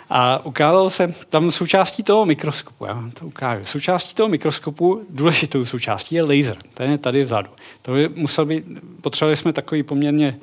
A 0.09 0.45
ukázal 0.45 0.89
jsem 0.89 1.13
tam 1.29 1.51
součástí 1.51 2.03
toho 2.03 2.25
mikroskopu, 2.25 2.85
já 2.85 3.03
to 3.19 3.25
ukážu. 3.25 3.65
Součástí 3.65 4.15
toho 4.15 4.29
mikroskopu, 4.29 5.05
důležitou 5.09 5.65
součástí 5.65 6.15
je 6.15 6.21
laser. 6.21 6.57
Ten 6.73 6.91
je 6.91 6.97
tady 6.97 7.23
vzadu. 7.23 7.49
To 7.81 7.93
by 7.93 8.09
musel 8.09 8.45
být, 8.45 8.65
potřebovali 9.01 9.35
jsme 9.35 9.53
takový 9.53 9.83
poměrně 9.83 10.38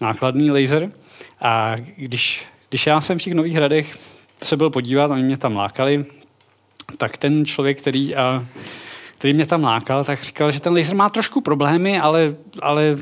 nákladný 0.00 0.50
laser. 0.50 0.90
A 1.40 1.76
když, 1.96 2.46
když 2.68 2.86
já 2.86 3.00
jsem 3.00 3.18
v 3.18 3.22
těch 3.22 3.34
Nových 3.34 3.54
hradech 3.54 3.96
se 4.42 4.56
byl 4.56 4.70
podívat, 4.70 5.10
oni 5.10 5.22
mě 5.22 5.36
tam 5.36 5.56
lákali, 5.56 6.04
tak 6.98 7.16
ten 7.16 7.46
člověk, 7.46 7.80
který, 7.80 8.16
a, 8.16 8.46
který 9.18 9.34
mě 9.34 9.46
tam 9.46 9.64
lákal, 9.64 10.04
tak 10.04 10.22
říkal, 10.22 10.50
že 10.50 10.60
ten 10.60 10.74
laser 10.76 10.96
má 10.96 11.08
trošku 11.08 11.40
problémy, 11.40 12.00
ale, 12.00 12.34
ale 12.62 12.98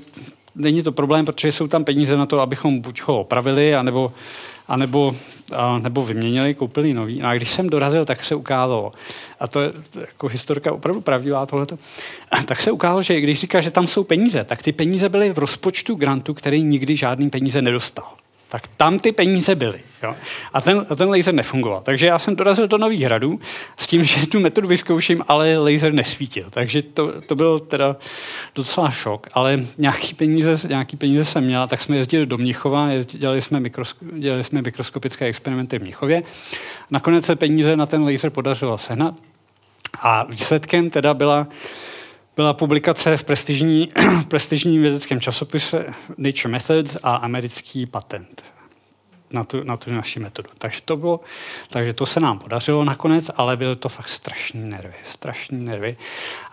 není 0.57 0.83
to 0.83 0.93
problém, 0.93 1.27
protože 1.27 1.53
jsou 1.53 1.69
tam 1.69 1.85
peníze 1.85 2.17
na 2.17 2.27
to, 2.27 2.41
abychom 2.41 2.81
buď 2.81 3.03
ho 3.03 3.21
opravili, 3.21 3.75
anebo, 3.75 4.13
anebo, 4.69 5.13
a, 5.57 5.79
nebo 5.79 6.05
vyměnili, 6.05 6.55
koupili 6.55 6.95
nový. 6.95 7.23
A 7.23 7.35
když 7.35 7.51
jsem 7.51 7.71
dorazil, 7.71 8.05
tak 8.05 8.25
se 8.25 8.35
ukázalo, 8.35 8.93
a 9.41 9.47
to 9.47 9.61
je 9.61 9.73
jako 10.01 10.29
historka 10.29 10.73
opravdu 10.73 11.01
pravdivá 11.01 11.47
tohleto, 11.47 11.79
tak 12.45 12.61
se 12.61 12.71
ukázalo, 12.71 13.03
že 13.03 13.21
když 13.21 13.41
říká, 13.41 13.61
že 13.61 13.71
tam 13.71 13.87
jsou 13.87 14.05
peníze, 14.05 14.45
tak 14.45 14.63
ty 14.63 14.73
peníze 14.73 15.09
byly 15.09 15.33
v 15.33 15.39
rozpočtu 15.39 15.95
grantu, 15.95 16.35
který 16.35 16.63
nikdy 16.63 16.97
žádný 16.97 17.31
peníze 17.31 17.63
nedostal 17.63 18.07
tak 18.57 18.67
tam 18.77 18.99
ty 18.99 19.13
peníze 19.13 19.55
byly. 19.55 19.81
Jo? 20.03 20.15
A, 20.53 20.61
ten, 20.61 20.87
ten 20.97 21.09
laser 21.09 21.35
nefungoval. 21.35 21.81
Takže 21.81 22.07
já 22.07 22.19
jsem 22.19 22.37
dorazil 22.37 22.69
do 22.69 22.79
Nových 22.79 23.03
hradů 23.03 23.41
s 23.77 23.87
tím, 23.87 24.05
že 24.05 24.27
tu 24.27 24.41
metodu 24.41 24.69
vyzkouším, 24.69 25.25
ale 25.29 25.59
laser 25.59 25.93
nesvítil. 25.93 26.47
Takže 26.51 26.83
to, 26.83 27.21
to 27.21 27.35
byl 27.35 27.59
teda 27.59 27.97
docela 28.55 28.91
šok. 28.91 29.27
Ale 29.33 29.61
nějaký 29.79 30.15
peníze, 30.15 30.69
nějaký 30.69 30.97
peníze 30.97 31.25
jsem 31.25 31.45
měla, 31.45 31.67
tak 31.67 31.83
jsme 31.83 31.97
jezdili 31.97 32.27
do 32.27 32.39
Mnichova, 32.39 32.89
dělali 33.05 33.41
jsme, 33.41 33.61
mikrosko, 33.61 34.05
dělali 34.13 34.45
jsme 34.45 34.63
mikroskopické 34.63 35.27
experimenty 35.27 35.79
v 35.79 35.83
Mnichově. 35.83 36.23
Nakonec 36.91 37.27
se 37.27 37.37
peníze 37.37 37.77
na 37.77 37.87
ten 37.87 38.03
laser 38.03 38.31
podařilo 38.31 38.79
sehnat. 38.79 39.15
A 40.01 40.25
výsledkem 40.25 40.91
teda 40.91 41.15
byla 41.15 41.47
byla 42.37 42.53
publikace 42.53 43.17
v 43.17 43.25
prestižní, 43.25 43.93
prestižním 44.29 44.83
vědeckém 44.83 45.21
časopise 45.21 45.87
Nature 46.19 46.53
Methods 46.53 46.97
a 47.03 47.17
americký 47.17 47.87
patent 47.87 48.57
na 49.31 49.45
tu, 49.45 49.65
na 49.65 49.77
tu 49.77 49.93
naši 49.93 50.21
metodu. 50.21 50.49
Takže 50.59 50.81
to, 50.85 50.97
bylo, 50.97 51.21
takže 51.69 51.93
to 51.93 52.07
se 52.07 52.21
nám 52.21 52.39
podařilo 52.39 52.85
nakonec, 52.85 53.31
ale 53.37 53.57
byly 53.57 53.77
to 53.77 53.89
fakt 53.89 54.09
strašní 54.09 54.71
nervy, 54.71 54.95
strašní 55.05 55.65
nervy. 55.65 55.97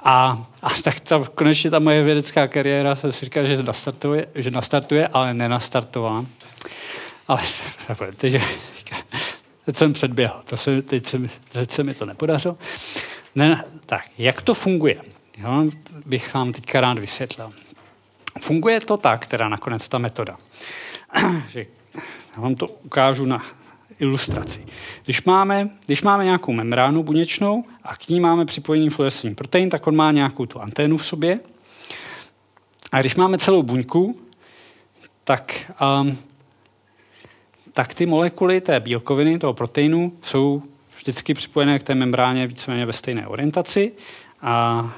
A, 0.04 0.44
a 0.64 0.70
tak 0.84 1.00
ta, 1.00 1.24
konečně 1.36 1.72
ta 1.72 1.80
moje 1.80 2.04
vědecká 2.04 2.48
kariéra 2.48 2.96
se 2.96 3.12
si 3.12 3.26
říká, 3.26 3.44
že 3.44 3.64
nastartuje, 3.64 4.28
že 4.36 4.52
nastartuje 4.52 5.08
ale 5.08 5.34
nenastartovala. 5.34 6.26
Ale 7.28 7.42
že 8.24 8.40
teď 9.66 9.76
jsem 9.76 9.94
předběhl, 9.94 10.42
to 10.46 10.58
se, 10.58 10.82
teď, 10.82 11.06
se, 11.06 11.20
teď 11.52 11.72
se 11.72 11.84
mi 11.84 11.94
to 11.94 12.06
nepodařilo. 12.06 12.58
Ne, 13.36 13.64
tak, 13.86 14.06
jak 14.18 14.42
to 14.42 14.54
funguje? 14.54 15.02
Jo, 15.38 15.66
bych 16.06 16.34
vám 16.34 16.54
teďka 16.54 16.82
rád 16.82 17.00
vysvětlil. 17.00 17.54
Funguje 18.40 18.80
to 18.80 18.98
tak, 18.98 19.28
teda 19.28 19.50
nakonec 19.50 19.88
ta 19.88 19.98
metoda, 19.98 20.38
že 21.50 21.66
já 22.36 22.42
vám 22.42 22.56
to 22.56 22.68
ukážu 22.68 23.26
na 23.26 23.42
ilustraci. 24.00 24.66
Když 25.04 25.24
máme, 25.24 25.70
když 25.86 26.02
máme 26.02 26.26
nějakou 26.26 26.52
membránu 26.52 27.04
buněčnou 27.04 27.64
a 27.84 27.96
k 27.96 28.08
ní 28.08 28.20
máme 28.20 28.46
připojený 28.46 28.90
fluorescentní 28.90 29.36
protein, 29.36 29.70
tak 29.70 29.88
on 29.88 29.96
má 29.96 30.12
nějakou 30.12 30.46
tu 30.46 30.60
anténu 30.60 30.98
v 30.98 31.06
sobě. 31.06 31.40
A 32.92 33.00
když 33.00 33.16
máme 33.16 33.38
celou 33.38 33.64
buňku, 33.64 34.20
tak, 35.24 35.72
um, 36.02 36.18
tak 37.74 37.94
ty 37.94 38.06
molekuly 38.06 38.62
té 38.62 38.80
bílkoviny, 38.80 39.40
toho 39.40 39.54
proteinu, 39.54 40.14
jsou 40.22 40.64
vždycky 40.98 41.34
připojené 41.34 41.80
k 41.80 41.84
té 41.84 41.96
membráně 41.96 42.48
víceméně 42.48 42.86
ve 42.86 42.94
stejné 42.94 43.28
orientaci. 43.28 43.92
A 44.42 44.94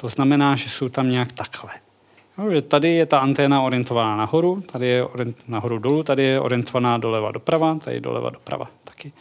to 0.00 0.08
znamená, 0.08 0.56
že 0.56 0.68
jsou 0.68 0.88
tam 0.88 1.10
nějak 1.10 1.32
takhle. 1.32 1.70
No, 2.38 2.50
že 2.50 2.62
tady 2.62 2.88
je 2.94 3.06
ta 3.06 3.18
anténa 3.18 3.62
orientovaná 3.62 4.16
nahoru, 4.16 4.60
tady 4.60 4.86
je 4.86 5.04
nahoru 5.48 5.78
dolů, 5.78 6.02
tady 6.02 6.22
je 6.22 6.40
orientovaná 6.40 6.98
doleva 6.98 7.32
doprava, 7.32 7.74
tady 7.74 8.00
doleva 8.00 8.30
doprava 8.30 8.70
taky. 8.84 9.12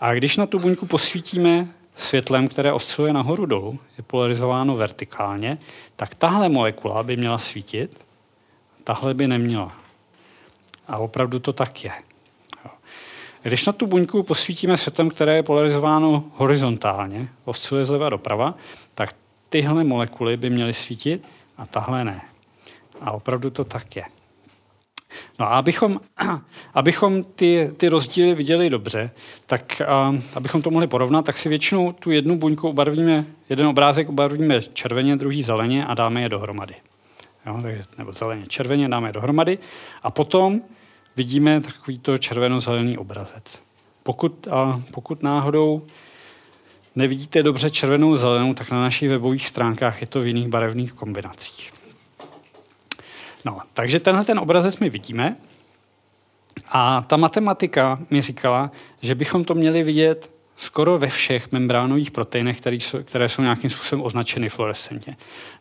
A 0.00 0.14
když 0.14 0.36
na 0.36 0.46
tu 0.46 0.58
buňku 0.58 0.86
posvítíme 0.86 1.68
světlem, 1.94 2.48
které 2.48 2.72
osciluje 2.72 3.12
nahoru 3.12 3.46
dolů, 3.46 3.78
je 3.98 4.04
polarizováno 4.04 4.76
vertikálně, 4.76 5.58
tak 5.96 6.14
tahle 6.14 6.48
molekula 6.48 7.02
by 7.02 7.16
měla 7.16 7.38
svítit, 7.38 8.04
tahle 8.84 9.14
by 9.14 9.28
neměla. 9.28 9.72
A 10.88 10.98
opravdu 10.98 11.38
to 11.38 11.52
tak 11.52 11.84
je. 11.84 11.92
Když 13.42 13.66
na 13.66 13.72
tu 13.72 13.86
buňku 13.86 14.22
posvítíme 14.22 14.76
světlem, 14.76 15.10
které 15.10 15.36
je 15.36 15.42
polarizováno 15.42 16.24
horizontálně, 16.34 17.28
osciluje 17.44 17.84
zleva 17.84 18.10
doprava, 18.10 18.54
tyhle 19.56 19.84
molekuly 19.84 20.36
by 20.36 20.50
měly 20.50 20.72
svítit 20.72 21.24
a 21.56 21.66
tahle 21.66 22.04
ne. 22.04 22.20
A 23.00 23.12
opravdu 23.12 23.50
to 23.50 23.64
tak 23.64 23.96
je. 23.96 24.04
No 25.38 25.46
a 25.46 25.48
abychom, 25.48 26.00
abychom 26.74 27.24
ty, 27.24 27.70
ty 27.76 27.88
rozdíly 27.88 28.34
viděli 28.34 28.70
dobře, 28.70 29.10
tak 29.46 29.82
abychom 30.34 30.62
to 30.62 30.70
mohli 30.70 30.86
porovnat, 30.86 31.24
tak 31.24 31.38
si 31.38 31.48
většinou 31.48 31.92
tu 31.92 32.10
jednu 32.10 32.38
buňku 32.38 32.68
ubarvíme, 32.68 33.24
jeden 33.48 33.66
obrázek 33.66 34.08
ubarvíme 34.08 34.62
červeně, 34.62 35.16
druhý 35.16 35.42
zeleně 35.42 35.84
a 35.84 35.94
dáme 35.94 36.22
je 36.22 36.28
dohromady. 36.28 36.74
Jo, 37.46 37.58
takže, 37.62 37.82
nebo 37.98 38.12
zeleně, 38.12 38.46
červeně 38.46 38.88
dáme 38.88 39.08
je 39.08 39.12
dohromady 39.12 39.58
a 40.02 40.10
potom 40.10 40.60
vidíme 41.16 41.60
takovýto 41.60 42.18
červeno-zelený 42.18 42.98
obrazec. 42.98 43.62
Pokud, 44.02 44.46
uh, 44.46 44.80
pokud 44.90 45.22
náhodou 45.22 45.86
nevidíte 46.96 47.42
dobře 47.42 47.70
červenou 47.70 48.16
zelenou, 48.16 48.54
tak 48.54 48.70
na 48.70 48.80
našich 48.80 49.08
webových 49.08 49.48
stránkách 49.48 50.00
je 50.00 50.06
to 50.06 50.20
v 50.20 50.26
jiných 50.26 50.48
barevných 50.48 50.92
kombinacích. 50.92 51.72
No, 53.44 53.60
takže 53.74 54.00
tenhle 54.00 54.24
ten 54.24 54.38
obrazec 54.38 54.78
my 54.78 54.90
vidíme 54.90 55.36
a 56.68 57.04
ta 57.06 57.16
matematika 57.16 57.98
mi 58.10 58.22
říkala, 58.22 58.70
že 59.02 59.14
bychom 59.14 59.44
to 59.44 59.54
měli 59.54 59.82
vidět 59.82 60.30
skoro 60.56 60.98
ve 60.98 61.08
všech 61.08 61.52
membránových 61.52 62.10
proteinech, 62.10 62.60
které 62.60 62.76
jsou, 62.76 63.02
které 63.02 63.28
jsou 63.28 63.42
nějakým 63.42 63.70
způsobem 63.70 64.04
označeny 64.04 64.48
fluorescentně. 64.48 65.16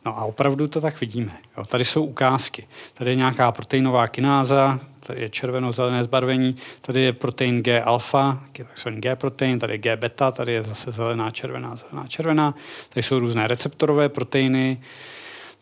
No 0.05 0.17
a 0.17 0.23
opravdu 0.23 0.67
to 0.67 0.81
tak 0.81 1.01
vidíme. 1.01 1.31
Jo, 1.58 1.65
tady 1.65 1.86
jsou 1.86 2.03
ukázky. 2.03 2.67
Tady 2.93 3.12
je 3.12 3.15
nějaká 3.15 3.51
proteinová 3.51 4.08
kináza, 4.08 4.79
tady 4.99 5.21
je 5.21 5.29
červeno-zelené 5.29 6.03
zbarvení, 6.03 6.55
tady 6.81 7.01
je 7.01 7.13
protein 7.13 7.63
G-alfa, 7.63 8.43
takzvaný 8.51 9.01
G-protein, 9.01 9.60
tady 9.60 9.73
je 9.73 9.77
G-beta, 9.77 10.31
tady 10.31 10.51
je 10.51 10.63
zase 10.63 10.91
zelená, 10.91 11.31
červená, 11.31 11.75
zelená, 11.75 12.08
červená. 12.08 12.55
Tady 12.89 13.03
jsou 13.03 13.19
různé 13.19 13.47
receptorové 13.47 14.10
proteiny, 14.10 14.81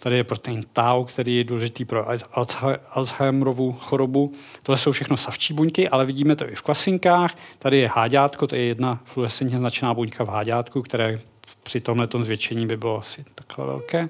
Tady 0.04 0.16
je 0.16 0.24
protein 0.24 0.62
tau, 0.74 1.04
který 1.04 1.38
je 1.38 1.44
důležitý 1.44 1.86
pro 1.86 2.08
Alzheimerovu 2.92 3.74
chorobu. 3.74 4.34
Tohle 4.64 4.78
jsou 4.78 4.92
všechno 4.92 5.18
savčí 5.18 5.54
buňky, 5.54 5.90
ale 5.90 6.06
vidíme 6.06 6.36
to 6.36 6.50
i 6.50 6.56
v 6.56 6.62
kvasinkách. 6.62 7.36
Tady 7.60 7.78
je 7.78 7.88
háďátko, 7.88 8.48
to 8.48 8.56
je 8.56 8.66
jedna 8.66 9.02
fluorescentně 9.06 9.60
značená 9.60 9.94
buňka 9.94 10.24
v 10.24 10.28
háďátku, 10.28 10.82
které 10.82 11.20
při 11.64 11.82
tomhle 11.82 12.08
zvětšení 12.20 12.68
by 12.68 12.78
bylo 12.78 13.00
asi 13.00 13.26
takhle 13.36 13.66
velké. 13.66 14.10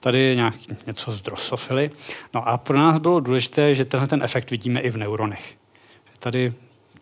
Tady 0.00 0.18
je 0.18 0.34
nějaký, 0.34 0.66
něco 0.86 1.12
z 1.12 1.22
drosofily. 1.22 1.90
No 2.34 2.48
a 2.48 2.58
pro 2.58 2.78
nás 2.78 2.98
bylo 2.98 3.20
důležité, 3.20 3.74
že 3.74 3.84
tenhle 3.84 4.08
ten 4.08 4.22
efekt 4.22 4.50
vidíme 4.50 4.80
i 4.80 4.90
v 4.90 4.96
neuronech. 4.96 5.54
Tady 6.18 6.52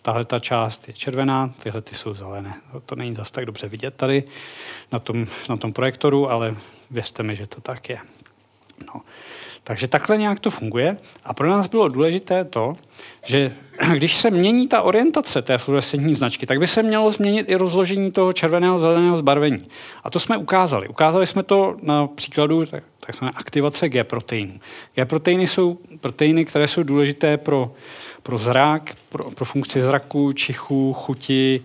tahle 0.02 0.24
ta 0.24 0.38
část 0.38 0.88
je 0.88 0.94
červená, 0.94 1.54
tyhle 1.62 1.82
ty 1.82 1.94
jsou 1.94 2.14
zelené. 2.14 2.54
To 2.86 2.94
není 2.94 3.14
zase 3.14 3.32
tak 3.32 3.46
dobře 3.46 3.68
vidět 3.68 3.94
tady 3.94 4.24
na 4.92 4.98
tom, 4.98 5.24
na 5.48 5.56
tom 5.56 5.72
projektoru, 5.72 6.30
ale 6.30 6.56
věřte 6.90 7.22
mi, 7.22 7.36
že 7.36 7.46
to 7.46 7.60
tak 7.60 7.88
je. 7.88 7.98
No. 8.94 9.00
Takže 9.64 9.88
takhle 9.88 10.16
nějak 10.16 10.40
to 10.40 10.50
funguje. 10.50 10.96
A 11.24 11.34
pro 11.34 11.48
nás 11.48 11.68
bylo 11.68 11.88
důležité 11.88 12.44
to, 12.44 12.76
že 13.26 13.52
když 13.94 14.16
se 14.16 14.30
mění 14.30 14.68
ta 14.68 14.82
orientace 14.82 15.42
té 15.42 15.58
fluorescentní 15.58 16.14
značky, 16.14 16.46
tak 16.46 16.58
by 16.58 16.66
se 16.66 16.82
mělo 16.82 17.10
změnit 17.10 17.46
i 17.48 17.54
rozložení 17.54 18.12
toho 18.12 18.32
červeného 18.32 18.78
zeleného 18.78 19.16
zbarvení. 19.16 19.64
A 20.04 20.10
to 20.10 20.20
jsme 20.20 20.36
ukázali. 20.36 20.88
Ukázali 20.88 21.26
jsme 21.26 21.42
to 21.42 21.76
na 21.82 22.06
příkladu 22.06 22.64
takzvané 23.00 23.32
aktivace 23.36 23.88
G-proteinů. 23.88 24.60
G-proteiny 24.94 25.46
jsou 25.46 25.78
proteiny, 26.00 26.44
které 26.44 26.68
jsou 26.68 26.82
důležité 26.82 27.36
pro, 27.36 27.72
pro 28.22 28.38
zrak, 28.38 28.94
pro, 29.08 29.30
pro 29.30 29.44
funkci 29.44 29.80
zraku, 29.80 30.32
čichu, 30.32 30.92
chuti, 30.92 31.64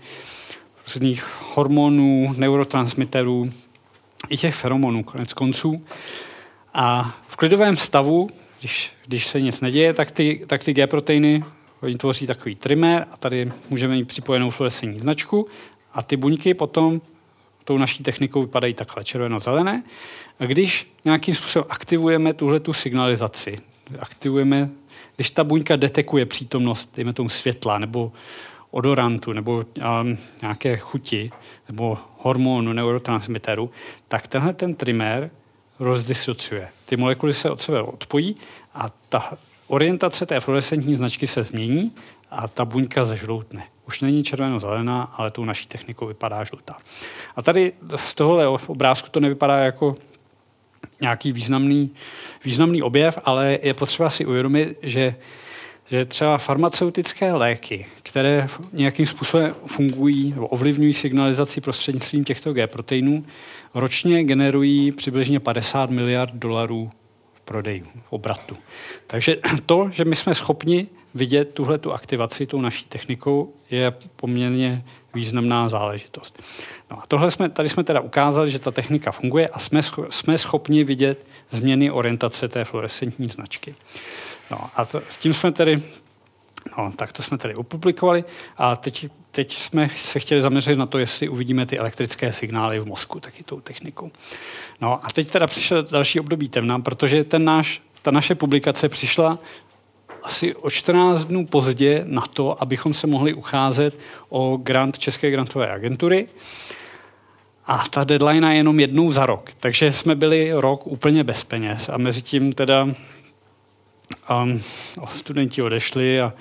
různých 0.88 1.26
hormonů, 1.56 2.30
neurotransmiterů, 2.38 3.50
i 4.30 4.38
těch 4.38 4.56
feromonů 4.56 5.04
konec 5.04 5.34
konců. 5.34 5.84
A 6.74 7.18
v 7.28 7.36
klidovém 7.36 7.76
stavu, 7.76 8.30
když, 8.60 8.92
když 9.06 9.28
se 9.28 9.42
nic 9.42 9.62
neděje, 9.62 9.94
tak 9.94 10.12
ty, 10.12 10.44
tak 10.48 10.64
ty 10.64 10.74
G-proteiny 10.74 11.44
oni 11.82 11.98
tvoří 11.98 12.28
takový 12.28 12.56
trimer 12.56 13.08
a 13.12 13.18
tady 13.18 13.52
můžeme 13.70 13.96
mít 13.96 14.08
připojenou 14.08 14.50
fluorescentní 14.50 15.00
značku 15.00 15.48
a 15.94 16.04
ty 16.04 16.18
buňky 16.18 16.54
potom 16.54 17.02
tou 17.64 17.78
naší 17.78 18.04
technikou 18.04 18.42
vypadají 18.42 18.74
takhle 18.74 19.04
červeno-zelené. 19.04 19.84
A 20.40 20.46
když 20.46 20.92
nějakým 21.06 21.36
způsobem 21.36 21.66
aktivujeme 21.70 22.34
tuhle 22.34 22.60
tu 22.60 22.74
signalizaci, 22.74 23.58
aktivujeme, 24.00 24.70
když 25.16 25.30
ta 25.30 25.44
buňka 25.44 25.76
detekuje 25.76 26.26
přítomnost, 26.26 26.90
dejme 26.96 27.14
tomu 27.14 27.30
světla, 27.30 27.78
nebo 27.78 28.12
odorantu, 28.72 29.34
nebo 29.34 29.54
um, 29.56 30.18
nějaké 30.42 30.78
chuti, 30.78 31.30
nebo 31.68 31.98
hormonu, 32.18 32.74
neurotransmiteru, 32.74 33.72
tak 34.08 34.28
tenhle 34.28 34.54
ten 34.54 34.76
trimer 34.76 35.30
rozdisociuje. 35.80 36.70
Ty 36.86 36.98
molekuly 36.98 37.34
se 37.34 37.50
od 37.50 37.62
sebe 37.62 37.82
odpojí 37.82 38.36
a 38.74 38.90
ta 39.10 39.38
orientace 39.68 40.26
té 40.26 40.40
fluorescentní 40.40 40.96
značky 40.96 41.28
se 41.28 41.44
změní 41.44 41.92
a 42.32 42.48
ta 42.48 42.66
buňka 42.66 43.06
zežloutne. 43.06 43.64
Už 43.88 44.02
není 44.02 44.24
červeno-zelená, 44.24 45.04
ale 45.04 45.32
tou 45.32 45.46
naší 45.46 45.68
technikou 45.68 46.08
vypadá 46.08 46.44
žlutá. 46.44 46.78
A 47.36 47.42
tady 47.42 47.74
z 47.96 48.16
tohohle 48.16 48.48
obrázku 48.48 49.10
to 49.10 49.20
nevypadá 49.20 49.58
jako 49.58 49.96
nějaký 51.02 51.32
významný, 51.32 51.92
významný 52.46 52.82
objev, 52.82 53.20
ale 53.26 53.60
je 53.62 53.74
potřeba 53.74 54.10
si 54.10 54.26
uvědomit, 54.26 54.78
že 54.82 55.16
že 55.90 56.06
třeba 56.06 56.38
farmaceutické 56.38 57.34
léky, 57.34 57.86
které 58.04 58.48
nějakým 58.74 59.06
způsobem 59.06 59.56
fungují 59.66 60.34
nebo 60.34 60.48
ovlivňují 60.48 60.94
signalizaci 60.94 61.62
prostřednictvím 61.62 62.24
těchto 62.24 62.54
G-proteinů, 62.54 63.26
ročně 63.74 64.24
generují 64.24 64.92
přibližně 64.92 65.40
50 65.40 65.90
miliard 65.90 66.34
dolarů 66.34 66.92
v 67.34 67.42
prodejů, 67.42 67.86
v 67.86 68.14
obratu. 68.14 68.58
Takže 69.08 69.38
to, 69.66 69.90
že 69.92 70.06
my 70.06 70.16
jsme 70.16 70.36
schopni 70.36 70.88
vidět 71.14 71.54
tuhle 71.54 71.78
tu 71.78 71.94
aktivaci 71.94 72.46
tou 72.46 72.62
naší 72.62 72.86
technikou, 72.86 73.54
je 73.72 73.94
poměrně 74.16 74.86
významná 75.14 75.70
záležitost. 75.70 76.44
No 76.92 77.04
a 77.04 77.04
tohle 77.08 77.32
jsme, 77.32 77.50
tady 77.50 77.70
jsme 77.70 77.84
teda 77.84 78.00
ukázali, 78.00 78.52
že 78.52 78.60
ta 78.60 78.72
technika 78.72 79.12
funguje 79.12 79.48
a 79.48 79.60
jsme, 79.60 79.82
jsme 80.10 80.38
schopni 80.38 80.84
vidět 80.84 81.28
změny 81.52 81.92
orientace 81.92 82.48
té 82.48 82.66
fluorescentní 82.66 83.30
značky. 83.30 83.76
No 84.52 84.70
a 84.76 84.86
to, 84.86 85.02
s 85.10 85.18
tím 85.18 85.34
jsme 85.34 85.52
tedy 85.52 85.82
No, 86.78 86.92
tak 86.96 87.14
to 87.14 87.24
jsme 87.24 87.38
tady 87.38 87.56
opublikovali 87.56 88.24
a 88.58 88.76
teď, 88.76 89.08
teď 89.36 89.58
jsme 89.58 89.90
se 89.98 90.20
chtěli 90.20 90.42
zaměřit 90.42 90.78
na 90.78 90.86
to, 90.86 90.98
jestli 90.98 91.30
uvidíme 91.30 91.66
ty 91.66 91.78
elektrické 91.78 92.34
signály 92.34 92.80
v 92.80 92.86
mozku 92.86 93.20
taky 93.20 93.44
tou 93.44 93.60
technikou. 93.60 94.12
No 94.82 95.06
a 95.06 95.12
teď 95.14 95.28
teda 95.32 95.48
přišel 95.48 95.84
další 95.84 96.20
období 96.20 96.50
temna, 96.50 96.80
protože 96.80 97.24
ten 97.24 97.46
náš, 97.46 97.82
ta 98.02 98.12
naše 98.12 98.36
publikace 98.36 98.90
přišla 98.90 99.40
asi 100.24 100.56
o 100.56 100.70
14 100.70 101.26
dnů 101.26 101.46
pozdě 101.46 102.04
na 102.08 102.22
to, 102.22 102.62
abychom 102.62 102.94
se 102.94 103.08
mohli 103.08 103.34
ucházet 103.34 104.00
o 104.30 104.58
grant 104.58 105.00
České 105.00 105.32
grantové 105.32 105.72
agentury. 105.72 106.28
A 107.66 107.84
ta 107.90 108.04
deadline 108.04 108.52
je 108.52 108.58
jenom 108.58 108.80
jednou 108.80 109.12
za 109.12 109.26
rok. 109.26 109.50
Takže 109.60 109.92
jsme 109.92 110.16
byli 110.16 110.52
rok 110.54 110.88
úplně 110.88 111.24
bez 111.24 111.44
peněz. 111.44 111.90
A 111.90 111.98
mezi 111.98 112.22
tím 112.22 112.54
teda 112.54 112.84
um, 112.84 114.62
studenti 115.14 115.62
odešli 115.62 116.22
a, 116.22 116.34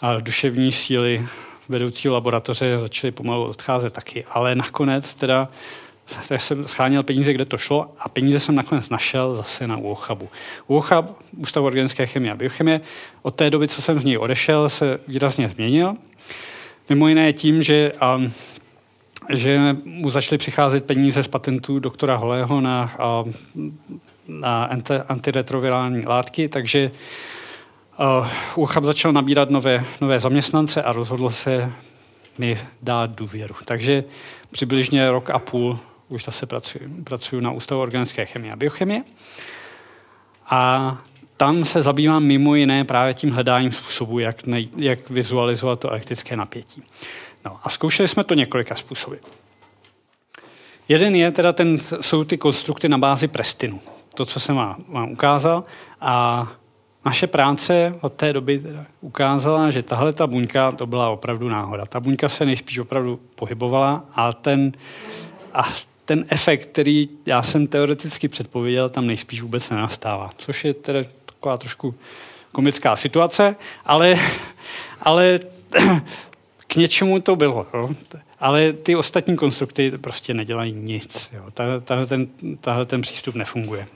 a 0.00 0.20
duševní 0.20 0.72
síly 0.72 1.26
vedoucí 1.68 2.08
laboratoře 2.08 2.80
začaly 2.80 3.10
pomalu 3.10 3.44
odcházet 3.44 3.92
taky. 3.92 4.24
Ale 4.30 4.54
nakonec 4.54 5.14
teda 5.14 5.48
tak 6.28 6.40
jsem 6.40 6.68
scháněl 6.68 7.02
peníze, 7.02 7.32
kde 7.32 7.44
to 7.44 7.58
šlo 7.58 7.92
a 7.98 8.08
peníze 8.08 8.40
jsem 8.40 8.54
nakonec 8.54 8.88
našel 8.88 9.34
zase 9.34 9.66
na 9.66 9.76
UOCHABu. 9.76 10.28
UOCHAB, 10.66 11.10
Ústav 11.36 11.64
organické 11.64 12.06
chemie 12.06 12.32
a 12.32 12.36
biochemie, 12.36 12.80
od 13.22 13.34
té 13.34 13.50
doby, 13.50 13.68
co 13.68 13.82
jsem 13.82 14.00
z 14.00 14.04
něj 14.04 14.18
odešel, 14.18 14.68
se 14.68 15.00
výrazně 15.08 15.48
změnil. 15.48 15.96
Mimo 16.88 17.08
jiné 17.08 17.32
tím, 17.32 17.62
že, 17.62 17.92
um, 18.16 18.32
že 19.28 19.76
mu 19.84 20.10
začaly 20.10 20.38
přicházet 20.38 20.84
peníze 20.84 21.22
z 21.22 21.28
patentů 21.28 21.78
doktora 21.78 22.16
Holého 22.16 22.60
na, 22.60 22.96
um, 23.24 23.78
na 24.28 24.64
anti, 24.64 24.94
antiretrovirální 24.94 26.06
látky, 26.06 26.48
takže 26.48 26.90
uh, 27.98 28.28
UOCHAB 28.54 28.84
začal 28.84 29.12
nabírat 29.12 29.50
nové, 29.50 29.84
nové 30.00 30.20
zaměstnance 30.20 30.82
a 30.82 30.92
rozhodl 30.92 31.30
se 31.30 31.72
mi 32.38 32.56
dát 32.82 33.10
důvěru. 33.10 33.54
Takže 33.64 34.04
přibližně 34.50 35.10
rok 35.10 35.30
a 35.30 35.38
půl 35.38 35.78
už 36.08 36.24
zase 36.24 36.46
pracuji, 36.46 36.88
pracuji 37.04 37.40
na 37.40 37.50
Ústavu 37.50 37.80
organické 37.80 38.26
chemie 38.26 38.52
a 38.52 38.56
biochemie. 38.56 39.02
A 40.46 40.98
tam 41.36 41.64
se 41.64 41.82
zabývám 41.82 42.22
mimo 42.22 42.54
jiné 42.54 42.84
právě 42.84 43.14
tím 43.14 43.30
hledáním 43.30 43.72
způsobu, 43.72 44.18
jak, 44.18 44.46
nej, 44.46 44.68
jak 44.76 45.10
vizualizovat 45.10 45.80
to 45.80 45.90
elektrické 45.90 46.36
napětí. 46.36 46.82
No 47.44 47.60
a 47.62 47.68
zkoušeli 47.68 48.08
jsme 48.08 48.24
to 48.24 48.34
několika 48.34 48.74
způsoby. 48.74 49.16
Jeden 50.88 51.14
je 51.14 51.30
teda 51.30 51.52
ten, 51.52 51.78
jsou 52.00 52.24
ty 52.24 52.38
konstrukty 52.38 52.88
na 52.88 52.98
bázi 52.98 53.28
prestinu. 53.28 53.80
To, 54.14 54.24
co 54.24 54.40
jsem 54.40 54.56
vám, 54.56 54.84
vám 54.88 55.10
ukázal. 55.10 55.64
A 56.00 56.46
naše 57.06 57.26
práce 57.26 57.94
od 58.00 58.12
té 58.12 58.32
doby 58.32 58.62
ukázala, 59.00 59.70
že 59.70 59.82
tahle 59.82 60.12
ta 60.12 60.26
buňka, 60.26 60.72
to 60.72 60.86
byla 60.86 61.10
opravdu 61.10 61.48
náhoda. 61.48 61.86
Ta 61.86 62.00
buňka 62.00 62.28
se 62.28 62.44
nejspíš 62.44 62.78
opravdu 62.78 63.20
pohybovala 63.34 64.04
a 64.14 64.32
ten, 64.32 64.72
a 65.52 65.72
ten 66.04 66.24
efekt, 66.28 66.66
který 66.66 67.08
já 67.26 67.42
jsem 67.42 67.66
teoreticky 67.66 68.28
předpověděl, 68.28 68.88
tam 68.88 69.06
nejspíš 69.06 69.42
vůbec 69.42 69.70
nenastává. 69.70 70.30
Což 70.36 70.64
je 70.64 70.74
teda 70.74 71.00
taková 71.26 71.56
trošku 71.56 71.94
komická 72.52 72.96
situace, 72.96 73.56
ale, 73.84 74.14
ale 75.00 75.40
k 76.66 76.76
něčemu 76.76 77.20
to 77.20 77.36
bylo. 77.36 77.66
Jo. 77.74 77.90
Ale 78.40 78.72
ty 78.72 78.96
ostatní 78.96 79.36
konstrukty 79.36 79.92
prostě 79.98 80.34
nedělají 80.34 80.72
nic. 80.72 81.30
Jo. 81.32 81.44
Tahle, 81.84 82.06
ten, 82.06 82.26
tahle 82.60 82.86
ten 82.86 83.00
přístup 83.00 83.34
nefunguje. 83.34 83.86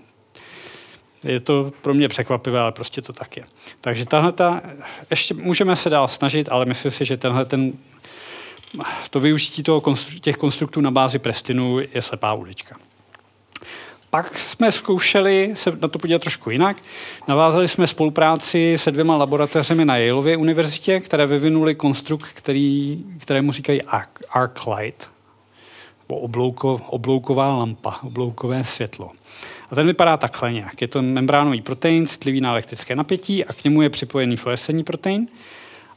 Je 1.24 1.40
to 1.40 1.72
pro 1.82 1.94
mě 1.94 2.08
překvapivé, 2.08 2.60
ale 2.60 2.72
prostě 2.72 3.02
to 3.02 3.12
tak 3.12 3.36
je. 3.36 3.44
Takže 3.80 4.06
tahle 4.06 4.32
ta, 4.32 4.62
ještě 5.10 5.34
můžeme 5.34 5.76
se 5.76 5.90
dál 5.90 6.08
snažit, 6.08 6.48
ale 6.48 6.64
myslím 6.64 6.90
si, 6.90 7.04
že 7.04 7.16
tenhle 7.16 7.44
ten, 7.44 7.72
to 9.10 9.20
využití 9.20 9.62
toho, 9.62 9.82
těch 10.20 10.36
konstruktů 10.36 10.80
na 10.80 10.90
bázi 10.90 11.18
prestinu 11.18 11.78
je 11.78 12.02
slepá 12.02 12.32
ulička. 12.32 12.76
Pak 14.10 14.38
jsme 14.38 14.72
zkoušeli 14.72 15.50
se 15.54 15.78
na 15.82 15.88
to 15.88 15.98
podívat 15.98 16.22
trošku 16.22 16.50
jinak. 16.50 16.76
Navázali 17.28 17.68
jsme 17.68 17.86
spolupráci 17.86 18.74
se 18.76 18.90
dvěma 18.90 19.16
laboratořemi 19.16 19.84
na 19.84 19.96
Yaleově 19.96 20.36
univerzitě, 20.36 21.00
které 21.00 21.26
vyvinuli 21.26 21.74
konstrukt, 21.74 22.28
který, 22.34 23.04
kterému 23.18 23.52
říkají 23.52 23.82
arc 24.30 24.66
light, 24.76 25.10
oblouko, 26.06 26.80
oblouková 26.86 27.56
lampa, 27.56 27.98
obloukové 28.02 28.64
světlo. 28.64 29.10
A 29.70 29.74
ten 29.74 29.86
vypadá 29.86 30.16
takhle 30.16 30.52
nějak. 30.52 30.80
Je 30.80 30.88
to 30.88 31.02
membránový 31.02 31.62
protein, 31.62 32.06
citlivý 32.06 32.40
na 32.40 32.50
elektrické 32.50 32.96
napětí 32.96 33.44
a 33.44 33.52
k 33.52 33.64
němu 33.64 33.82
je 33.82 33.90
připojený 33.90 34.36
fluorescentní 34.36 34.84
protein. 34.84 35.28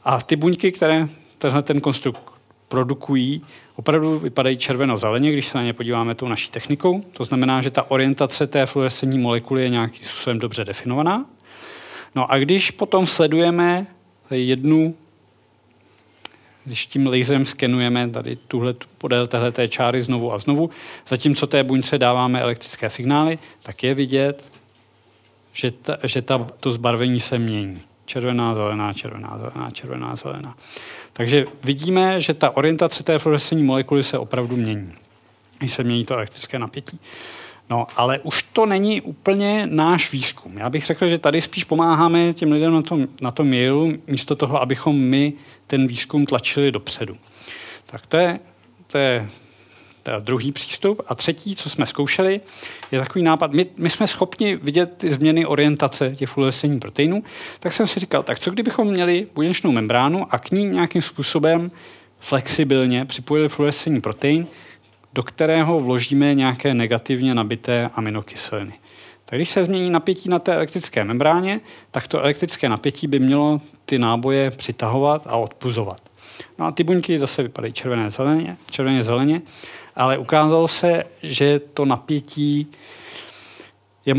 A 0.04 0.20
ty 0.20 0.36
buňky, 0.36 0.72
které 0.72 1.06
tenhle 1.38 1.62
ten 1.62 1.80
konstrukt 1.80 2.22
produkují, 2.68 3.42
opravdu 3.76 4.18
vypadají 4.18 4.56
červeno-zeleně, 4.56 5.32
když 5.32 5.46
se 5.46 5.58
na 5.58 5.64
ně 5.64 5.72
podíváme 5.72 6.14
tou 6.14 6.28
naší 6.28 6.50
technikou. 6.50 7.04
To 7.12 7.24
znamená, 7.24 7.62
že 7.62 7.70
ta 7.70 7.90
orientace 7.90 8.46
té 8.46 8.66
fluorescentní 8.66 9.18
molekuly 9.18 9.62
je 9.62 9.68
nějakým 9.68 10.06
způsobem 10.06 10.38
dobře 10.38 10.64
definovaná. 10.64 11.26
No 12.14 12.32
a 12.32 12.38
když 12.38 12.70
potom 12.70 13.06
sledujeme 13.06 13.86
jednu 14.30 14.94
když 16.64 16.86
tím 16.86 17.06
laserem 17.06 17.44
skenujeme 17.44 18.08
tady 18.08 18.36
tuhle, 18.36 18.74
podél 18.98 19.26
téhle 19.26 19.68
čáry 19.68 20.00
znovu 20.00 20.32
a 20.32 20.38
znovu, 20.38 20.70
zatímco 21.08 21.46
té 21.46 21.64
buňce 21.64 21.98
dáváme 21.98 22.40
elektrické 22.40 22.90
signály, 22.90 23.38
tak 23.62 23.82
je 23.82 23.94
vidět, 23.94 24.52
že, 25.52 25.70
ta, 25.70 25.96
že 26.04 26.22
ta, 26.22 26.46
to 26.60 26.72
zbarvení 26.72 27.20
se 27.20 27.38
mění. 27.38 27.82
červená, 28.06 28.54
zelená, 28.54 28.92
červená, 28.92 29.38
zelená, 29.38 29.70
červená, 29.70 30.16
zelená. 30.16 30.56
Takže 31.12 31.44
vidíme, 31.64 32.20
že 32.20 32.34
ta 32.34 32.56
orientace 32.56 33.02
té 33.02 33.18
fluorescentní 33.18 33.66
molekuly 33.66 34.02
se 34.02 34.18
opravdu 34.18 34.56
mění, 34.56 34.92
když 35.58 35.72
se 35.72 35.84
mění 35.84 36.04
to 36.04 36.14
elektrické 36.14 36.58
napětí. 36.58 37.00
No, 37.70 37.86
ale 37.96 38.18
už 38.18 38.42
to 38.42 38.66
není 38.66 39.00
úplně 39.00 39.66
náš 39.70 40.12
výzkum. 40.12 40.58
Já 40.58 40.70
bych 40.70 40.86
řekl, 40.86 41.08
že 41.08 41.18
tady 41.18 41.40
spíš 41.40 41.64
pomáháme 41.64 42.32
těm 42.32 42.52
lidem 42.52 42.72
na 42.72 42.82
tom, 42.82 43.08
na 43.20 43.30
tom 43.30 43.50
mailu, 43.50 43.92
místo 44.06 44.34
toho, 44.34 44.62
abychom 44.62 44.96
my 44.96 45.32
ten 45.66 45.86
výzkum 45.86 46.26
tlačili 46.26 46.72
dopředu. 46.72 47.16
Tak 47.86 48.06
to 48.06 48.16
je, 48.16 48.40
to 48.86 48.98
je 48.98 49.28
to 50.04 50.10
je 50.10 50.20
druhý 50.20 50.52
přístup. 50.52 51.02
A 51.08 51.14
třetí, 51.14 51.56
co 51.56 51.70
jsme 51.70 51.86
zkoušeli, 51.86 52.40
je 52.92 53.00
takový 53.00 53.24
nápad. 53.24 53.52
My, 53.52 53.66
my 53.76 53.90
jsme 53.90 54.06
schopni 54.06 54.56
vidět 54.56 54.94
ty 54.96 55.12
změny 55.12 55.46
orientace 55.46 56.16
těch 56.16 56.28
fluorescentních 56.28 56.80
proteinů, 56.80 57.22
tak 57.60 57.72
jsem 57.72 57.86
si 57.86 58.00
říkal, 58.00 58.22
tak 58.22 58.40
co 58.40 58.50
kdybychom 58.50 58.88
měli 58.88 59.26
buněčnou 59.34 59.72
membránu 59.72 60.26
a 60.30 60.38
k 60.38 60.50
ní 60.50 60.64
nějakým 60.64 61.02
způsobem 61.02 61.70
flexibilně 62.20 63.04
připojili 63.04 63.48
fluorescentní 63.48 64.00
protein, 64.00 64.46
do 65.14 65.22
kterého 65.22 65.80
vložíme 65.80 66.34
nějaké 66.34 66.74
negativně 66.74 67.34
nabité 67.34 67.90
aminokyseliny. 67.94 68.72
Tak 69.24 69.38
když 69.38 69.48
se 69.48 69.64
změní 69.64 69.90
napětí 69.90 70.28
na 70.28 70.38
té 70.38 70.54
elektrické 70.54 71.04
membráně, 71.04 71.60
tak 71.90 72.08
to 72.08 72.20
elektrické 72.20 72.68
napětí 72.68 73.06
by 73.06 73.18
mělo 73.18 73.60
ty 73.84 73.98
náboje 73.98 74.50
přitahovat 74.50 75.26
a 75.26 75.36
odpuzovat. 75.36 76.00
No 76.58 76.66
a 76.66 76.72
ty 76.72 76.84
buňky 76.84 77.18
zase 77.18 77.42
vypadají 77.42 77.72
červené 77.72 78.10
zeleně, 78.10 78.56
červeně 78.70 79.02
zeleně, 79.02 79.42
ale 79.96 80.18
ukázalo 80.18 80.68
se, 80.68 81.04
že 81.22 81.60
to 81.74 81.84
napětí 81.84 82.66
je, 84.06 84.14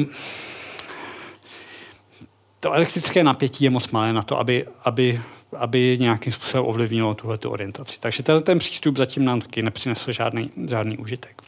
to 2.66 2.74
elektrické 2.74 3.24
napětí 3.24 3.64
je 3.64 3.70
moc 3.70 3.92
malé 3.92 4.14
na 4.14 4.24
to, 4.24 4.40
aby, 4.40 4.66
aby, 4.86 5.22
aby 5.58 5.98
nějakým 6.00 6.34
způsobem 6.34 6.66
ovlivnilo 6.66 7.14
tuhle 7.14 7.38
orientaci. 7.46 7.98
Takže 8.00 8.24
tenhle 8.24 8.42
ten 8.42 8.60
přístup 8.60 8.98
zatím 8.98 9.26
nám 9.26 9.42
taky 9.42 9.62
nepřinesl 9.62 10.12
žádný, 10.12 10.52
žádný 10.70 10.98
užitek. 10.98 11.42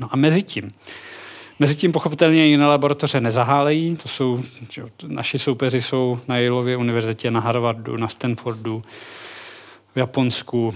No 0.00 0.08
a 0.10 0.16
mezi 0.16 0.42
tím, 0.42 0.70
mezi 1.58 1.76
tím 1.76 1.92
pochopitelně 1.92 2.46
jiné 2.46 2.66
laboratoře 2.66 3.20
nezahálejí, 3.20 3.96
to 3.96 4.08
jsou, 4.08 4.42
že, 4.70 4.82
naši 5.06 5.38
soupeři 5.38 5.82
jsou 5.82 6.18
na 6.28 6.38
Yaleově 6.38 6.76
univerzitě, 6.76 7.30
na 7.30 7.40
Harvardu, 7.40 7.96
na 7.96 8.08
Stanfordu, 8.08 8.84
v 9.94 9.98
Japonsku, 9.98 10.72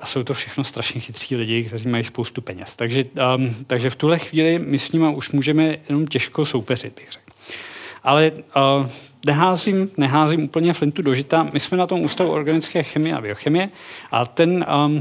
a 0.00 0.06
jsou 0.06 0.22
to 0.22 0.34
všechno 0.34 0.64
strašně 0.64 1.00
chytří 1.00 1.36
lidi, 1.36 1.64
kteří 1.64 1.88
mají 1.88 2.04
spoustu 2.04 2.40
peněz. 2.40 2.76
Takže, 2.76 3.04
um, 3.36 3.64
takže 3.66 3.90
v 3.90 3.96
tuhle 3.96 4.18
chvíli 4.18 4.58
my 4.58 4.78
s 4.78 4.92
nimi 4.92 5.08
už 5.14 5.30
můžeme 5.30 5.76
jenom 5.88 6.06
těžko 6.06 6.44
soupeřit, 6.44 6.94
bych 6.96 7.12
řekl. 7.12 7.21
Ale 8.04 8.32
uh, 8.32 8.86
neházím, 9.26 9.90
neházím 9.96 10.44
úplně 10.44 10.72
flintu 10.72 11.02
do 11.02 11.14
žita. 11.14 11.48
My 11.52 11.60
jsme 11.60 11.78
na 11.78 11.86
tom 11.86 12.02
ústavu 12.02 12.30
organické 12.30 12.82
chemie 12.82 13.16
a 13.16 13.20
biochemie 13.20 13.68
a 14.10 14.26
ten, 14.26 14.66
um, 14.86 15.00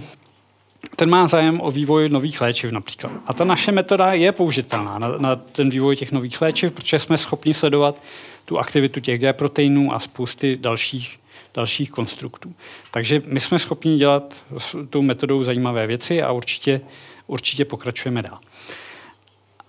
ten 0.96 1.10
má 1.10 1.28
zájem 1.28 1.62
o 1.62 1.72
vývoj 1.72 2.10
nových 2.10 2.42
léčiv 2.42 2.72
například. 2.72 3.12
A 3.26 3.34
ta 3.34 3.44
naše 3.44 3.72
metoda 3.72 4.14
je 4.14 4.32
použitelná 4.32 5.00
na, 5.00 5.18
na 5.18 5.36
ten 5.36 5.70
vývoj 5.70 5.96
těch 5.96 6.12
nových 6.12 6.42
léčiv, 6.42 6.72
protože 6.72 7.00
jsme 7.00 7.18
schopni 7.18 7.54
sledovat 7.54 8.04
tu 8.46 8.60
aktivitu 8.60 9.00
těch 9.00 9.20
G 9.20 9.34
proteinů 9.34 9.94
a 9.94 10.00
spousty 10.00 10.58
dalších 10.62 11.22
dalších 11.54 11.92
konstruktů. 11.92 12.54
Takže 12.92 13.22
my 13.28 13.40
jsme 13.40 13.60
schopni 13.60 13.98
dělat 13.98 14.46
s 14.58 14.76
tou 14.90 15.02
metodou 15.02 15.44
zajímavé 15.44 15.88
věci 15.88 16.22
a 16.22 16.32
určitě, 16.32 16.82
určitě 17.28 17.66
pokračujeme 17.66 18.22
dál. 18.22 18.40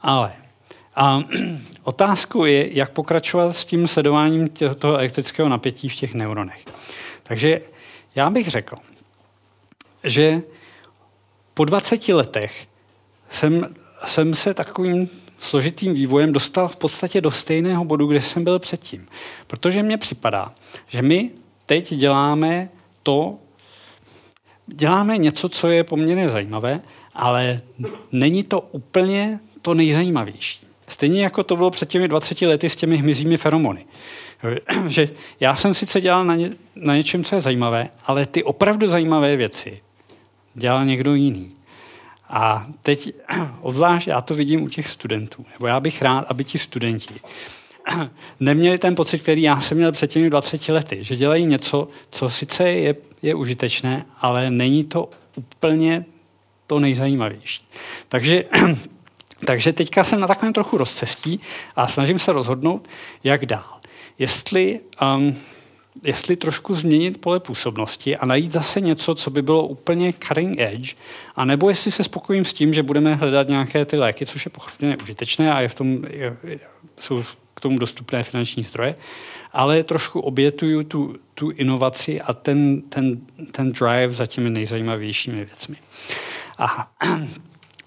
Ale 0.03 0.33
a 0.97 1.23
otázkou 1.83 2.45
je, 2.45 2.79
jak 2.79 2.91
pokračovat 2.91 3.53
s 3.53 3.65
tím 3.65 3.89
sledováním 3.89 4.49
toho 4.49 4.97
elektrického 4.97 5.49
napětí 5.49 5.89
v 5.89 5.97
těch 5.97 6.15
neuronech. 6.15 6.65
Takže 7.23 7.61
já 8.15 8.31
bych 8.31 8.49
řekl, 8.49 8.77
že 10.05 10.43
po 11.55 11.65
20 11.65 12.09
letech 12.09 12.69
jsem, 13.31 13.75
jsem 14.07 14.35
se 14.35 14.55
takovým 14.55 15.11
složitým 15.41 15.95
vývojem 15.95 16.33
dostal 16.33 16.69
v 16.69 16.77
podstatě 16.77 17.21
do 17.21 17.31
stejného 17.31 17.85
bodu, 17.85 18.07
kde 18.07 18.21
jsem 18.21 18.45
byl 18.45 18.59
předtím. 18.59 19.09
Protože 19.47 19.83
mně 19.83 19.99
připadá, 19.99 20.53
že 20.87 21.03
my 21.03 21.31
teď 21.67 21.95
děláme 21.95 22.69
to, 23.03 23.39
děláme 24.67 25.19
něco, 25.19 25.49
co 25.49 25.69
je 25.69 25.85
poměrně 25.85 26.29
zajímavé, 26.29 26.81
ale 27.15 27.61
není 28.13 28.45
to 28.45 28.61
úplně 28.61 29.41
to 29.63 29.75
nejzajímavější. 29.75 30.72
Stejně 30.89 31.23
jako 31.23 31.43
to 31.43 31.57
bylo 31.57 31.71
před 31.71 31.89
těmi 31.89 32.09
20 32.09 32.43
lety 32.43 32.69
s 32.69 32.77
těmi 32.77 32.97
hmyzími 32.97 33.37
feromony. 33.37 33.85
Že 34.87 35.09
já 35.41 35.55
jsem 35.55 35.75
sice 35.75 36.01
dělal 36.01 36.25
na, 36.25 36.37
ně, 36.37 36.51
na 36.77 36.97
něčem, 36.97 37.25
co 37.25 37.35
je 37.35 37.41
zajímavé, 37.41 37.89
ale 38.05 38.27
ty 38.27 38.43
opravdu 38.43 38.89
zajímavé 38.89 39.37
věci 39.37 39.81
dělal 40.55 40.85
někdo 40.85 41.15
jiný. 41.15 41.53
A 42.29 42.67
teď, 42.83 43.15
obzvlášť 43.61 44.07
já 44.07 44.21
to 44.21 44.35
vidím 44.35 44.63
u 44.63 44.69
těch 44.69 44.89
studentů, 44.89 45.47
nebo 45.53 45.67
já 45.67 45.81
bych 45.81 46.03
rád, 46.03 46.25
aby 46.29 46.45
ti 46.45 46.59
studenti 46.59 47.15
neměli 48.41 48.79
ten 48.79 48.95
pocit, 48.95 49.23
který 49.23 49.43
já 49.43 49.61
jsem 49.61 49.77
měl 49.77 49.93
před 49.93 50.11
těmi 50.11 50.31
20 50.31 50.69
lety, 50.69 51.05
že 51.05 51.17
dělají 51.17 51.47
něco, 51.47 51.89
co 52.11 52.31
sice 52.31 52.69
je, 52.69 52.95
je 53.23 53.35
užitečné, 53.35 54.07
ale 54.21 54.51
není 54.51 54.85
to 54.85 55.11
úplně 55.37 56.05
to 56.67 56.81
nejzajímavější. 56.81 57.65
Takže, 58.09 58.45
takže 59.47 59.73
teďka 59.73 60.05
jsem 60.05 60.21
na 60.21 60.27
takovém 60.27 60.53
trochu 60.53 60.77
rozcestí 60.77 61.41
a 61.77 61.87
snažím 61.87 62.19
se 62.19 62.33
rozhodnout, 62.33 62.89
jak 63.25 63.47
dál. 63.47 63.79
Jestli, 64.19 64.81
um, 65.17 65.37
jestli 66.05 66.37
trošku 66.37 66.75
změnit 66.75 67.21
pole 67.21 67.41
působnosti 67.41 68.17
a 68.17 68.27
najít 68.27 68.53
zase 68.53 68.81
něco, 68.81 69.15
co 69.15 69.31
by 69.31 69.43
bylo 69.43 69.67
úplně 69.67 70.13
cutting 70.13 70.61
edge, 70.61 70.95
anebo 71.37 71.69
jestli 71.69 71.91
se 71.91 72.05
spokojím 72.05 72.45
s 72.45 72.53
tím, 72.53 72.75
že 72.75 72.83
budeme 72.83 73.15
hledat 73.15 73.49
nějaké 73.49 73.85
ty 73.85 73.97
léky, 73.97 74.27
což 74.27 74.45
je 74.45 74.51
pochopitelně 74.51 74.97
užitečné 75.03 75.53
a 75.53 75.61
je 75.61 75.69
v 75.69 75.75
tom, 75.75 76.05
je, 76.11 76.37
jsou 77.01 77.23
tomu 77.61 77.79
dostupné 77.79 78.23
finanční 78.23 78.65
zdroje, 78.65 78.95
ale 79.53 79.83
trošku 79.83 80.21
obětuju 80.21 80.85
tu, 80.85 81.17
tu 81.35 81.51
inovaci 81.51 82.21
a 82.21 82.33
ten, 82.33 82.83
ten, 82.83 83.21
ten 83.53 83.73
drive 83.73 84.11
za 84.11 84.27
těmi 84.27 84.51
nejzajímavějšími 84.51 85.45
věcmi. 85.45 85.77
Aha. 86.59 86.93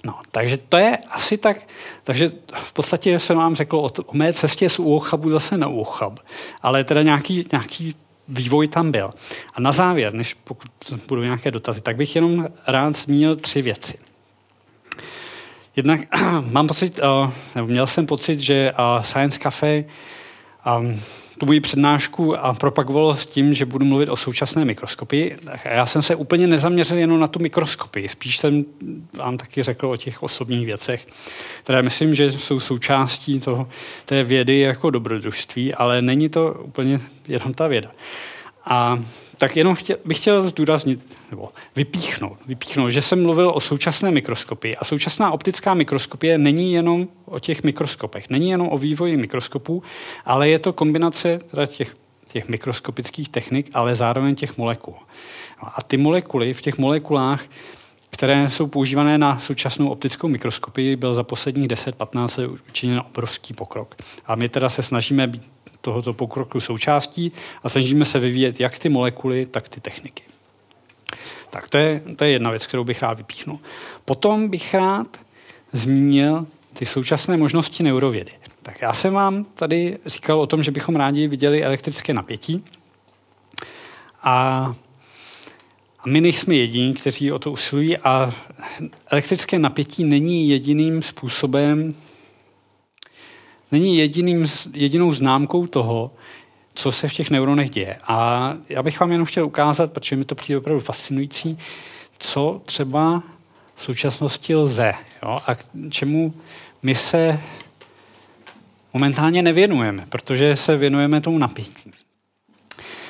No, 0.06 0.20
takže 0.32 0.58
to 0.58 0.78
je 0.78 0.98
asi 0.98 1.38
tak, 1.38 1.58
takže 2.04 2.32
v 2.54 2.74
podstatě 2.74 3.20
jsem 3.20 3.38
vám 3.38 3.56
řekl 3.56 3.78
o, 3.78 3.90
to, 3.90 4.04
o 4.04 4.18
mé 4.18 4.34
cestě 4.34 4.70
z 4.70 4.80
Uochabu 4.80 5.30
zase 5.30 5.58
na 5.58 5.68
Uochab, 5.68 6.20
ale 6.62 6.84
teda 6.84 7.02
nějaký, 7.02 7.46
nějaký 7.52 7.96
vývoj 8.28 8.68
tam 8.68 8.92
byl. 8.92 9.12
A 9.54 9.62
na 9.62 9.72
závěr, 9.72 10.14
než 10.14 10.34
pokud 10.34 10.72
budou 11.08 11.22
nějaké 11.22 11.52
dotazy, 11.52 11.82
tak 11.82 11.96
bych 11.96 12.16
jenom 12.16 12.48
rád 12.68 12.98
zmínil 12.98 13.36
tři 13.36 13.62
věci. 13.62 13.98
Jednak 15.76 16.00
mám 16.52 16.68
pocit, 16.68 17.00
uh, 17.00 17.32
nebo 17.56 17.68
měl 17.68 17.88
jsem 17.88 18.06
pocit, 18.06 18.40
že 18.40 18.72
uh, 18.72 19.02
Science 19.02 19.40
Cafe 19.40 19.84
um, 20.78 21.02
tu 21.38 21.46
moji 21.46 21.60
přednášku 21.60 22.38
a 22.38 22.54
propagovalo 22.54 23.16
s 23.16 23.26
tím, 23.26 23.54
že 23.54 23.66
budu 23.66 23.86
mluvit 23.86 24.10
o 24.10 24.16
současné 24.16 24.66
mikroskopii. 24.66 25.36
Já 25.66 25.86
jsem 25.86 26.02
se 26.02 26.16
úplně 26.16 26.48
nezaměřil 26.48 26.98
jenom 26.98 27.20
na 27.20 27.28
tu 27.28 27.40
mikroskopii, 27.40 28.10
spíš 28.10 28.38
jsem 28.38 28.66
vám 29.18 29.38
taky 29.38 29.64
řekl 29.64 29.88
o 29.88 29.98
těch 29.98 30.24
osobních 30.24 30.66
věcech, 30.66 31.08
které 31.64 31.82
myslím, 31.82 32.16
že 32.16 32.32
jsou 32.32 32.60
součástí 32.60 33.40
toho, 33.40 33.70
té 34.06 34.24
vědy 34.24 34.60
jako 34.60 34.90
dobrodružství, 34.90 35.74
ale 35.74 36.02
není 36.02 36.30
to 36.30 36.54
úplně 36.64 37.00
jenom 37.28 37.54
ta 37.54 37.68
věda. 37.68 37.92
A 38.66 38.98
tak 39.38 39.58
jenom 39.58 39.76
chtěl, 39.76 39.98
bych 40.06 40.18
chtěl 40.18 40.48
zdůraznit, 40.50 41.18
nebo 41.32 41.50
vypíchnout, 41.76 42.38
vypíchnout, 42.48 42.92
že 42.92 43.02
jsem 43.02 43.24
mluvil 43.24 43.50
o 43.50 43.60
současné 43.60 44.12
mikroskopii. 44.12 44.76
A 44.76 44.86
současná 44.86 45.32
optická 45.32 45.74
mikroskopie 45.74 46.38
není 46.38 46.74
jenom 46.74 47.08
o 47.26 47.40
těch 47.40 47.64
mikroskopech, 47.64 48.30
není 48.30 48.50
jenom 48.50 48.70
o 48.72 48.78
vývoji 48.78 49.18
mikroskopů, 49.18 49.84
ale 50.26 50.50
je 50.50 50.60
to 50.60 50.74
kombinace 50.74 51.40
teda 51.52 51.66
těch, 51.66 51.96
těch 52.28 52.48
mikroskopických 52.48 53.30
technik, 53.30 53.70
ale 53.74 53.96
zároveň 53.96 54.36
těch 54.36 54.58
molekul. 54.58 54.96
A 55.62 55.82
ty 55.82 55.98
molekuly, 55.98 56.54
v 56.54 56.62
těch 56.62 56.78
molekulách, 56.78 57.44
které 58.10 58.50
jsou 58.50 58.68
používané 58.68 59.18
na 59.18 59.40
současnou 59.40 59.90
optickou 59.90 60.28
mikroskopii, 60.28 60.96
byl 60.96 61.14
za 61.14 61.24
posledních 61.24 61.68
10-15 61.68 62.42
let 62.42 62.62
učiněn 62.70 63.02
obrovský 63.10 63.54
pokrok. 63.54 63.96
A 64.26 64.36
my 64.36 64.50
teda 64.50 64.70
se 64.70 64.82
snažíme 64.82 65.28
být 65.28 65.42
tohoto 65.86 66.14
pokroku 66.14 66.60
součástí 66.60 67.32
a 67.64 67.70
snažíme 67.70 68.06
se 68.06 68.20
vyvíjet 68.20 68.60
jak 68.60 68.80
ty 68.80 68.90
molekuly, 68.90 69.46
tak 69.46 69.70
ty 69.70 69.82
techniky. 69.82 70.24
Tak 71.50 71.70
to 71.70 71.78
je, 71.78 72.02
to 72.16 72.24
je 72.24 72.30
jedna 72.32 72.50
věc, 72.50 72.68
kterou 72.68 72.84
bych 72.84 73.02
rád 73.02 73.18
vypíchnul. 73.18 73.60
Potom 74.06 74.50
bych 74.50 74.74
rád 74.74 75.08
zmínil 75.72 76.48
ty 76.74 76.86
současné 76.86 77.38
možnosti 77.38 77.84
neurovědy. 77.84 78.32
Tak 78.62 78.82
já 78.82 78.94
jsem 78.94 79.14
vám 79.14 79.46
tady 79.46 79.98
říkal 80.06 80.42
o 80.42 80.48
tom, 80.48 80.64
že 80.64 80.72
bychom 80.72 80.96
rádi 80.96 81.28
viděli 81.28 81.64
elektrické 81.64 82.14
napětí. 82.14 82.64
A 84.24 84.74
a 86.06 86.10
my 86.10 86.22
nejsme 86.22 86.56
jediní, 86.56 86.94
kteří 86.94 87.32
o 87.32 87.40
to 87.40 87.52
usilují 87.52 87.98
a 87.98 88.34
elektrické 89.12 89.60
napětí 89.60 90.04
není 90.04 90.50
jediným 90.50 91.02
způsobem, 91.02 91.94
není 93.72 93.98
jediným, 93.98 94.48
jedinou 94.74 95.12
známkou 95.12 95.68
toho, 95.68 96.12
co 96.74 96.92
se 96.92 97.08
v 97.08 97.14
těch 97.14 97.30
neuronech 97.30 97.70
děje. 97.70 97.98
A 98.04 98.54
já 98.70 98.84
bych 98.84 99.00
vám 99.00 99.12
jenom 99.12 99.26
chtěl 99.26 99.46
ukázat, 99.46 99.92
protože 99.92 100.16
mi 100.16 100.26
to 100.26 100.36
přijde 100.36 100.58
opravdu 100.58 100.80
fascinující, 100.80 101.58
co 102.20 102.62
třeba 102.66 103.24
v 103.76 103.84
současnosti 103.84 104.56
lze 104.56 104.94
jo, 105.24 105.40
a 105.46 105.56
k 105.56 105.66
čemu 105.90 106.34
my 106.84 106.96
se 106.96 107.40
momentálně 108.94 109.42
nevěnujeme, 109.42 110.04
protože 110.10 110.56
se 110.56 110.78
věnujeme 110.78 111.22
tomu 111.22 111.38
napětí. 111.38 111.92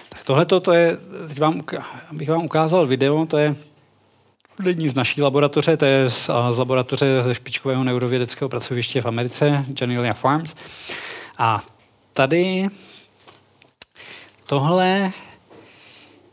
Tak 0.10 0.24
tohle 0.26 0.45
to 0.45 0.74
je, 0.74 0.97
teď 1.28 1.39
vám, 1.39 1.62
bych 2.12 2.30
vám 2.30 2.45
ukázal 2.45 2.88
video, 2.88 3.26
to 3.26 3.38
je 3.38 3.56
lidní 4.60 4.89
z 4.89 4.95
naší 4.95 5.22
laboratoře, 5.22 5.78
to 5.78 5.86
je 5.86 6.10
z, 6.10 6.30
z 6.51 6.58
laboratoře 6.58 7.24
ze 7.24 7.36
špičkového 7.36 7.84
neurovědeckého 7.84 8.49
pracoviště 8.49 9.01
v 9.01 9.06
Americe, 9.06 9.66
Janelia 9.82 10.14
Farms. 10.14 10.56
A 11.38 11.64
tady 12.14 12.68
tohle 14.47 15.12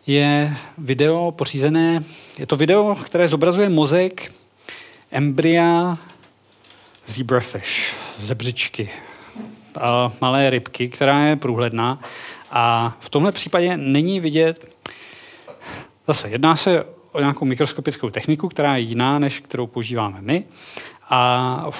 je 0.07 0.57
video 0.79 1.33
pořízené, 1.33 2.01
je 2.39 2.47
to 2.47 2.57
video, 2.57 2.95
které 3.05 3.29
zobrazuje 3.29 3.69
mozek 3.69 4.33
embrya 5.11 5.99
zebrafish, 7.07 7.95
zebřičky, 8.19 8.91
malé 10.21 10.51
rybky, 10.51 10.89
která 10.89 11.27
je 11.27 11.37
průhledná. 11.37 12.01
A 12.51 12.97
v 13.01 13.11
tomhle 13.11 13.33
případě 13.33 13.77
není 13.77 14.21
vidět, 14.21 14.79
zase 16.07 16.29
jedná 16.29 16.57
se 16.57 16.85
o 17.13 17.21
nějakou 17.21 17.45
mikroskopickou 17.45 18.11
techniku, 18.11 18.49
která 18.49 18.77
je 18.77 18.83
jiná, 18.83 19.19
než 19.19 19.41
kterou 19.41 19.67
používáme 19.67 20.19
my. 20.21 20.45
A 21.11 21.71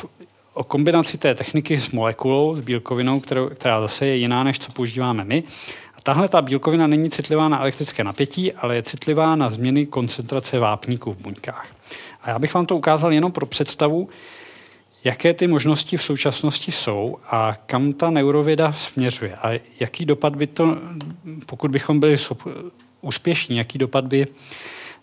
o 0.55 0.65
kombinaci 0.65 1.19
té 1.19 1.35
techniky 1.35 1.79
s 1.79 1.91
molekulou, 1.91 2.57
s 2.57 2.61
bílkovinou, 2.61 3.21
kterou, 3.21 3.49
která 3.49 3.81
zase 3.81 4.07
je 4.07 4.17
jiná, 4.17 4.45
než 4.45 4.59
co 4.59 4.73
používáme 4.73 5.25
my. 5.25 5.45
A 5.97 6.01
tahle 6.03 6.29
ta 6.29 6.43
bílkovina 6.43 6.87
není 6.87 7.11
citlivá 7.11 7.49
na 7.49 7.61
elektrické 7.61 8.05
napětí, 8.05 8.53
ale 8.53 8.77
je 8.77 8.83
citlivá 8.83 9.37
na 9.37 9.51
změny 9.51 9.87
koncentrace 9.87 10.59
vápníků 10.59 11.13
v 11.13 11.17
buňkách. 11.17 11.67
A 12.23 12.31
já 12.31 12.39
bych 12.39 12.55
vám 12.55 12.67
to 12.67 12.77
ukázal 12.77 13.13
jenom 13.13 13.33
pro 13.33 13.47
představu, 13.47 14.09
jaké 15.05 15.35
ty 15.35 15.47
možnosti 15.47 15.97
v 15.97 16.03
současnosti 16.03 16.73
jsou 16.73 17.19
a 17.27 17.57
kam 17.67 17.93
ta 17.93 18.11
neurověda 18.11 18.73
směřuje 18.73 19.37
a 19.37 19.61
jaký 19.81 20.05
dopad 20.05 20.37
by 20.37 20.47
to, 20.47 20.79
pokud 21.47 21.71
bychom 21.71 22.01
byli 22.01 22.17
úspěšní, 23.01 23.57
jaký 23.57 23.79
dopad 23.79 24.05
by, 24.07 24.27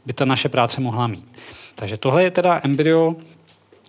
by 0.06 0.14
ta 0.14 0.26
naše 0.26 0.50
práce 0.50 0.82
mohla 0.82 1.08
mít. 1.08 1.26
Takže 1.76 1.98
tohle 1.98 2.24
je 2.24 2.32
teda 2.32 2.62
embryo, 2.64 3.16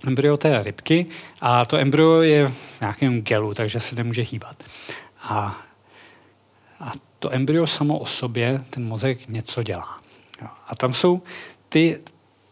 embryo 0.06 0.36
té 0.36 0.62
rybky 0.62 1.06
a 1.40 1.64
to 1.64 1.76
embryo 1.76 2.22
je 2.22 2.48
v 2.48 2.80
nějakém 2.80 3.22
gelu, 3.22 3.54
takže 3.54 3.80
se 3.80 3.94
nemůže 3.94 4.22
hýbat. 4.22 4.64
A, 5.22 5.60
a 6.80 6.92
to 7.18 7.34
embryo 7.34 7.66
samo 7.66 7.98
o 7.98 8.06
sobě, 8.06 8.64
ten 8.70 8.84
mozek 8.84 9.28
něco 9.28 9.62
dělá. 9.62 10.00
A 10.68 10.76
tam 10.76 10.92
jsou 10.92 11.22
ty, 11.68 12.00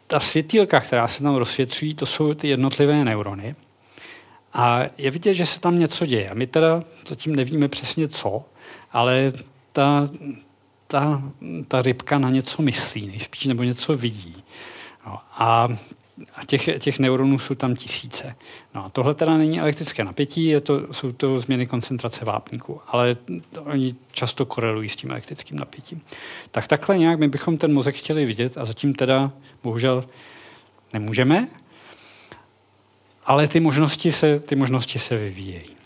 ta 0.07 0.21
světýlka, 0.21 0.81
která 0.81 1.09
se 1.09 1.23
tam 1.23 1.35
rozsvětřují, 1.35 1.95
to 1.95 2.07
jsou 2.07 2.35
ty 2.35 2.49
jednotlivé 2.49 3.05
neurony. 3.05 3.55
A 4.53 4.81
je 4.99 5.11
vidět, 5.11 5.35
že 5.35 5.47
se 5.47 5.61
tam 5.61 5.79
něco 5.79 6.07
děje. 6.07 6.29
A 6.29 6.35
my 6.35 6.47
teda 6.47 6.83
zatím 7.07 7.37
nevíme 7.37 7.69
přesně 7.69 8.09
co, 8.09 8.45
ale 8.93 9.33
ta, 9.73 10.09
ta, 10.89 11.23
ta 11.69 11.83
rybka 11.83 12.19
na 12.19 12.31
něco 12.31 12.63
myslí, 12.63 13.07
nejspíš 13.07 13.47
nebo 13.47 13.63
něco 13.63 13.97
vidí. 13.97 14.45
No, 15.07 15.19
a 15.33 15.69
a 16.35 16.45
těch, 16.45 16.69
těch 16.79 16.99
neuronů 16.99 17.39
jsou 17.39 17.55
tam 17.55 17.77
tisíce. 17.77 18.37
No 18.75 18.85
a 18.85 18.89
tohle 18.89 19.15
teda 19.15 19.37
není 19.37 19.61
elektrické 19.61 20.05
napětí, 20.05 20.45
je 20.45 20.61
to, 20.61 20.95
jsou 20.95 21.13
to 21.13 21.41
změny 21.41 21.67
koncentrace 21.67 22.25
vápníku, 22.25 22.81
ale 22.87 23.17
to, 23.53 23.63
oni 23.63 23.95
často 24.13 24.47
korelují 24.47 24.89
s 24.89 24.97
tím 24.97 25.11
elektrickým 25.11 25.59
napětím. 25.59 26.01
Tak 26.51 26.67
takhle 26.67 26.99
nějak 26.99 27.19
my 27.19 27.29
bychom 27.29 27.59
ten 27.59 27.75
mozek 27.75 27.95
chtěli 27.95 28.27
vidět 28.27 28.59
a 28.59 28.65
zatím 28.65 28.95
teda 28.95 29.33
bohužel 29.63 30.05
nemůžeme, 30.93 31.49
ale 33.25 33.49
ty 33.49 33.61
možnosti 33.61 34.13
se, 34.13 34.41
ty 34.41 34.57
možnosti 34.57 34.99
se 34.99 35.17
vyvíjejí. 35.17 35.78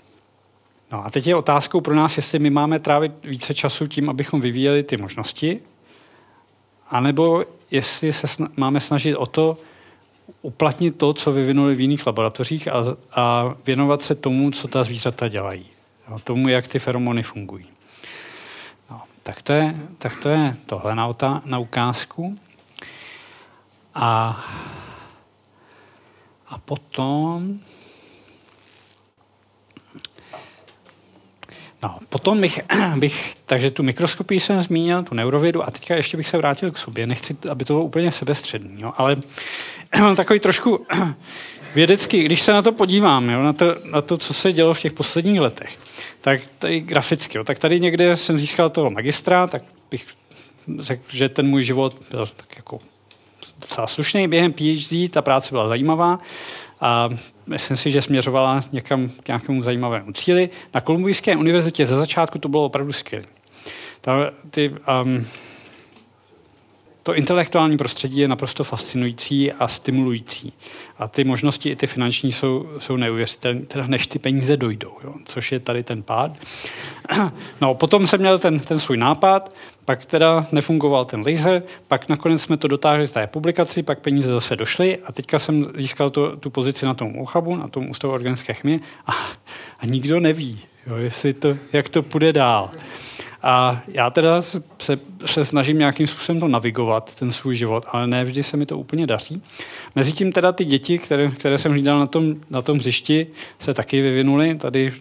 No 0.92 1.06
a 1.06 1.10
teď 1.10 1.26
je 1.26 1.36
otázkou 1.36 1.80
pro 1.80 1.94
nás, 1.94 2.16
jestli 2.16 2.38
my 2.38 2.50
máme 2.50 2.80
trávit 2.80 3.12
více 3.24 3.54
času 3.54 3.86
tím, 3.86 4.10
abychom 4.10 4.40
vyvíjeli 4.40 4.82
ty 4.82 4.96
možnosti, 4.96 5.60
anebo 6.90 7.44
jestli 7.70 8.12
se 8.12 8.26
sna- 8.26 8.50
máme 8.56 8.80
snažit 8.80 9.16
o 9.16 9.26
to, 9.26 9.58
uplatnit 10.42 10.96
to, 10.96 11.12
co 11.12 11.32
vyvinuli 11.32 11.74
v 11.74 11.80
jiných 11.80 12.06
laboratořích 12.06 12.68
a, 12.68 12.84
a 13.12 13.54
věnovat 13.66 14.02
se 14.02 14.14
tomu, 14.14 14.50
co 14.50 14.68
ta 14.68 14.84
zvířata 14.84 15.28
dělají. 15.28 15.66
Jo, 16.10 16.18
tomu, 16.18 16.48
jak 16.48 16.68
ty 16.68 16.78
feromony 16.78 17.22
fungují. 17.22 17.66
No, 18.90 19.02
tak, 19.22 19.42
to 19.42 19.52
je, 19.52 19.76
tak 19.98 20.16
to 20.22 20.28
je 20.28 20.56
tohle 20.66 20.94
na, 20.94 21.06
otá, 21.06 21.42
na 21.44 21.58
ukázku. 21.58 22.38
A, 23.94 24.44
a 26.48 26.58
potom... 26.58 27.58
No, 31.82 31.98
potom 32.08 32.40
bych, 32.40 32.60
bych, 32.96 33.34
takže 33.46 33.70
tu 33.70 33.82
mikroskopii 33.82 34.40
jsem 34.40 34.62
zmínil, 34.62 35.02
tu 35.02 35.14
neurovědu, 35.14 35.62
a 35.62 35.70
teďka 35.70 35.94
ještě 35.94 36.16
bych 36.16 36.28
se 36.28 36.36
vrátil 36.36 36.70
k 36.70 36.78
sobě. 36.78 37.06
Nechci, 37.06 37.36
aby 37.50 37.64
to 37.64 37.72
bylo 37.72 37.84
úplně 37.84 38.12
sebestřední, 38.12 38.82
jo, 38.82 38.92
ale 38.96 39.16
mám 40.00 40.16
takový 40.16 40.40
trošku 40.40 40.86
vědecký, 41.74 42.22
když 42.22 42.42
se 42.42 42.52
na 42.52 42.62
to 42.62 42.72
podívám, 42.72 43.30
jo, 43.30 43.42
na, 43.42 43.52
to, 43.52 43.76
na 43.84 44.00
to, 44.00 44.18
co 44.18 44.34
se 44.34 44.52
dělo 44.52 44.74
v 44.74 44.80
těch 44.80 44.92
posledních 44.92 45.40
letech, 45.40 45.78
tak 46.20 46.40
tady 46.58 46.80
graficky, 46.80 47.38
jo, 47.38 47.44
tak 47.44 47.58
tady 47.58 47.80
někde 47.80 48.16
jsem 48.16 48.38
získal 48.38 48.70
toho 48.70 48.90
magistra, 48.90 49.46
tak 49.46 49.62
bych 49.90 50.06
řekl, 50.78 51.02
že 51.08 51.28
ten 51.28 51.46
můj 51.46 51.62
život 51.62 51.96
byl 52.10 52.26
tak 52.26 52.56
jako 52.56 52.78
docela 53.60 53.86
slušný 53.86 54.28
během 54.28 54.52
PhD, 54.52 55.10
ta 55.10 55.22
práce 55.22 55.48
byla 55.50 55.68
zajímavá 55.68 56.18
a 56.82 57.08
myslím 57.46 57.76
si, 57.76 57.90
že 57.90 58.02
směřovala 58.02 58.64
někam 58.72 59.08
k 59.08 59.28
nějakému 59.28 59.62
zajímavému 59.62 60.12
cíli. 60.12 60.50
Na 60.74 60.80
Kolumbijské 60.80 61.36
univerzitě 61.36 61.86
ze 61.86 61.96
začátku 61.96 62.38
to 62.38 62.48
bylo 62.48 62.64
opravdu 62.64 62.92
skvělé. 62.92 63.24
ty, 64.50 64.70
um, 65.02 65.26
to 67.02 67.14
intelektuální 67.14 67.76
prostředí 67.76 68.18
je 68.18 68.28
naprosto 68.28 68.64
fascinující 68.64 69.52
a 69.52 69.68
stimulující. 69.68 70.52
A 70.98 71.08
ty 71.08 71.24
možnosti, 71.24 71.68
i 71.68 71.76
ty 71.76 71.86
finanční, 71.86 72.32
jsou, 72.32 72.68
jsou 72.78 72.96
neuvěřitelné, 72.96 73.60
teda 73.60 73.86
než 73.86 74.06
ty 74.06 74.18
peníze 74.18 74.56
dojdou, 74.56 74.92
jo, 75.04 75.14
což 75.24 75.52
je 75.52 75.60
tady 75.60 75.82
ten 75.82 76.02
pád. 76.02 76.32
No, 77.60 77.74
potom 77.74 78.06
jsem 78.06 78.20
měl 78.20 78.38
ten, 78.38 78.60
ten 78.60 78.78
svůj 78.78 78.96
nápad, 78.96 79.54
pak 79.84 80.06
teda 80.06 80.46
nefungoval 80.52 81.04
ten 81.04 81.22
laser, 81.26 81.62
pak 81.88 82.08
nakonec 82.08 82.42
jsme 82.42 82.56
to 82.56 82.68
dotáhli 82.68 83.06
v 83.06 83.12
té 83.12 83.26
publikaci, 83.26 83.82
pak 83.82 84.00
peníze 84.00 84.32
zase 84.32 84.56
došly 84.56 84.98
a 84.98 85.12
teďka 85.12 85.38
jsem 85.38 85.66
získal 85.74 86.10
to, 86.10 86.36
tu 86.36 86.50
pozici 86.50 86.86
na 86.86 86.94
tom 86.94 87.16
úchabu, 87.16 87.56
na 87.56 87.68
tom 87.68 87.90
ústavu 87.90 88.14
organické 88.14 88.54
chemie 88.54 88.78
a, 89.06 89.12
a 89.78 89.86
nikdo 89.86 90.20
neví, 90.20 90.60
jo, 90.86 90.96
jestli 90.96 91.34
to, 91.34 91.56
jak 91.72 91.88
to 91.88 92.02
půjde 92.02 92.32
dál. 92.32 92.70
A 93.42 93.82
já 93.88 94.10
teda 94.10 94.42
se, 94.78 94.98
se 95.24 95.44
snažím 95.44 95.78
nějakým 95.78 96.06
způsobem 96.06 96.40
to 96.40 96.48
navigovat, 96.48 97.14
ten 97.14 97.32
svůj 97.32 97.54
život, 97.54 97.86
ale 97.88 98.06
ne 98.06 98.24
vždy 98.24 98.42
se 98.42 98.56
mi 98.56 98.66
to 98.66 98.78
úplně 98.78 99.06
daří. 99.06 99.42
Mezitím 99.94 100.32
teda 100.32 100.52
ty 100.52 100.64
děti, 100.64 100.98
které, 100.98 101.28
které 101.28 101.58
jsem 101.58 101.72
hlídal 101.72 101.98
na 101.98 102.06
tom, 102.06 102.34
na 102.50 102.62
tom 102.62 102.78
hřišti, 102.78 103.26
se 103.58 103.74
taky 103.74 104.02
vyvinuly. 104.02 104.54
Tady 104.54 104.92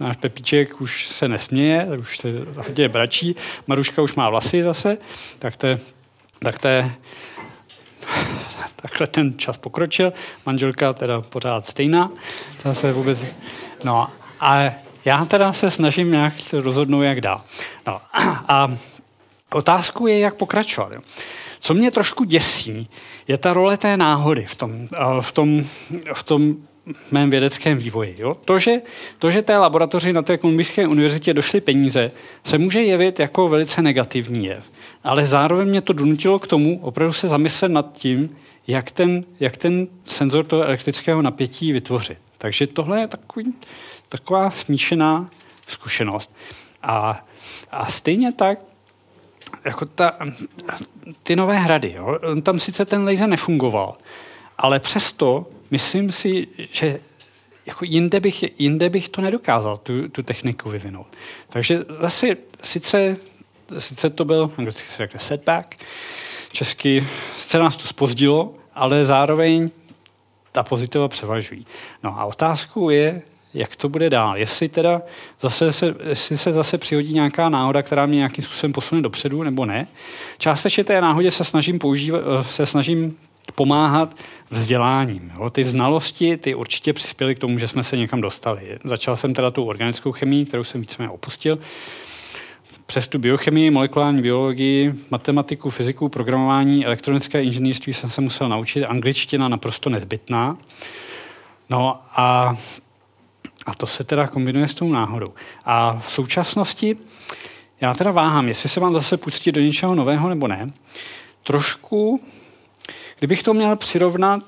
náš 0.00 0.16
Pepíček 0.16 0.80
už 0.80 1.08
se 1.08 1.28
nesměje, 1.28 1.86
už 1.98 2.18
se 2.18 2.28
hodně 2.56 2.88
bračí. 2.88 3.36
Maruška 3.66 4.02
už 4.02 4.14
má 4.14 4.30
vlasy 4.30 4.62
zase, 4.62 4.98
tak 5.38 5.56
to 5.56 5.68
tak 6.44 6.58
to 6.58 6.68
takhle 8.76 9.06
ten 9.06 9.38
čas 9.38 9.56
pokročil. 9.56 10.12
Manželka 10.46 10.92
teda 10.92 11.20
pořád 11.20 11.66
stejná. 11.66 12.10
To 12.62 12.74
se 12.74 12.92
vůbec... 12.92 13.26
No, 13.84 14.08
ale 14.40 14.74
já 15.04 15.24
teda 15.24 15.52
se 15.52 15.70
snažím 15.70 16.10
nějak 16.10 16.34
rozhodnout, 16.52 17.02
jak 17.02 17.20
dál. 17.20 17.42
No, 17.86 18.00
a 18.48 18.68
otázku 19.52 20.06
je, 20.06 20.18
jak 20.18 20.34
pokračovat. 20.34 20.92
Co 21.60 21.74
mě 21.74 21.90
trošku 21.90 22.24
děsí, 22.24 22.88
je 23.28 23.38
ta 23.38 23.52
role 23.52 23.76
té 23.76 23.96
náhody 23.96 24.46
v 24.46 24.54
tom, 24.54 24.88
v 25.20 25.32
tom, 25.32 25.62
v 26.14 26.22
tom 26.22 26.56
mém 27.10 27.30
vědeckém 27.30 27.78
vývoji. 27.78 28.16
Jo? 28.18 28.36
To, 28.44 28.58
že, 28.58 28.80
to, 29.18 29.30
že 29.30 29.42
té 29.42 29.58
laboratoři 29.58 30.12
na 30.12 30.22
té 30.22 30.38
Kolumbijské 30.38 30.86
univerzitě 30.86 31.34
došly 31.34 31.60
peníze, 31.60 32.10
se 32.44 32.58
může 32.58 32.82
jevit 32.82 33.20
jako 33.20 33.48
velice 33.48 33.82
negativní 33.82 34.46
jev. 34.46 34.64
Ale 35.04 35.26
zároveň 35.26 35.68
mě 35.68 35.80
to 35.80 35.92
donutilo 35.92 36.38
k 36.38 36.46
tomu 36.46 36.80
opravdu 36.82 37.12
se 37.12 37.28
zamyslet 37.28 37.72
nad 37.72 37.92
tím, 37.92 38.36
jak 38.66 38.90
ten, 38.90 39.24
jak 39.40 39.56
ten 39.56 39.86
senzor 40.04 40.44
toho 40.44 40.62
elektrického 40.62 41.22
napětí 41.22 41.72
vytvořit. 41.72 42.18
Takže 42.38 42.66
tohle 42.66 43.00
je 43.00 43.06
takový, 43.06 43.54
taková 44.10 44.50
smíšená 44.50 45.30
zkušenost. 45.66 46.34
A, 46.82 47.24
a 47.70 47.86
stejně 47.86 48.32
tak, 48.32 48.58
jako 49.64 49.86
ta, 49.86 50.18
ty 51.22 51.36
nové 51.36 51.58
hrady, 51.58 51.92
jo? 51.96 52.18
tam 52.42 52.58
sice 52.58 52.84
ten 52.84 53.04
laser 53.04 53.28
nefungoval, 53.28 53.96
ale 54.58 54.80
přesto 54.80 55.46
myslím 55.70 56.12
si, 56.12 56.48
že 56.72 57.00
jako 57.66 57.84
jinde, 57.84 58.20
bych, 58.20 58.60
jinde 58.60 58.90
bych 58.90 59.08
to 59.08 59.20
nedokázal, 59.20 59.76
tu, 59.76 60.08
tu 60.08 60.22
techniku 60.22 60.70
vyvinout. 60.70 61.06
Takže 61.48 61.84
zase 62.00 62.36
sice, 62.62 63.16
sice 63.78 64.10
to 64.10 64.24
byl, 64.24 64.50
anglicky 64.58 64.88
se 64.88 64.96
řekne 64.96 65.20
setback, 65.20 65.76
česky 66.52 67.06
sice 67.36 67.58
nás 67.58 67.76
to 67.76 67.86
spozdilo, 67.86 68.54
ale 68.74 69.04
zároveň 69.04 69.70
ta 70.52 70.62
pozitiva 70.62 71.08
převažují. 71.08 71.66
No 72.02 72.18
a 72.18 72.24
otázkou 72.24 72.90
je, 72.90 73.22
jak 73.54 73.76
to 73.76 73.88
bude 73.88 74.10
dál. 74.10 74.36
Jestli 74.36 74.68
teda 74.68 75.02
zase 75.40 75.72
se, 75.72 75.94
jestli 76.08 76.38
se 76.38 76.52
zase 76.52 76.78
přihodí 76.78 77.12
nějaká 77.12 77.48
náhoda, 77.48 77.82
která 77.82 78.06
mě 78.06 78.16
nějakým 78.16 78.44
způsobem 78.44 78.72
posune 78.72 79.02
dopředu, 79.02 79.42
nebo 79.42 79.66
ne. 79.66 79.86
Částečně 80.38 80.84
té 80.84 81.00
náhodě 81.00 81.30
se 81.30 81.44
snažím 81.44 81.78
používat, 81.78 82.20
eh, 82.40 82.44
se 82.44 82.66
snažím 82.66 83.16
pomáhat 83.54 84.14
vzděláním. 84.50 85.32
Jo. 85.36 85.50
Ty 85.50 85.64
znalosti, 85.64 86.36
ty 86.36 86.54
určitě 86.54 86.92
přispěly 86.92 87.34
k 87.34 87.38
tomu, 87.38 87.58
že 87.58 87.68
jsme 87.68 87.82
se 87.82 87.96
někam 87.96 88.20
dostali. 88.20 88.78
Začal 88.84 89.16
jsem 89.16 89.34
teda 89.34 89.50
tu 89.50 89.64
organickou 89.64 90.12
chemii, 90.12 90.44
kterou 90.44 90.64
jsem 90.64 90.80
víceméně 90.80 91.10
opustil. 91.10 91.58
Přes 92.86 93.08
tu 93.08 93.18
biochemii, 93.18 93.70
molekulární 93.70 94.22
biologii, 94.22 94.94
matematiku, 95.10 95.70
fyziku, 95.70 96.08
programování, 96.08 96.86
elektronické 96.86 97.42
inženýrství 97.42 97.92
jsem 97.92 98.10
se 98.10 98.20
musel 98.20 98.48
naučit. 98.48 98.84
Angličtina 98.84 99.48
naprosto 99.48 99.90
nezbytná. 99.90 100.56
No 101.70 102.00
a, 102.16 102.54
a 103.66 103.74
to 103.74 103.86
se 103.86 104.04
teda 104.04 104.26
kombinuje 104.26 104.68
s 104.68 104.74
tou 104.74 104.92
náhodou. 104.92 105.34
A 105.64 105.98
v 105.98 106.12
současnosti 106.12 106.96
já 107.80 107.94
teda 107.94 108.10
váhám, 108.10 108.48
jestli 108.48 108.68
se 108.68 108.80
mám 108.80 108.94
zase 108.94 109.16
pustit 109.16 109.52
do 109.52 109.60
něčeho 109.60 109.94
nového 109.94 110.28
nebo 110.28 110.48
ne. 110.48 110.70
Trošku 111.42 112.20
Kdybych 113.20 113.42
to 113.42 113.54
měl 113.54 113.76
přirovnat 113.76 114.42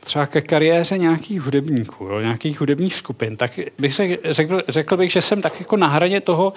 třeba 0.00 0.26
ke 0.26 0.40
kariéře 0.40 0.98
nějakých 0.98 1.40
hudebníků, 1.40 2.04
jo, 2.04 2.20
nějakých 2.20 2.60
hudebních 2.60 2.94
skupin, 2.94 3.36
tak 3.36 3.52
bych 3.78 4.00
řekl, 4.24 4.62
řekl 4.68 4.96
bych, 4.96 5.12
že 5.12 5.20
jsem 5.20 5.42
tak 5.42 5.60
jako 5.60 5.76
na 5.76 5.86
hraně 5.86 6.20
toho, 6.20 6.52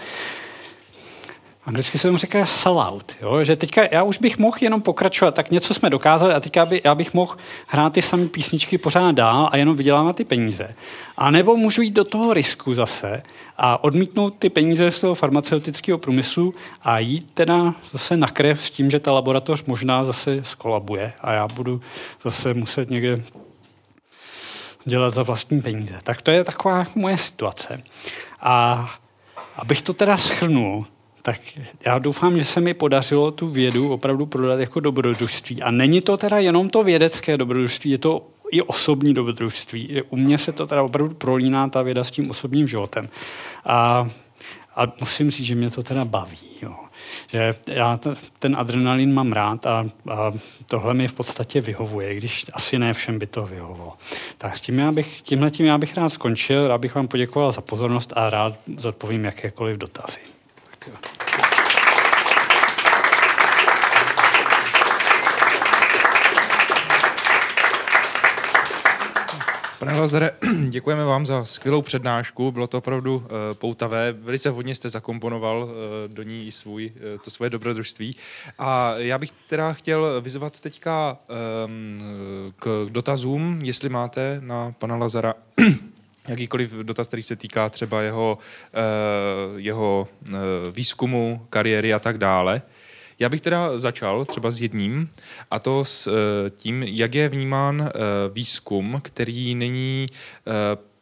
Anglicky 1.65 1.97
se 1.97 2.07
tomu 2.07 2.17
říká 2.17 2.45
sellout, 2.45 3.15
jo? 3.21 3.43
že 3.43 3.55
teďka 3.55 3.81
já 3.91 4.03
už 4.03 4.17
bych 4.17 4.37
mohl 4.37 4.57
jenom 4.61 4.81
pokračovat, 4.81 5.35
tak 5.35 5.51
něco 5.51 5.73
jsme 5.73 5.89
dokázali 5.89 6.33
a 6.33 6.39
teďka 6.39 6.65
by, 6.65 6.81
já 6.83 6.95
bych 6.95 7.13
mohl 7.13 7.37
hrát 7.67 7.93
ty 7.93 8.01
samé 8.01 8.27
písničky 8.27 8.77
pořád 8.77 9.11
dál 9.11 9.49
a 9.51 9.57
jenom 9.57 9.75
vydělávat 9.75 10.15
ty 10.15 10.23
peníze. 10.23 10.75
A 11.17 11.31
nebo 11.31 11.57
můžu 11.57 11.81
jít 11.81 11.91
do 11.91 12.03
toho 12.03 12.33
risku 12.33 12.73
zase 12.73 13.23
a 13.57 13.83
odmítnout 13.83 14.35
ty 14.39 14.49
peníze 14.49 14.91
z 14.91 15.01
toho 15.01 15.15
farmaceutického 15.15 15.97
průmyslu 15.97 16.53
a 16.81 16.99
jít 16.99 17.29
teda 17.33 17.75
zase 17.91 18.17
na 18.17 18.27
krev 18.27 18.65
s 18.65 18.69
tím, 18.69 18.91
že 18.91 18.99
ta 18.99 19.11
laboratoř 19.11 19.63
možná 19.63 20.03
zase 20.03 20.43
skolabuje 20.43 21.13
a 21.21 21.33
já 21.33 21.47
budu 21.47 21.81
zase 22.23 22.53
muset 22.53 22.89
někde 22.89 23.21
dělat 24.85 25.13
za 25.13 25.23
vlastní 25.23 25.61
peníze. 25.61 25.99
Tak 26.03 26.21
to 26.21 26.31
je 26.31 26.43
taková 26.43 26.85
moje 26.95 27.17
situace. 27.17 27.83
A 28.41 28.89
abych 29.55 29.81
to 29.81 29.93
teda 29.93 30.17
schrnul, 30.17 30.85
tak 31.25 31.39
já 31.85 31.99
doufám, 31.99 32.37
že 32.37 32.45
se 32.45 32.61
mi 32.61 32.73
podařilo 32.73 33.31
tu 33.31 33.47
vědu 33.47 33.93
opravdu 33.93 34.25
prodat 34.25 34.59
jako 34.59 34.79
dobrodružství. 34.79 35.61
A 35.61 35.71
není 35.71 36.01
to 36.01 36.17
teda 36.17 36.37
jenom 36.37 36.69
to 36.69 36.83
vědecké 36.83 37.37
dobrodružství, 37.37 37.91
je 37.91 37.97
to 37.97 38.27
i 38.51 38.61
osobní 38.61 39.13
dobrodružství. 39.13 40.01
U 40.09 40.17
mě 40.17 40.37
se 40.37 40.51
to 40.51 40.67
teda 40.67 40.83
opravdu 40.83 41.15
prolíná 41.15 41.69
ta 41.69 41.81
věda 41.81 42.03
s 42.03 42.11
tím 42.11 42.29
osobním 42.29 42.67
životem. 42.67 43.09
A, 43.65 44.07
a 44.75 44.93
musím 44.99 45.31
říct, 45.31 45.47
že 45.47 45.55
mě 45.55 45.69
to 45.69 45.83
teda 45.83 46.05
baví. 46.05 46.37
Jo. 46.61 46.75
Že 47.27 47.55
já 47.67 47.99
ten 48.39 48.55
adrenalin 48.55 49.13
mám 49.13 49.31
rád 49.31 49.65
a, 49.65 49.85
a 50.09 50.31
tohle 50.65 50.93
mi 50.93 51.07
v 51.07 51.13
podstatě 51.13 51.61
vyhovuje, 51.61 52.15
když 52.15 52.45
asi 52.53 52.79
ne 52.79 52.93
všem 52.93 53.19
by 53.19 53.27
to 53.27 53.45
vyhovovalo. 53.45 53.93
Tak 54.37 54.57
s 54.57 54.61
tím 54.61 54.79
já 54.79 54.91
bych, 54.91 55.21
tímhle 55.21 55.51
tím 55.51 55.65
já 55.65 55.77
bych 55.77 55.97
rád 55.97 56.09
skončil, 56.09 56.67
rád 56.67 56.77
bych 56.77 56.95
vám 56.95 57.07
poděkoval 57.07 57.51
za 57.51 57.61
pozornost 57.61 58.13
a 58.15 58.29
rád 58.29 58.53
zodpovím 58.77 59.25
jakékoliv 59.25 59.77
dotazy. 59.77 60.19
Pane 69.79 69.99
Lazare, 69.99 70.31
děkujeme 70.69 71.05
vám 71.05 71.25
za 71.25 71.45
skvělou 71.45 71.81
přednášku, 71.81 72.51
bylo 72.51 72.67
to 72.67 72.77
opravdu 72.77 73.15
uh, 73.15 73.23
poutavé, 73.53 74.11
velice 74.11 74.49
hodně 74.49 74.75
jste 74.75 74.89
zakomponoval 74.89 75.63
uh, 75.63 75.69
do 76.13 76.23
ní 76.23 76.51
svůj, 76.51 76.91
uh, 76.95 77.21
to 77.21 77.29
svoje 77.29 77.49
dobrodružství. 77.49 78.15
A 78.59 78.93
já 78.97 79.17
bych 79.17 79.31
teda 79.31 79.73
chtěl 79.73 80.21
vyzvat 80.21 80.59
teďka 80.59 81.17
um, 81.65 82.03
k 82.55 82.87
dotazům, 82.89 83.59
jestli 83.63 83.89
máte 83.89 84.37
na 84.43 84.73
pana 84.79 84.95
Lazara 84.95 85.33
jakýkoliv 86.27 86.71
dotaz, 86.71 87.07
který 87.07 87.23
se 87.23 87.35
týká 87.35 87.69
třeba 87.69 88.01
jeho, 88.01 88.37
uh, 88.37 89.59
jeho 89.59 90.07
uh, 90.29 90.35
výzkumu, 90.71 91.45
kariéry 91.49 91.93
a 91.93 91.99
tak 91.99 92.17
dále. 92.17 92.61
Já 93.19 93.29
bych 93.29 93.41
teda 93.41 93.79
začal 93.79 94.25
třeba 94.25 94.51
s 94.51 94.61
jedním, 94.61 95.09
a 95.51 95.59
to 95.59 95.85
s 95.85 96.07
uh, 96.07 96.13
tím, 96.55 96.83
jak 96.83 97.15
je 97.15 97.29
vnímán 97.29 97.91
výzkum, 98.33 98.99
který 99.03 99.55
není 99.55 100.07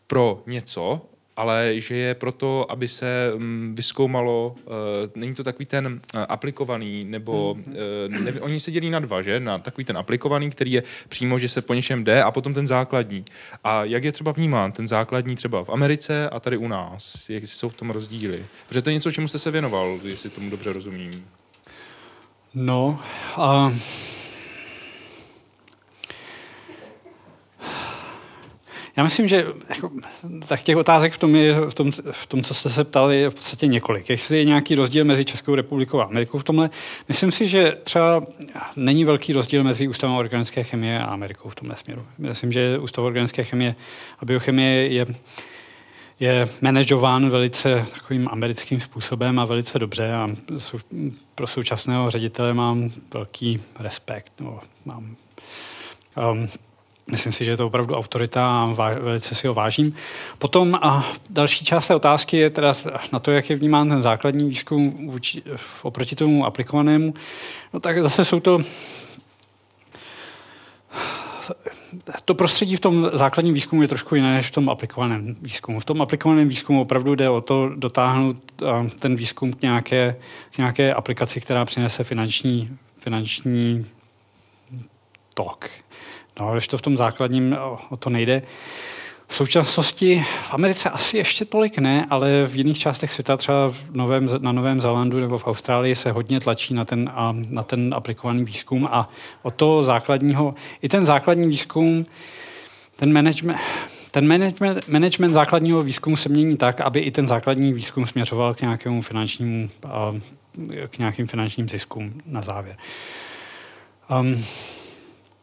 pro 0.08 0.44
něco, 0.48 1.02
ale 1.38 1.74
že 1.76 1.96
je 1.96 2.16
proto, 2.16 2.72
aby 2.72 2.88
se 2.88 3.32
um, 3.36 3.76
vyskoumalo, 3.76 4.56
uh, 4.66 4.74
není 5.16 5.34
to 5.34 5.44
takový 5.44 5.66
ten 5.66 5.86
uh, 5.88 6.26
aplikovaný, 6.30 7.04
nebo 7.04 7.52
uh, 7.52 7.74
ne, 8.08 8.32
oni 8.42 8.60
se 8.60 8.72
dělí 8.72 8.90
na 8.90 9.00
dva, 9.00 9.22
že? 9.22 9.40
Na 9.40 9.58
takový 9.60 9.86
ten 9.86 9.98
aplikovaný, 9.98 10.50
který 10.50 10.72
je 10.72 10.84
přímo, 11.10 11.40
že 11.40 11.50
se 11.50 11.62
po 11.62 11.74
něčem 11.74 12.04
jde, 12.04 12.24
a 12.24 12.32
potom 12.32 12.54
ten 12.54 12.68
základní. 12.68 13.26
A 13.64 13.84
jak 13.84 14.04
je 14.04 14.12
třeba 14.12 14.32
vnímán 14.32 14.72
ten 14.72 14.88
základní 14.88 15.36
třeba 15.36 15.64
v 15.64 15.70
Americe 15.70 16.30
a 16.30 16.40
tady 16.40 16.58
u 16.58 16.68
nás? 16.68 17.30
Jak 17.30 17.44
jsou 17.44 17.70
v 17.70 17.74
tom 17.74 17.90
rozdíly? 17.90 18.46
Protože 18.68 18.82
to 18.82 18.90
je 18.90 18.94
něco, 18.94 19.12
čemu 19.12 19.28
jste 19.28 19.40
se 19.40 19.52
věnoval, 19.52 20.00
jestli 20.04 20.30
tomu 20.30 20.50
dobře 20.50 20.74
rozumím. 20.74 21.26
No, 22.54 23.00
uh, 23.38 23.74
já 28.96 29.04
myslím, 29.04 29.28
že 29.28 29.46
jako, 29.70 29.92
tak 30.48 30.62
těch 30.62 30.78
otázek 30.78 31.14
v 31.14 31.18
tom, 31.18 31.36
je, 31.36 31.54
v, 31.70 31.74
tom, 31.74 31.92
v 32.12 32.28
tom, 32.28 32.44
co 32.44 32.54
jste 32.54 32.70
se 32.70 32.84
ptali, 32.84 33.20
je 33.20 33.30
v 33.30 33.34
podstatě 33.34 33.68
několik. 33.68 34.10
Jestli 34.10 34.38
je 34.38 34.46
nějaký 34.46 34.76
rozdíl 34.76 35.06
mezi 35.06 35.26
Českou 35.26 35.56
republikou 35.56 36.00
a 36.00 36.04
Amerikou 36.04 36.40
v 36.40 36.44
tomhle, 36.44 36.70
myslím 37.08 37.32
si, 37.32 37.48
že 37.48 37.78
třeba 37.84 38.24
není 38.76 39.06
velký 39.06 39.34
rozdíl 39.34 39.64
mezi 39.64 39.88
Ústavem 39.88 40.16
organické 40.16 40.64
chemie 40.64 41.00
a 41.00 41.06
Amerikou 41.06 41.50
v 41.50 41.56
tomhle 41.56 41.78
směru. 41.78 42.06
Myslím, 42.18 42.52
že 42.52 42.80
Ústav 42.80 43.06
organické 43.06 43.44
chemie 43.44 43.76
a 44.20 44.26
biochemie 44.26 44.88
je 44.88 45.06
je 46.22 46.46
manažován 46.62 47.30
velice 47.30 47.86
takovým 47.94 48.28
americkým 48.32 48.80
způsobem 48.80 49.40
a 49.40 49.46
velice 49.46 49.80
dobře 49.80 50.14
a 50.14 50.30
pro 51.36 51.48
současného 51.48 52.10
ředitele 52.10 52.54
mám 52.54 52.92
velký 53.14 53.62
respekt. 53.80 54.34
No, 54.40 54.60
mám, 54.86 55.16
um, 56.32 56.46
myslím 57.08 57.34
si, 57.34 57.46
že 57.46 57.52
je 57.52 57.58
to 57.58 57.68
opravdu 57.68 57.96
autorita 57.96 58.48
a 58.48 58.74
velice 59.00 59.36
si 59.36 59.48
ho 59.48 59.54
vážím. 59.54 59.96
Potom 60.38 60.76
a 60.82 61.12
další 61.30 61.66
část 61.66 61.88
té 61.88 61.96
otázky 61.96 62.38
je 62.38 62.50
teda 62.50 62.76
na 63.14 63.20
to, 63.20 63.32
jak 63.32 63.50
je 63.50 63.56
vnímán 63.56 63.90
ten 63.90 64.02
základní 64.02 64.50
výzkum 64.50 65.08
vůči, 65.08 65.44
oproti 65.82 66.16
tomu 66.16 66.46
aplikovanému. 66.46 67.14
No 67.74 67.80
tak 67.80 68.04
zase 68.04 68.26
jsou 68.26 68.40
to 68.40 68.60
to 72.26 72.36
prostředí 72.36 72.76
v 72.76 72.80
tom 72.80 73.10
základním 73.14 73.54
výzkumu 73.54 73.82
je 73.82 73.88
trošku 73.88 74.16
jiné 74.16 74.34
než 74.34 74.48
v 74.48 74.52
tom 74.52 74.70
aplikovaném 74.70 75.36
výzkumu. 75.42 75.80
V 75.80 75.86
tom 75.86 76.02
aplikovaném 76.02 76.50
výzkumu 76.50 76.82
opravdu 76.82 77.16
jde 77.16 77.30
o 77.30 77.42
to 77.42 77.70
dotáhnout 77.76 78.38
eh, 78.62 78.90
ten 79.00 79.16
výzkum 79.16 79.54
k 79.54 79.62
nějaké, 79.62 80.16
k 80.52 80.58
nějaké 80.58 80.94
aplikaci, 80.94 81.42
která 81.42 81.66
přinese 81.66 82.04
finanční, 82.04 82.78
finanční 82.98 83.86
tok. 85.34 85.70
No, 86.42 86.52
když 86.52 86.68
to 86.68 86.78
v 86.78 86.82
tom 86.82 86.98
základním 86.98 87.58
o 87.90 87.98
to 87.98 88.10
nejde. 88.10 88.42
V 89.28 89.36
současnosti 89.36 90.26
v 90.42 90.54
Americe 90.54 90.90
asi 90.90 91.18
ještě 91.18 91.46
tolik 91.46 91.78
ne, 91.78 92.08
ale 92.10 92.46
v 92.48 92.56
jiných 92.56 92.80
částech 92.80 93.12
světa, 93.12 93.38
třeba 93.38 93.70
v 93.70 93.78
Novém, 93.92 94.28
na 94.40 94.52
Novém 94.52 94.82
Zélandu 94.82 95.20
nebo 95.20 95.38
v 95.38 95.48
Austrálii, 95.48 95.96
se 95.96 96.12
hodně 96.12 96.40
tlačí 96.40 96.74
na 96.74 96.86
ten, 96.86 97.12
na 97.50 97.64
ten 97.64 97.94
aplikovaný 97.94 98.46
výzkum 98.46 98.88
a 98.92 99.10
o 99.44 99.52
to 99.52 99.84
základního, 99.84 100.56
i 100.82 100.90
ten 100.90 101.06
základní 101.06 101.48
výzkum, 101.48 102.06
ten 102.96 103.14
management, 103.14 103.60
ten 104.12 104.28
management, 104.28 104.88
management 104.88 105.34
základního 105.34 105.84
výzkumu 105.84 106.16
se 106.16 106.30
mění 106.30 106.58
tak, 106.58 106.82
aby 106.82 107.00
i 107.00 107.12
ten 107.12 107.28
základní 107.28 107.74
výzkum 107.74 108.06
směřoval 108.06 108.54
k 108.54 108.62
nějakému 108.62 109.02
finančnímu, 109.02 109.70
k 110.88 110.98
nějakým 110.98 111.28
finančním 111.28 111.70
ziskům 111.70 112.14
na 112.26 112.42
závěr. 112.42 112.78
Um, 114.20 114.36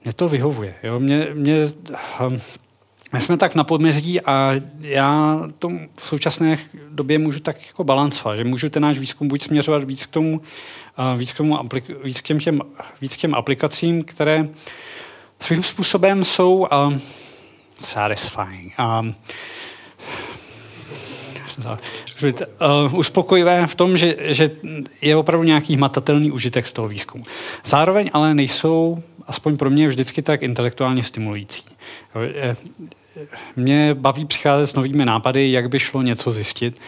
mě 0.05 0.13
to 0.13 0.29
vyhovuje. 0.29 0.75
Jo? 0.83 1.01
Mě, 1.01 1.29
mě, 1.35 1.67
um, 2.27 2.37
my 3.13 3.21
jsme 3.21 3.37
tak 3.37 3.55
na 3.55 3.65
podmezí 3.65 4.21
a 4.21 4.53
já 4.81 5.41
to 5.59 5.69
v 5.97 6.01
současné 6.01 6.59
době 6.89 7.19
můžu 7.19 7.41
tak 7.41 7.67
jako 7.67 7.85
balancovat, 7.85 8.37
že 8.37 8.45
můžu 8.45 8.69
ten 8.69 8.83
náš 8.83 8.99
výzkum 8.99 9.29
buď 9.29 9.43
směřovat 9.43 9.85
víc 9.85 10.07
k 10.07 10.11
tomu, 10.11 10.41
víc 11.17 11.33
k, 11.33 11.37
tomu 11.37 11.59
víc 12.05 12.21
k, 12.21 12.25
těm, 12.25 12.41
těm, 12.41 12.63
víc 13.01 13.17
k 13.17 13.19
těm 13.19 13.35
aplikacím, 13.35 14.05
které 14.05 14.49
svým 15.41 15.63
způsobem 15.63 16.25
jsou 16.25 16.67
um, 16.87 17.01
satisfying. 17.79 18.75
Uh, 18.79 19.07
uspokojivé 22.95 23.67
v 23.67 23.75
tom, 23.75 23.97
že, 23.97 24.17
že 24.21 24.51
je 25.03 25.17
opravdu 25.17 25.45
nějaký 25.45 25.77
hmatatelný 25.77 26.31
užitek 26.31 26.67
z 26.67 26.73
toho 26.73 26.89
výzkumu. 26.89 27.25
Zároveň 27.65 28.11
ale 28.13 28.35
nejsou, 28.35 29.03
aspoň 29.29 29.57
pro 29.57 29.70
mě, 29.70 29.89
vždycky 29.89 30.22
tak 30.22 30.43
intelektuálně 30.43 31.05
stimulující. 31.05 31.62
Mě 33.57 33.95
baví 33.95 34.24
přicházet 34.24 34.66
s 34.66 34.74
novými 34.74 35.05
nápady, 35.05 35.53
jak 35.53 35.68
by 35.68 35.79
šlo 35.79 36.03
něco 36.03 36.33
zjistit 36.33 36.81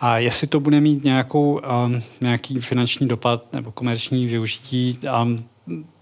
a 0.00 0.18
jestli 0.18 0.46
to 0.46 0.60
bude 0.60 0.80
mít 0.80 1.04
nějakou, 1.04 1.60
um, 1.84 1.98
nějaký 2.20 2.60
finanční 2.60 3.08
dopad 3.08 3.52
nebo 3.52 3.72
komerční 3.72 4.26
využití, 4.26 4.98
um, 5.22 5.36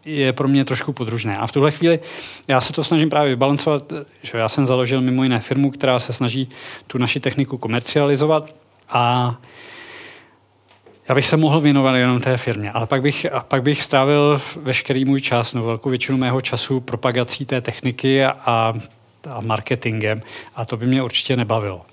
je 0.05 0.32
pro 0.32 0.49
mě 0.49 0.64
trošku 0.64 0.92
podružné. 0.92 1.36
A 1.36 1.47
v 1.47 1.53
tuhle 1.53 1.70
chvíli 1.70 2.01
já 2.49 2.61
se 2.61 2.72
to 2.72 2.84
snažím 2.84 3.11
právě 3.11 3.30
vybalancovat, 3.30 3.92
že 4.22 4.38
já 4.38 4.49
jsem 4.49 4.66
založil 4.66 5.01
mimo 5.01 5.22
jiné 5.22 5.40
firmu, 5.40 5.70
která 5.70 5.99
se 5.99 6.12
snaží 6.12 6.49
tu 6.86 6.99
naši 6.99 7.20
techniku 7.20 7.59
komercializovat 7.59 8.55
a 8.88 9.36
já 11.09 11.14
bych 11.14 11.26
se 11.26 11.36
mohl 11.36 11.61
věnovat 11.61 11.96
jenom 11.96 12.20
té 12.20 12.36
firmě, 12.36 12.72
ale 12.72 12.86
pak 12.86 13.02
bych, 13.02 13.26
pak 13.48 13.62
bych 13.62 13.82
strávil 13.82 14.42
veškerý 14.57 15.05
můj 15.05 15.20
čas, 15.20 15.55
no 15.55 15.64
velkou 15.64 15.88
většinu 15.88 16.18
mého 16.18 16.40
času 16.40 16.80
propagací 16.80 17.46
té 17.46 17.61
techniky 17.61 18.24
a, 18.24 18.74
a 19.30 19.40
marketingem 19.40 20.22
a 20.55 20.64
to 20.64 20.76
by 20.76 20.86
mě 20.86 21.02
určitě 21.02 21.36
nebavilo. 21.36 21.86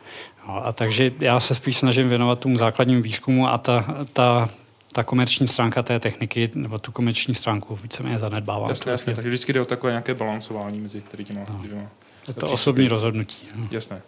No, 0.47 0.66
a 0.66 0.72
takže 0.72 1.12
já 1.20 1.39
se 1.39 1.55
spíš 1.55 1.78
snažím 1.78 2.09
věnovat 2.09 2.39
tomu 2.39 2.55
základnímu 2.55 3.01
výzkumu 3.01 3.47
a 3.47 3.57
ta, 3.57 3.86
ta 4.14 4.49
ta 4.93 5.03
komerční 5.03 5.47
stránka 5.47 5.84
té 5.84 5.99
techniky, 5.99 6.51
nebo 6.55 6.80
tu 6.80 6.91
komerční 6.91 7.36
stránku 7.36 7.76
víceméně 7.76 8.18
zanedbávám. 8.18 8.70
Jasně, 8.70 8.91
jasně, 8.91 9.16
takže 9.16 9.30
vždycky 9.30 9.53
jde 9.53 9.62
o 9.62 9.66
takové 9.66 9.91
nějaké 9.91 10.14
balancování 10.14 10.80
mezi 10.80 11.01
tady 11.01 11.24
těma 11.24 11.41
no. 11.49 11.59
dvěma. 11.64 11.88
Je 12.28 12.34
to 12.34 12.45
osobní 12.45 12.88
rozhodnutí. 12.88 13.47
No. 13.55 13.68
Jasné. 13.72 14.01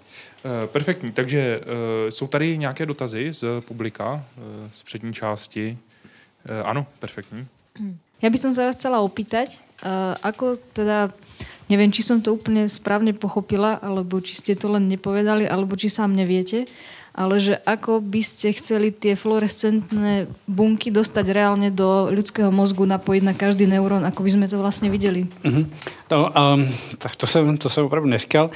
Uh, 0.43 0.67
perfektní, 0.67 1.11
takže 1.11 1.59
uh, 1.59 2.09
jsou 2.09 2.27
tady 2.27 2.57
nějaké 2.57 2.85
dotazy 2.85 3.31
z 3.31 3.61
publika, 3.61 4.13
uh, 4.13 4.43
z 4.71 4.83
přední 4.83 5.13
části. 5.13 5.77
Ano, 6.63 6.85
perfektní. 6.99 7.47
Já 8.21 8.29
bych 8.29 8.39
se 8.39 8.65
vás 8.65 8.75
chcela 8.75 8.99
opýtať, 8.99 9.59
ako 10.23 10.55
teda, 10.73 11.09
nevím, 11.69 11.91
či 11.91 12.03
jsem 12.03 12.21
to 12.21 12.33
úplně 12.33 12.69
správně 12.69 13.13
pochopila, 13.13 13.73
alebo 13.73 14.21
či 14.21 14.35
ste 14.35 14.55
to 14.55 14.67
len 14.67 14.87
nepovedali, 14.87 15.47
alebo 15.47 15.75
či 15.79 15.89
sám 15.89 16.15
neviete, 16.15 16.67
ale 17.14 17.38
že 17.39 17.61
ako 17.61 18.01
by 18.01 18.22
ste 18.26 18.57
chceli 18.57 18.89
tie 18.89 19.14
fluorescentné 19.14 20.26
bunky 20.49 20.89
dostať 20.89 21.26
reálne 21.30 21.70
do 21.70 22.09
ľudského 22.09 22.49
mozgu, 22.49 22.89
napojiť 22.89 23.24
na 23.24 23.38
každý 23.38 23.70
neurón, 23.70 24.01
ako 24.01 24.26
by 24.26 24.32
sme 24.34 24.45
to 24.49 24.57
vlastně 24.57 24.89
viděli. 24.89 25.28
Mm-hmm. 25.45 25.66
No, 26.11 26.30
um, 26.30 26.66
tak 26.97 27.16
to 27.16 27.28
jsem, 27.28 27.57
to 27.57 27.70
jsem 27.70 27.86
opravdu 27.86 28.09
neříkal. 28.09 28.49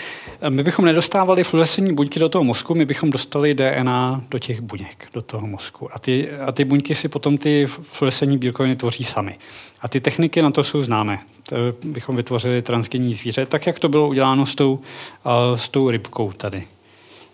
My 0.49 0.64
bychom 0.64 0.86
nedostávali 0.86 1.43
fluorescentní 1.43 1.93
buňky 1.93 2.20
do 2.20 2.30
toho 2.30 2.43
mozku, 2.43 2.76
my 2.76 2.86
bychom 2.86 3.10
dostali 3.10 3.53
DNA 3.53 4.22
do 4.30 4.39
těch 4.39 4.62
buněk, 4.62 5.08
do 5.14 5.22
toho 5.22 5.47
mozku. 5.47 5.89
A 5.93 5.99
ty, 5.99 6.32
a 6.32 6.51
ty 6.51 6.66
buňky 6.66 6.95
si 6.95 7.10
potom 7.10 7.38
ty 7.38 7.66
fluorescentní 7.66 8.38
bílkoviny 8.38 8.76
tvoří 8.76 9.03
sami. 9.03 9.36
A 9.82 9.88
ty 9.88 10.01
techniky 10.01 10.41
na 10.41 10.51
to 10.51 10.64
jsou 10.64 10.82
známé. 10.82 11.20
To 11.49 11.55
bychom 11.84 12.16
vytvořili 12.16 12.62
transgenní 12.62 13.14
zvíře, 13.14 13.45
tak 13.45 13.68
jak 13.68 13.80
to 13.80 13.89
bylo 13.89 14.08
uděláno 14.08 14.45
s 14.45 14.55
tou, 14.55 14.74
uh, 14.74 15.55
s 15.55 15.70
tou 15.70 15.89
rybkou 15.89 16.32
tady. 16.32 16.68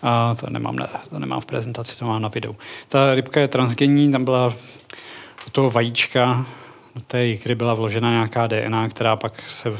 A 0.04 0.36
to 0.36 0.50
nemám, 0.50 0.76
ne, 0.76 0.88
to 1.10 1.20
nemám 1.20 1.42
v 1.42 1.46
prezentaci, 1.46 1.98
to 1.98 2.06
mám 2.06 2.22
na 2.22 2.28
videu. 2.28 2.56
Ta 2.88 3.14
rybka 3.14 3.40
je 3.40 3.48
transgenní, 3.48 4.12
tam 4.12 4.26
byla 4.26 4.50
do 5.46 5.52
toho 5.52 5.70
vajíčka, 5.70 6.46
do 6.96 7.02
té 7.02 7.26
jikry 7.26 7.56
byla 7.56 7.74
vložena 7.74 8.12
nějaká 8.12 8.48
DNA, 8.48 8.90
která 8.90 9.16
pak 9.16 9.50
se 9.50 9.78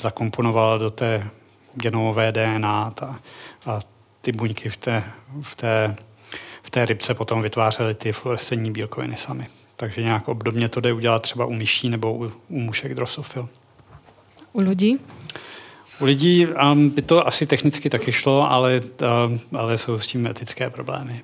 zakomponovala 0.00 0.78
do 0.78 0.90
té 0.90 1.30
genomové 1.74 2.32
DNA 2.32 2.90
ta, 2.90 3.20
a 3.66 3.80
ty 4.20 4.32
buňky 4.32 4.68
v 4.68 4.76
té, 4.76 5.04
v 5.42 5.54
té, 5.54 5.96
v 6.62 6.70
té 6.70 6.84
rybce 6.84 7.14
potom 7.14 7.42
vytvářely 7.42 7.94
ty 7.94 8.12
fluorescentní 8.12 8.70
bílkoviny 8.70 9.16
sami. 9.16 9.46
Takže 9.76 10.02
nějak 10.02 10.28
obdobně 10.28 10.68
to 10.68 10.80
jde 10.80 10.92
udělat 10.92 11.22
třeba 11.22 11.44
u 11.44 11.52
myší 11.52 11.88
nebo 11.88 12.14
u, 12.14 12.32
u 12.48 12.60
mušek 12.60 12.94
drosofil. 12.94 13.48
U 14.52 14.60
lidí? 14.60 14.98
U 16.00 16.04
lidí 16.04 16.46
um, 16.46 16.90
by 16.90 17.02
to 17.02 17.26
asi 17.26 17.46
technicky 17.46 17.90
taky 17.90 18.12
šlo, 18.12 18.50
ale, 18.50 18.80
um, 19.26 19.40
ale 19.58 19.78
jsou 19.78 19.98
s 19.98 20.06
tím 20.06 20.26
etické 20.26 20.70
problémy. 20.70 21.22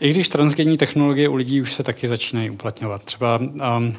I 0.00 0.10
když 0.10 0.28
transgenní 0.28 0.76
technologie 0.76 1.28
u 1.28 1.34
lidí 1.34 1.60
už 1.60 1.72
se 1.72 1.82
taky 1.82 2.08
začínají 2.08 2.50
uplatňovat. 2.50 3.02
Třeba 3.02 3.38
um, 3.38 3.96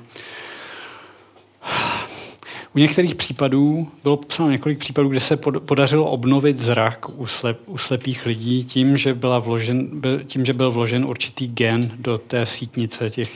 u 2.75 2.79
některých 2.79 3.15
případů 3.15 3.91
bylo 4.03 4.17
popsáno 4.17 4.49
několik 4.49 4.79
případů, 4.79 5.09
kde 5.09 5.19
se 5.19 5.37
podařilo 5.37 6.05
obnovit 6.05 6.57
zrak 6.57 7.19
u, 7.19 7.25
slep, 7.25 7.59
u 7.65 7.77
slepých 7.77 8.25
lidí 8.25 8.63
tím 8.63 8.97
že, 8.97 9.13
byla 9.13 9.39
vložen, 9.39 9.99
byl, 9.99 10.23
tím, 10.23 10.45
že 10.45 10.53
byl 10.53 10.71
vložen 10.71 11.05
určitý 11.05 11.47
gen 11.47 11.91
do 11.95 12.17
té 12.17 12.45
sítnice 12.45 13.09
těch, 13.09 13.31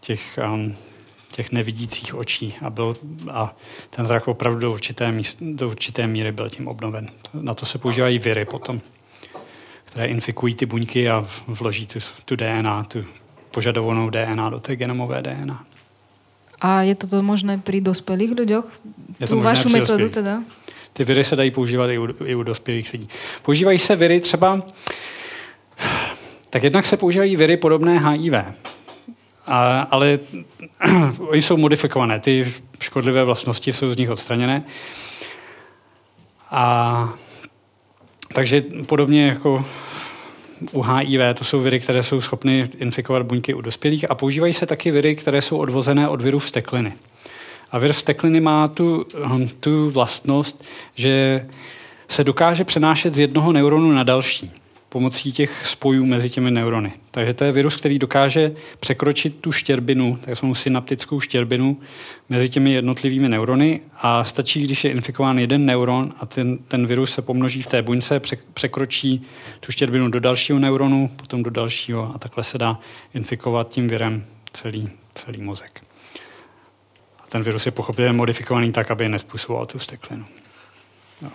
těch 0.00 0.38
um, 0.54 0.72
těch 1.36 1.52
nevidících 1.52 2.14
očí 2.14 2.56
a, 2.62 2.70
byl, 2.70 2.96
a 3.30 3.56
ten 3.90 4.06
zrak 4.06 4.28
opravdu 4.28 4.60
do 4.60 4.72
určité, 4.72 5.12
míst, 5.12 5.38
do 5.40 5.68
určité 5.68 6.06
míry 6.06 6.32
byl 6.32 6.50
tím 6.50 6.68
obnoven. 6.68 7.08
Na 7.34 7.54
to 7.54 7.66
se 7.66 7.78
používají 7.78 8.18
viry 8.18 8.44
potom, 8.44 8.80
které 9.84 10.06
infikují 10.06 10.54
ty 10.54 10.66
buňky 10.66 11.10
a 11.10 11.26
vloží 11.46 11.86
tu, 11.86 11.98
tu 12.24 12.36
DNA, 12.36 12.84
tu 12.84 13.04
požadovanou 13.50 14.10
DNA 14.10 14.50
do 14.50 14.60
té 14.60 14.76
genomové 14.76 15.22
DNA. 15.22 15.64
A 16.60 16.82
je 16.82 16.94
to 16.94 17.22
možné 17.22 17.58
při 17.58 17.80
dospělých 17.80 18.30
lidech? 18.30 18.64
Je 19.20 19.26
to 19.26 19.34
tu 19.34 19.40
vašu 19.40 19.68
metodu 19.68 20.08
teda? 20.08 20.42
Ty 20.92 21.04
viry 21.04 21.24
se 21.24 21.36
dají 21.36 21.50
používat 21.50 21.90
i 21.90 21.98
u, 21.98 22.24
i 22.24 22.34
u 22.34 22.42
dospělých 22.42 22.92
lidí. 22.92 23.08
Používají 23.42 23.78
se 23.78 23.96
viry 23.96 24.20
třeba, 24.20 24.62
tak 26.50 26.62
jednak 26.62 26.86
se 26.86 26.96
používají 26.96 27.36
viry 27.36 27.56
podobné 27.56 27.98
HIV. 27.98 28.34
A, 29.50 29.80
ale 29.90 30.18
oni 31.18 31.42
jsou 31.42 31.56
modifikované, 31.56 32.20
ty 32.20 32.52
škodlivé 32.80 33.24
vlastnosti 33.24 33.72
jsou 33.72 33.92
z 33.92 33.96
nich 33.96 34.10
odstraněné. 34.10 34.64
A 36.50 37.14
takže 38.34 38.64
podobně 38.86 39.26
jako 39.26 39.62
u 40.72 40.82
HIV, 40.82 41.20
to 41.34 41.44
jsou 41.44 41.60
viry, 41.60 41.80
které 41.80 42.02
jsou 42.02 42.20
schopny 42.20 42.68
infikovat 42.78 43.22
buňky 43.22 43.54
u 43.54 43.60
dospělých 43.60 44.10
a 44.10 44.14
používají 44.14 44.52
se 44.52 44.66
taky 44.66 44.90
viry, 44.90 45.16
které 45.16 45.42
jsou 45.42 45.56
odvozené 45.56 46.08
od 46.08 46.22
virů 46.22 46.38
vstekliny. 46.38 46.92
A 47.70 47.78
vir 47.78 47.92
vstekliny 47.92 48.40
má 48.40 48.68
tu, 48.68 49.06
tu 49.60 49.90
vlastnost, 49.90 50.64
že 50.94 51.46
se 52.08 52.24
dokáže 52.24 52.64
přenášet 52.64 53.14
z 53.14 53.18
jednoho 53.18 53.52
neuronu 53.52 53.92
na 53.92 54.02
další 54.02 54.52
pomocí 54.90 55.32
těch 55.32 55.66
spojů 55.66 56.06
mezi 56.06 56.30
těmi 56.30 56.50
neurony. 56.50 56.92
Takže 57.10 57.34
to 57.34 57.44
je 57.44 57.52
virus, 57.52 57.76
který 57.76 57.98
dokáže 57.98 58.52
překročit 58.80 59.40
tu 59.40 59.52
štěrbinu, 59.52 60.18
takzvanou 60.24 60.54
synaptickou 60.54 61.20
štěrbinu 61.20 61.80
mezi 62.28 62.48
těmi 62.48 62.72
jednotlivými 62.72 63.28
neurony 63.28 63.80
a 63.96 64.24
stačí, 64.24 64.62
když 64.62 64.84
je 64.84 64.90
infikován 64.90 65.38
jeden 65.38 65.66
neuron 65.66 66.12
a 66.20 66.26
ten, 66.26 66.58
ten 66.58 66.86
virus 66.86 67.12
se 67.12 67.22
pomnoží 67.22 67.62
v 67.62 67.66
té 67.66 67.82
buňce, 67.82 68.20
překročí 68.54 69.26
tu 69.60 69.72
štěrbinu 69.72 70.08
do 70.08 70.20
dalšího 70.20 70.58
neuronu, 70.58 71.10
potom 71.16 71.42
do 71.42 71.50
dalšího 71.50 72.12
a 72.14 72.18
takhle 72.18 72.44
se 72.44 72.58
dá 72.58 72.78
infikovat 73.14 73.68
tím 73.68 73.88
virem 73.88 74.24
celý, 74.52 74.90
celý 75.14 75.42
mozek. 75.42 75.82
A 77.24 77.26
ten 77.28 77.42
virus 77.42 77.66
je 77.66 77.72
pochopitelně 77.72 78.16
modifikovaný 78.16 78.72
tak, 78.72 78.90
aby 78.90 79.08
nespůsoboval 79.08 79.66
tu 79.66 79.78
steklinu. 79.78 80.24
No. 81.22 81.30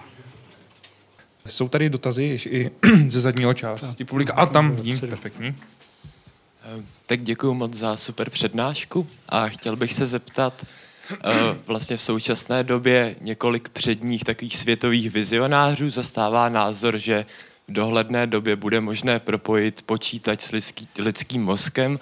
Jsou 1.48 1.70
tady 1.70 1.90
dotazy 1.90 2.40
i 2.46 2.72
ze 3.08 3.22
zadního 3.22 3.54
části 3.54 4.06
publika. 4.06 4.34
A 4.34 4.46
tam 4.46 4.76
vidím, 4.76 5.00
perfektní. 5.00 5.48
Eh, 5.48 6.84
tak 7.06 7.22
děkuji 7.22 7.54
moc 7.54 7.74
za 7.74 7.98
super 7.98 8.30
přednášku 8.30 9.08
a 9.30 9.48
chtěl 9.48 9.76
bych 9.76 9.94
se 9.94 10.06
zeptat, 10.06 10.66
eh, 11.12 11.34
vlastně 11.68 11.98
v 11.98 12.02
současné 12.02 12.64
době 12.64 13.16
několik 13.22 13.70
předních 13.70 14.24
takových 14.24 14.58
světových 14.58 15.12
vizionářů 15.12 15.90
zastává 15.90 16.50
názor, 16.50 16.98
že 16.98 17.26
v 17.68 17.74
dohledné 17.74 18.28
době 18.28 18.56
bude 18.56 18.82
možné 18.82 19.20
propojit 19.20 19.82
počítač 19.82 20.42
s 20.42 20.52
lidský, 20.52 20.88
lidským 21.00 21.44
mozkem, 21.44 22.00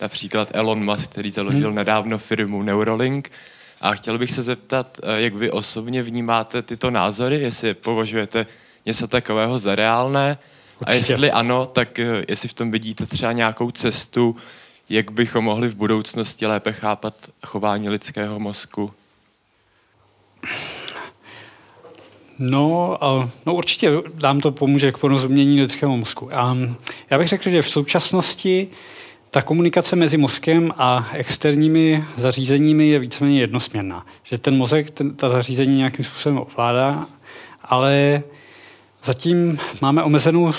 například 0.00 0.50
Elon 0.54 0.84
Musk, 0.84 1.10
který 1.10 1.30
založil 1.30 1.68
hmm. 1.68 1.74
nedávno 1.74 2.18
firmu 2.18 2.62
Neuralink. 2.62 3.30
A 3.80 3.94
chtěl 3.94 4.18
bych 4.18 4.30
se 4.30 4.42
zeptat, 4.42 5.00
eh, 5.02 5.20
jak 5.20 5.34
vy 5.34 5.50
osobně 5.50 6.02
vnímáte 6.02 6.62
tyto 6.62 6.90
názory, 6.90 7.40
jestli 7.40 7.74
považujete 7.74 8.46
něco 8.88 9.08
takového 9.08 9.58
za 9.58 9.74
reálné? 9.74 10.38
Určitě. 10.80 10.90
A 10.90 10.94
jestli 10.94 11.30
ano, 11.30 11.66
tak 11.66 11.98
eh, 11.98 12.24
jestli 12.28 12.48
v 12.48 12.54
tom 12.54 12.70
vidíte 12.70 13.06
třeba 13.06 13.32
nějakou 13.32 13.70
cestu, 13.70 14.36
jak 14.88 15.10
bychom 15.10 15.44
mohli 15.44 15.68
v 15.68 15.76
budoucnosti 15.76 16.46
lépe 16.46 16.72
chápat 16.72 17.14
chování 17.46 17.88
lidského 17.88 18.40
mozku? 18.40 18.90
No, 22.38 22.98
no 23.46 23.54
určitě 23.54 23.92
nám 24.22 24.40
to 24.40 24.52
pomůže 24.52 24.92
k 24.92 24.98
porozumění 24.98 25.60
lidského 25.60 25.96
mozku. 25.96 26.30
Já 27.10 27.18
bych 27.18 27.28
řekl, 27.28 27.50
že 27.50 27.62
v 27.62 27.68
současnosti 27.68 28.68
ta 29.30 29.42
komunikace 29.42 29.96
mezi 29.96 30.16
mozkem 30.16 30.72
a 30.76 31.10
externími 31.12 32.04
zařízeními 32.16 32.88
je 32.88 32.98
víceméně 32.98 33.40
jednosměrná. 33.40 34.06
Že 34.22 34.38
ten 34.38 34.56
mozek 34.56 34.90
ten, 34.90 35.16
ta 35.16 35.28
zařízení 35.28 35.76
nějakým 35.76 36.04
způsobem 36.04 36.38
ovládá, 36.38 37.06
ale 37.62 38.22
Zatím 39.04 39.58
máme 39.82 40.02
omezenou 40.02 40.52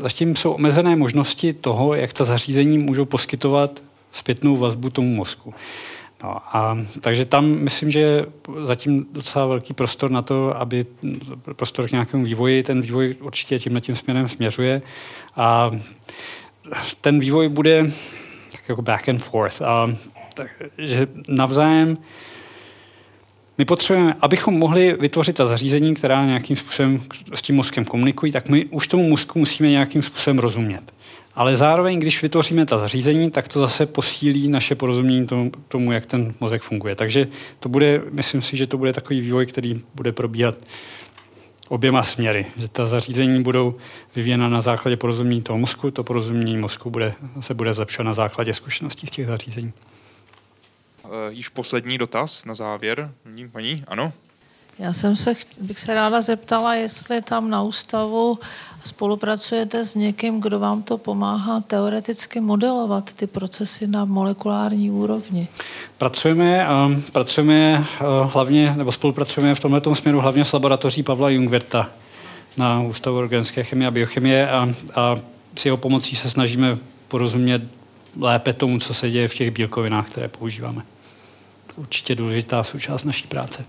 zatím 0.00 0.36
jsou 0.36 0.52
omezené 0.52 0.96
možnosti 0.96 1.52
toho, 1.52 1.94
jak 1.94 2.12
ta 2.12 2.24
zařízení 2.24 2.78
můžou 2.78 3.04
poskytovat 3.04 3.82
zpětnou 4.12 4.56
vazbu 4.56 4.90
tomu 4.90 5.14
mozku. 5.14 5.54
No 6.22 6.36
a, 6.56 6.78
takže 7.00 7.24
tam 7.24 7.46
myslím, 7.46 7.90
že 7.90 8.00
je 8.00 8.26
zatím 8.64 9.06
docela 9.12 9.46
velký 9.46 9.74
prostor 9.74 10.10
na 10.10 10.22
to, 10.22 10.56
aby 10.56 10.86
prostor 11.56 11.88
k 11.88 11.92
nějakému 11.92 12.24
vývoji, 12.24 12.62
ten 12.62 12.80
vývoj 12.80 13.14
určitě 13.20 13.58
tímhle 13.58 13.80
tím 13.80 13.94
směrem 13.94 14.28
směřuje 14.28 14.82
a 15.36 15.70
ten 17.00 17.18
vývoj 17.20 17.48
bude 17.48 17.84
tak 18.52 18.68
jako 18.68 18.82
back 18.82 19.08
and 19.08 19.18
forth. 19.18 19.62
A, 19.62 19.90
takže 20.34 21.06
navzájem 21.28 21.98
my 23.58 23.64
potřebujeme, 23.64 24.14
abychom 24.20 24.58
mohli 24.58 24.96
vytvořit 25.00 25.36
ta 25.36 25.44
zařízení, 25.44 25.94
která 25.94 26.24
nějakým 26.24 26.56
způsobem 26.56 27.02
s 27.34 27.42
tím 27.42 27.56
mozkem 27.56 27.84
komunikují, 27.84 28.32
tak 28.32 28.48
my 28.48 28.64
už 28.64 28.88
tomu 28.88 29.08
mozku 29.08 29.38
musíme 29.38 29.70
nějakým 29.70 30.02
způsobem 30.02 30.38
rozumět. 30.38 30.92
Ale 31.34 31.56
zároveň, 31.56 32.00
když 32.00 32.22
vytvoříme 32.22 32.66
ta 32.66 32.78
zařízení, 32.78 33.30
tak 33.30 33.48
to 33.48 33.60
zase 33.60 33.86
posílí 33.86 34.48
naše 34.48 34.74
porozumění 34.74 35.26
tomu, 35.26 35.52
tomu, 35.68 35.92
jak 35.92 36.06
ten 36.06 36.34
mozek 36.40 36.62
funguje. 36.62 36.94
Takže 36.94 37.28
to 37.60 37.68
bude, 37.68 38.02
myslím 38.10 38.42
si, 38.42 38.56
že 38.56 38.66
to 38.66 38.78
bude 38.78 38.92
takový 38.92 39.20
vývoj, 39.20 39.46
který 39.46 39.80
bude 39.94 40.12
probíhat 40.12 40.58
oběma 41.68 42.02
směry. 42.02 42.46
Že 42.56 42.68
ta 42.68 42.86
zařízení 42.86 43.42
budou 43.42 43.74
vyvíjena 44.16 44.48
na 44.48 44.60
základě 44.60 44.96
porozumění 44.96 45.42
toho 45.42 45.58
mozku, 45.58 45.90
to 45.90 46.04
porozumění 46.04 46.56
mozku 46.56 46.90
bude, 46.90 47.14
se 47.40 47.54
bude 47.54 47.72
zlepšovat 47.72 48.06
na 48.06 48.12
základě 48.12 48.54
zkušeností 48.54 49.06
z 49.06 49.10
těch 49.10 49.26
zařízení. 49.26 49.72
Uh, 51.06 51.12
již 51.28 51.48
poslední 51.48 51.98
dotaz 51.98 52.44
na 52.44 52.54
závěr. 52.54 53.10
Paní, 53.52 53.84
ano? 53.88 54.12
Já 54.78 54.92
jsem 54.92 55.16
se, 55.16 55.34
bych 55.60 55.78
se 55.78 55.94
ráda 55.94 56.20
zeptala, 56.20 56.74
jestli 56.74 57.22
tam 57.22 57.50
na 57.50 57.62
ústavu 57.62 58.38
spolupracujete 58.84 59.84
s 59.84 59.94
někým, 59.94 60.40
kdo 60.40 60.58
vám 60.58 60.82
to 60.82 60.98
pomáhá 60.98 61.60
teoreticky 61.60 62.40
modelovat 62.40 63.12
ty 63.12 63.26
procesy 63.26 63.86
na 63.86 64.04
molekulární 64.04 64.90
úrovni. 64.90 65.48
Pracujeme, 65.98 66.68
um, 66.68 67.02
pracujeme 67.12 67.78
uh, 67.78 68.32
hlavně, 68.32 68.74
nebo 68.76 68.92
spolupracujeme 68.92 69.54
v 69.54 69.60
tomto 69.60 69.94
směru 69.94 70.20
hlavně 70.20 70.44
s 70.44 70.52
laboratoří 70.52 71.02
Pavla 71.02 71.28
Jungverta 71.28 71.90
na 72.56 72.80
Ústavu 72.80 73.18
organické 73.18 73.64
chemie 73.64 73.88
a 73.88 73.90
biochemie 73.90 74.50
a, 74.50 74.68
a 74.94 75.16
s 75.56 75.64
jeho 75.64 75.76
pomocí 75.76 76.16
se 76.16 76.30
snažíme 76.30 76.78
porozumět 77.08 77.62
lépe 78.20 78.52
tomu, 78.52 78.78
co 78.78 78.94
se 78.94 79.10
děje 79.10 79.28
v 79.28 79.34
těch 79.34 79.50
bílkovinách, 79.50 80.10
které 80.10 80.28
používáme. 80.28 80.82
Určitě 81.76 82.14
důležitá 82.14 82.64
součást 82.64 83.04
naší 83.04 83.26
práce. 83.26 83.64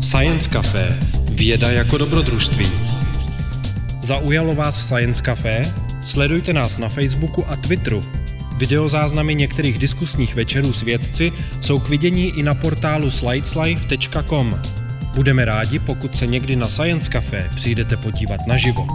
Science 0.00 0.50
Café. 0.50 0.98
Věda 1.30 1.70
jako 1.70 1.98
dobrodružství. 1.98 2.66
Zaujalo 4.02 4.54
vás 4.54 4.86
Science 4.86 5.22
Café? 5.22 5.74
Sledujte 6.04 6.52
nás 6.52 6.78
na 6.78 6.88
Facebooku 6.88 7.44
a 7.48 7.56
Twitteru. 7.56 8.04
Videozáznamy 8.56 9.34
některých 9.34 9.78
diskusních 9.78 10.34
večerů 10.34 10.72
s 10.72 10.82
vědci 10.82 11.32
jsou 11.60 11.80
k 11.80 11.88
vidění 11.88 12.38
i 12.38 12.42
na 12.42 12.54
portálu 12.54 13.10
slideslife.com. 13.10 14.79
Budeme 15.14 15.44
rádi, 15.44 15.78
pokud 15.78 16.16
se 16.16 16.26
někdy 16.26 16.56
na 16.56 16.68
Science 16.68 17.10
Café 17.10 17.50
přijdete 17.56 17.96
podívat 17.96 18.40
naživo. 18.46 18.86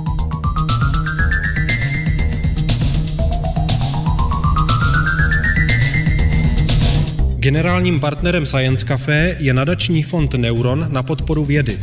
Generálním 7.46 8.00
partnerem 8.00 8.46
Science 8.46 8.86
Café 8.86 9.36
je 9.40 9.54
nadační 9.54 10.04
fond 10.04 10.34
Neuron 10.34 10.88
na 10.90 11.04
podporu 11.04 11.46
vědy. 11.46 11.80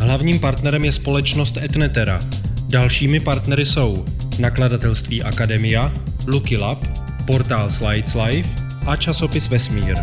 Hlavním 0.00 0.40
partnerem 0.40 0.84
je 0.84 0.92
společnost 0.92 1.56
Etnetera. 1.56 2.20
Dalšími 2.68 3.20
partnery 3.20 3.66
jsou 3.66 4.04
nakladatelství 4.38 5.22
Akademia, 5.22 5.92
Lucky 6.26 6.56
Lab, 6.56 6.84
portál 7.26 7.70
Slides 7.70 8.14
Life 8.14 8.48
a 8.86 8.96
časopis 8.96 9.48
Vesmír. 9.48 9.96